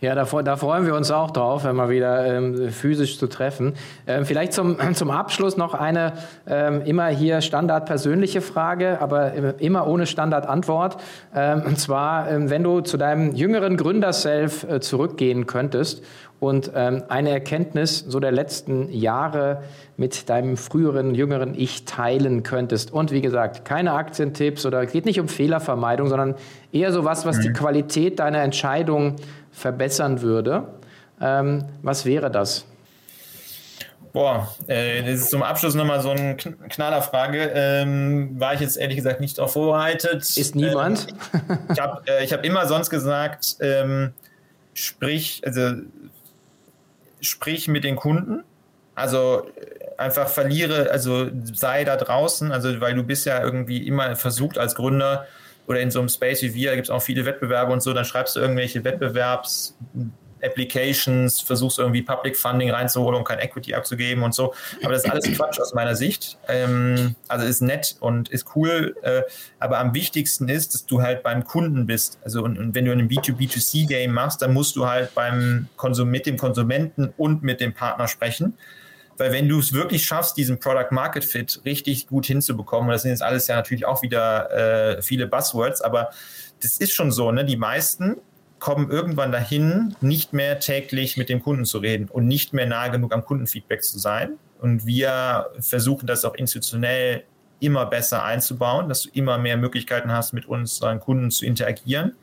ja, 0.01 0.15
da, 0.15 0.25
da, 0.41 0.55
freuen 0.55 0.85
wir 0.85 0.95
uns 0.95 1.11
auch 1.11 1.31
drauf, 1.31 1.63
wenn 1.63 1.75
wir 1.75 1.89
wieder 1.89 2.25
ähm, 2.25 2.69
physisch 2.69 3.17
zu 3.17 3.27
treffen. 3.27 3.73
Ähm, 4.05 4.25
vielleicht 4.25 4.53
zum, 4.53 4.77
zum 4.93 5.11
Abschluss 5.11 5.57
noch 5.57 5.73
eine 5.73 6.13
ähm, 6.47 6.81
immer 6.81 7.07
hier 7.07 7.41
standard 7.41 7.85
persönliche 7.85 8.41
Frage, 8.41 9.01
aber 9.01 9.59
immer 9.59 9.87
ohne 9.87 10.05
Standardantwort. 10.05 10.97
Ähm, 11.33 11.63
und 11.65 11.79
zwar, 11.79 12.29
ähm, 12.29 12.49
wenn 12.49 12.63
du 12.63 12.81
zu 12.81 12.97
deinem 12.97 13.33
jüngeren 13.33 13.77
Gründerself 13.77 14.63
äh, 14.63 14.79
zurückgehen 14.79 15.47
könntest 15.47 16.03
und 16.43 16.71
ähm, 16.75 17.03
eine 17.07 17.29
Erkenntnis 17.29 17.99
so 17.99 18.19
der 18.19 18.31
letzten 18.31 18.91
Jahre 18.91 19.63
mit 19.95 20.29
deinem 20.29 20.57
früheren, 20.57 21.15
jüngeren 21.15 21.53
Ich 21.55 21.85
teilen 21.85 22.43
könntest. 22.43 22.91
Und 22.91 23.11
wie 23.11 23.21
gesagt, 23.21 23.63
keine 23.63 23.93
Aktientipps 23.93 24.65
oder 24.65 24.85
geht 24.85 25.05
nicht 25.05 25.19
um 25.19 25.29
Fehlervermeidung, 25.29 26.09
sondern 26.09 26.35
eher 26.73 26.91
so 26.91 27.05
was, 27.05 27.25
was 27.25 27.37
mhm. 27.37 27.41
die 27.41 27.53
Qualität 27.53 28.19
deiner 28.19 28.39
Entscheidung 28.39 29.15
verbessern 29.53 30.21
würde. 30.21 30.67
Ähm, 31.21 31.65
was 31.81 32.05
wäre 32.05 32.29
das? 32.29 32.65
Boah, 34.11 34.53
äh, 34.67 35.01
das 35.01 35.21
ist 35.21 35.31
zum 35.31 35.41
Abschluss 35.41 35.73
nochmal 35.73 36.01
so 36.01 36.11
eine 36.11 36.35
Knallerfrage. 36.35 37.51
Ähm, 37.55 38.39
war 38.39 38.53
ich 38.53 38.59
jetzt 38.59 38.77
ehrlich 38.77 38.97
gesagt 38.97 39.19
nicht 39.19 39.37
darauf 39.37 39.53
vorbereitet. 39.53 40.37
Ist 40.37 40.55
niemand? 40.55 41.07
Ähm, 41.33 41.59
ich 41.71 41.79
habe 41.79 42.01
äh, 42.05 42.27
hab 42.27 42.45
immer 42.45 42.67
sonst 42.67 42.91
gesagt, 42.91 43.55
ähm, 43.59 44.13
sprich, 44.75 45.41
also 45.45 45.71
sprich 47.21 47.67
mit 47.67 47.83
den 47.83 47.95
Kunden. 47.95 48.43
Also 48.93 49.47
einfach 49.97 50.27
verliere, 50.27 50.91
also 50.91 51.29
sei 51.51 51.83
da 51.83 51.95
draußen, 51.95 52.51
also 52.51 52.81
weil 52.81 52.93
du 52.93 53.03
bist 53.03 53.25
ja 53.25 53.41
irgendwie 53.41 53.87
immer 53.87 54.15
versucht 54.15 54.59
als 54.59 54.75
Gründer 54.75 55.25
oder 55.67 55.79
in 55.79 55.91
so 55.91 55.99
einem 55.99 56.09
Space 56.09 56.41
wie 56.41 56.53
wir, 56.53 56.75
gibt 56.75 56.87
es 56.87 56.91
auch 56.91 57.01
viele 57.01 57.25
Wettbewerbe 57.25 57.71
und 57.71 57.81
so, 57.81 57.93
dann 57.93 58.05
schreibst 58.05 58.35
du 58.35 58.39
irgendwelche 58.39 58.83
Wettbewerbs 58.83 59.77
Applications, 60.43 61.41
versuchst 61.41 61.79
irgendwie 61.79 62.01
Public 62.01 62.35
Funding 62.35 62.69
reinzuholen, 62.71 63.17
um 63.17 63.23
kein 63.23 63.39
Equity 63.39 63.73
abzugeben 63.73 64.23
und 64.23 64.35
so. 64.35 64.53
Aber 64.83 64.93
das 64.93 65.05
ist 65.05 65.09
alles 65.09 65.31
Quatsch 65.31 65.59
aus 65.59 65.73
meiner 65.73 65.95
Sicht. 65.95 66.37
Ähm, 66.47 67.15
also 67.27 67.45
ist 67.45 67.61
nett 67.61 67.95
und 67.99 68.29
ist 68.29 68.55
cool, 68.55 68.95
äh, 69.01 69.21
aber 69.59 69.79
am 69.79 69.93
wichtigsten 69.93 70.49
ist, 70.49 70.73
dass 70.73 70.85
du 70.85 71.01
halt 71.01 71.23
beim 71.23 71.43
Kunden 71.43 71.85
bist. 71.85 72.19
Also 72.23 72.43
und, 72.43 72.57
und 72.57 72.75
wenn 72.75 72.85
du 72.85 72.91
ein 72.91 73.09
B2B2C-Game 73.09 74.11
machst, 74.11 74.41
dann 74.41 74.53
musst 74.53 74.75
du 74.75 74.87
halt 74.87 75.15
beim 75.15 75.69
Konsum 75.77 76.09
mit 76.09 76.25
dem 76.25 76.37
Konsumenten 76.37 77.13
und 77.17 77.43
mit 77.43 77.61
dem 77.61 77.73
Partner 77.73 78.07
sprechen. 78.07 78.57
Weil 79.17 79.31
wenn 79.31 79.47
du 79.47 79.59
es 79.59 79.73
wirklich 79.73 80.05
schaffst, 80.05 80.37
diesen 80.37 80.59
Product 80.59 80.91
Market 80.91 81.23
Fit 81.23 81.61
richtig 81.65 82.07
gut 82.07 82.25
hinzubekommen, 82.25 82.89
und 82.89 82.93
das 82.93 83.03
sind 83.03 83.11
jetzt 83.11 83.23
alles 83.23 83.47
ja 83.47 83.55
natürlich 83.55 83.85
auch 83.85 84.01
wieder 84.01 84.97
äh, 84.97 85.01
viele 85.01 85.27
Buzzwords, 85.27 85.81
aber 85.81 86.09
das 86.61 86.77
ist 86.77 86.93
schon 86.93 87.11
so, 87.11 87.31
ne? 87.31 87.45
Die 87.45 87.57
meisten 87.57 88.17
kommen 88.59 88.89
irgendwann 88.89 89.33
dahin, 89.33 89.95
nicht 89.99 90.31
mehr 90.31 90.59
täglich 90.59 91.17
mit 91.17 91.27
dem 91.27 91.43
Kunden 91.43 91.65
zu 91.65 91.79
reden 91.79 92.07
und 92.07 92.27
nicht 92.27 92.53
mehr 92.53 92.65
nahe 92.65 92.91
genug 92.91 93.13
am 93.13 93.25
Kundenfeedback 93.25 93.83
zu 93.83 93.99
sein. 93.99 94.37
Und 94.61 94.85
wir 94.85 95.47
versuchen 95.59 96.07
das 96.07 96.23
auch 96.23 96.35
institutionell 96.35 97.23
immer 97.59 97.85
besser 97.85 98.23
einzubauen, 98.23 98.87
dass 98.87 99.03
du 99.03 99.09
immer 99.11 99.37
mehr 99.37 99.57
Möglichkeiten 99.57 100.11
hast, 100.11 100.31
mit 100.31 100.45
unseren 100.45 101.01
Kunden 101.01 101.29
zu 101.29 101.45
interagieren. 101.45 102.15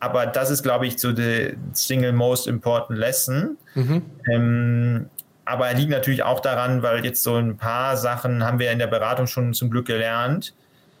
Aber 0.00 0.26
das 0.26 0.50
ist, 0.50 0.62
glaube 0.62 0.86
ich, 0.86 0.98
so 0.98 1.14
the 1.14 1.54
single 1.72 2.12
most 2.12 2.46
important 2.46 2.98
lesson. 2.98 3.56
Mhm. 3.74 4.02
Ähm, 4.30 5.10
aber 5.50 5.68
er 5.68 5.74
liegt 5.74 5.90
natürlich 5.90 6.22
auch 6.22 6.40
daran, 6.40 6.82
weil 6.82 7.04
jetzt 7.04 7.22
so 7.22 7.36
ein 7.36 7.56
paar 7.56 7.96
Sachen 7.96 8.44
haben 8.44 8.58
wir 8.58 8.70
in 8.70 8.78
der 8.78 8.86
Beratung 8.86 9.26
schon 9.26 9.52
zum 9.52 9.70
Glück 9.70 9.86
gelernt, 9.86 10.54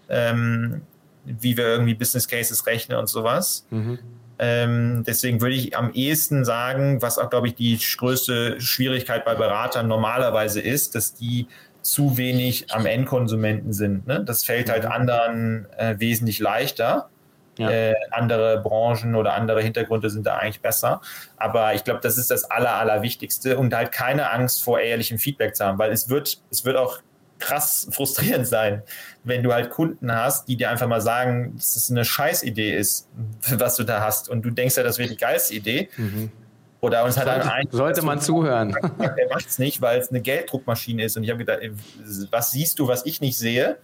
ähm, 0.08 0.82
wie 1.24 1.56
wir 1.56 1.66
irgendwie 1.66 1.94
Business 1.94 2.26
Cases 2.26 2.66
rechnen 2.66 2.98
und 2.98 3.08
sowas. 3.08 3.66
Mhm. 3.70 3.98
Ähm, 4.40 5.04
deswegen 5.06 5.40
würde 5.40 5.54
ich 5.54 5.76
am 5.76 5.92
ehesten 5.92 6.44
sagen, 6.44 7.02
was 7.02 7.18
auch, 7.18 7.28
glaube 7.28 7.48
ich, 7.48 7.54
die 7.54 7.78
größte 7.78 8.60
Schwierigkeit 8.60 9.24
bei 9.24 9.34
Beratern 9.34 9.86
normalerweise 9.86 10.60
ist, 10.60 10.94
dass 10.94 11.14
die 11.14 11.46
zu 11.82 12.16
wenig 12.16 12.72
am 12.72 12.86
Endkonsumenten 12.86 13.72
sind. 13.72 14.06
Ne? 14.06 14.24
Das 14.24 14.44
fällt 14.44 14.70
halt 14.70 14.84
mhm. 14.84 14.92
anderen 14.92 15.66
äh, 15.76 15.94
wesentlich 15.98 16.38
leichter. 16.38 17.09
Ja. 17.60 17.70
Äh, 17.70 17.94
andere 18.10 18.60
Branchen 18.62 19.14
oder 19.14 19.34
andere 19.34 19.62
Hintergründe 19.62 20.10
sind 20.10 20.26
da 20.26 20.36
eigentlich 20.36 20.60
besser. 20.60 21.00
Aber 21.36 21.74
ich 21.74 21.84
glaube, 21.84 22.00
das 22.02 22.16
ist 22.18 22.30
das 22.30 22.50
Aller, 22.50 22.74
Allerwichtigste 22.74 23.58
und 23.58 23.74
halt 23.74 23.92
keine 23.92 24.30
Angst 24.30 24.64
vor 24.64 24.80
ehrlichem 24.80 25.18
Feedback 25.18 25.54
zu 25.54 25.64
haben, 25.64 25.78
weil 25.78 25.92
es 25.92 26.08
wird, 26.08 26.40
es 26.50 26.64
wird 26.64 26.76
auch 26.76 27.00
krass 27.38 27.88
frustrierend 27.92 28.46
sein, 28.46 28.82
wenn 29.24 29.42
du 29.42 29.52
halt 29.52 29.70
Kunden 29.70 30.12
hast, 30.14 30.48
die 30.48 30.56
dir 30.56 30.70
einfach 30.70 30.86
mal 30.86 31.00
sagen, 31.00 31.54
dass 31.56 31.76
es 31.76 31.90
eine 31.90 32.04
Scheißidee 32.04 32.76
ist, 32.76 33.08
was 33.50 33.76
du 33.76 33.84
da 33.84 34.00
hast. 34.00 34.28
Und 34.28 34.42
du 34.42 34.50
denkst 34.50 34.76
ja, 34.76 34.82
das 34.82 34.98
wäre 34.98 35.08
die 35.08 35.16
geilste 35.16 35.54
Idee. 35.54 35.88
Mhm. 35.96 36.30
Oder 36.80 37.04
uns 37.04 37.18
hat 37.18 37.26
sollte, 37.26 37.52
ein, 37.52 37.68
sollte 37.70 38.02
man 38.02 38.20
zuhören. 38.20 38.74
Der 38.98 39.28
macht 39.28 39.46
es 39.46 39.58
nicht, 39.58 39.82
weil 39.82 40.00
es 40.00 40.08
eine 40.08 40.22
Gelddruckmaschine 40.22 41.04
ist. 41.04 41.16
Und 41.16 41.24
ich 41.24 41.30
habe 41.30 41.44
gedacht, 41.44 41.60
was 42.30 42.52
siehst 42.52 42.78
du, 42.78 42.88
was 42.88 43.04
ich 43.04 43.20
nicht 43.20 43.36
sehe? 43.36 43.76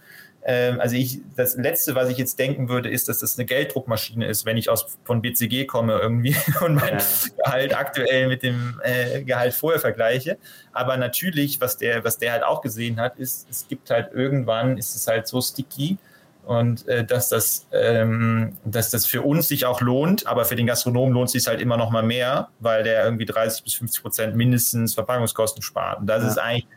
Ähm, 0.49 0.79
also 0.79 0.95
ich, 0.95 1.19
das 1.35 1.57
Letzte, 1.57 1.93
was 1.93 2.07
ich 2.07 2.17
jetzt 2.17 2.39
denken 2.39 2.69
würde, 2.69 2.89
ist, 2.89 3.09
dass 3.09 3.19
das 3.19 3.37
eine 3.37 3.45
Gelddruckmaschine 3.45 4.25
ist, 4.25 4.45
wenn 4.45 4.55
ich 4.55 4.69
aus, 4.69 4.97
von 5.03 5.21
BCG 5.21 5.65
komme 5.65 5.99
irgendwie 5.99 6.37
und 6.65 6.75
mein 6.75 6.99
ja. 6.99 7.05
Gehalt 7.43 7.77
aktuell 7.77 8.29
mit 8.29 8.43
dem 8.43 8.79
äh, 8.81 9.23
Gehalt 9.23 9.53
vorher 9.53 9.81
vergleiche. 9.81 10.37
Aber 10.71 10.95
natürlich, 10.95 11.59
was 11.59 11.77
der, 11.77 12.05
was 12.05 12.17
der 12.17 12.31
halt 12.31 12.43
auch 12.43 12.61
gesehen 12.61 12.97
hat, 12.97 13.17
ist, 13.17 13.45
es 13.49 13.67
gibt 13.67 13.89
halt 13.89 14.13
irgendwann, 14.13 14.77
ist 14.77 14.95
es 14.95 15.05
halt 15.05 15.27
so 15.27 15.41
sticky, 15.41 15.97
und 16.45 16.87
äh, 16.87 17.03
dass, 17.03 17.27
das, 17.27 17.67
ähm, 17.73 18.53
dass 18.63 18.89
das 18.89 19.05
für 19.05 19.21
uns 19.21 19.49
sich 19.49 19.65
auch 19.65 19.81
lohnt, 19.81 20.27
aber 20.27 20.45
für 20.45 20.55
den 20.55 20.65
Gastronomen 20.65 21.13
lohnt 21.13 21.27
es 21.27 21.33
sich 21.33 21.45
halt 21.45 21.59
immer 21.59 21.75
noch 21.75 21.91
mal 21.91 22.03
mehr, 22.03 22.47
weil 22.61 22.83
der 22.83 23.03
irgendwie 23.03 23.25
30 23.25 23.65
bis 23.65 23.73
50 23.73 24.01
Prozent 24.01 24.35
mindestens 24.37 24.93
Verpackungskosten 24.93 25.61
spart. 25.61 25.99
Und 25.99 26.07
das 26.07 26.23
ja. 26.23 26.29
ist 26.29 26.37
eigentlich 26.37 26.67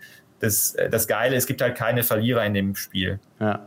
das, 0.40 0.74
äh, 0.74 0.90
das 0.90 1.06
Geile, 1.06 1.36
es 1.36 1.46
gibt 1.46 1.62
halt 1.62 1.76
keine 1.76 2.02
Verlierer 2.02 2.44
in 2.44 2.54
dem 2.54 2.74
Spiel. 2.74 3.20
Ja. 3.38 3.60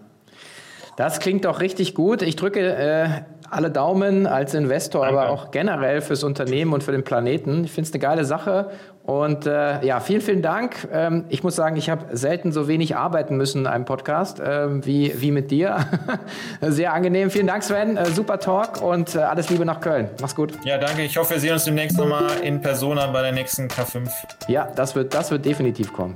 Das 0.96 1.20
klingt 1.20 1.46
doch 1.46 1.60
richtig 1.60 1.96
gut. 1.96 2.22
Ich 2.22 2.36
drücke 2.36 2.60
äh, 2.60 3.08
alle 3.50 3.72
Daumen 3.72 4.28
als 4.28 4.54
Investor, 4.54 5.06
Danke. 5.06 5.20
aber 5.20 5.30
auch 5.32 5.52
generell 5.52 6.02
fürs 6.02 6.24
Unternehmen 6.24 6.74
und 6.74 6.84
für 6.84 6.92
den 6.92 7.04
Planeten. 7.04 7.64
Ich 7.64 7.72
finde 7.72 7.88
es 7.88 7.94
eine 7.94 8.02
geile 8.02 8.26
Sache. 8.26 8.72
Und 9.04 9.46
äh, 9.46 9.84
ja, 9.86 10.00
vielen, 10.00 10.22
vielen 10.22 10.42
Dank. 10.42 10.88
Ähm, 10.92 11.26
ich 11.30 11.44
muss 11.44 11.56
sagen, 11.56 11.76
ich 11.76 11.90
habe 11.90 12.16
selten 12.16 12.52
so 12.52 12.68
wenig 12.68 12.96
arbeiten 12.96 13.36
müssen 13.38 13.62
in 13.62 13.68
einem 13.68 13.86
Podcast 13.86 14.42
ähm, 14.44 14.86
wie, 14.86 15.20
wie 15.20 15.32
mit 15.32 15.52
dir. 15.52 15.78
Sehr 16.62 16.94
angenehm. 16.94 17.30
Vielen 17.30 17.48
Dank, 17.48 17.64
Sven. 17.64 17.98
Äh, 17.98 18.06
super 18.12 18.40
Talk 18.40 18.82
und 18.82 19.16
äh, 19.16 19.20
alles 19.20 19.50
Liebe 19.50 19.66
nach 19.66 19.82
Köln. 19.82 20.10
Mach's 20.22 20.36
gut. 20.36 20.54
Ja, 20.64 20.78
danke. 20.78 21.02
Ich 21.02 21.18
hoffe, 21.18 21.34
wir 21.34 21.40
sehen 21.40 21.54
uns 21.54 21.66
demnächst 21.66 21.98
nochmal 21.98 22.40
in 22.44 22.62
Persona 22.62 23.08
bei 23.08 23.24
der 23.24 23.34
nächsten 23.34 23.68
K5. 23.68 24.10
Ja, 24.48 24.72
das 24.76 24.96
wird, 24.96 25.14
das 25.14 25.32
wird 25.32 25.44
definitiv 25.44 25.92
kommen. 25.92 26.16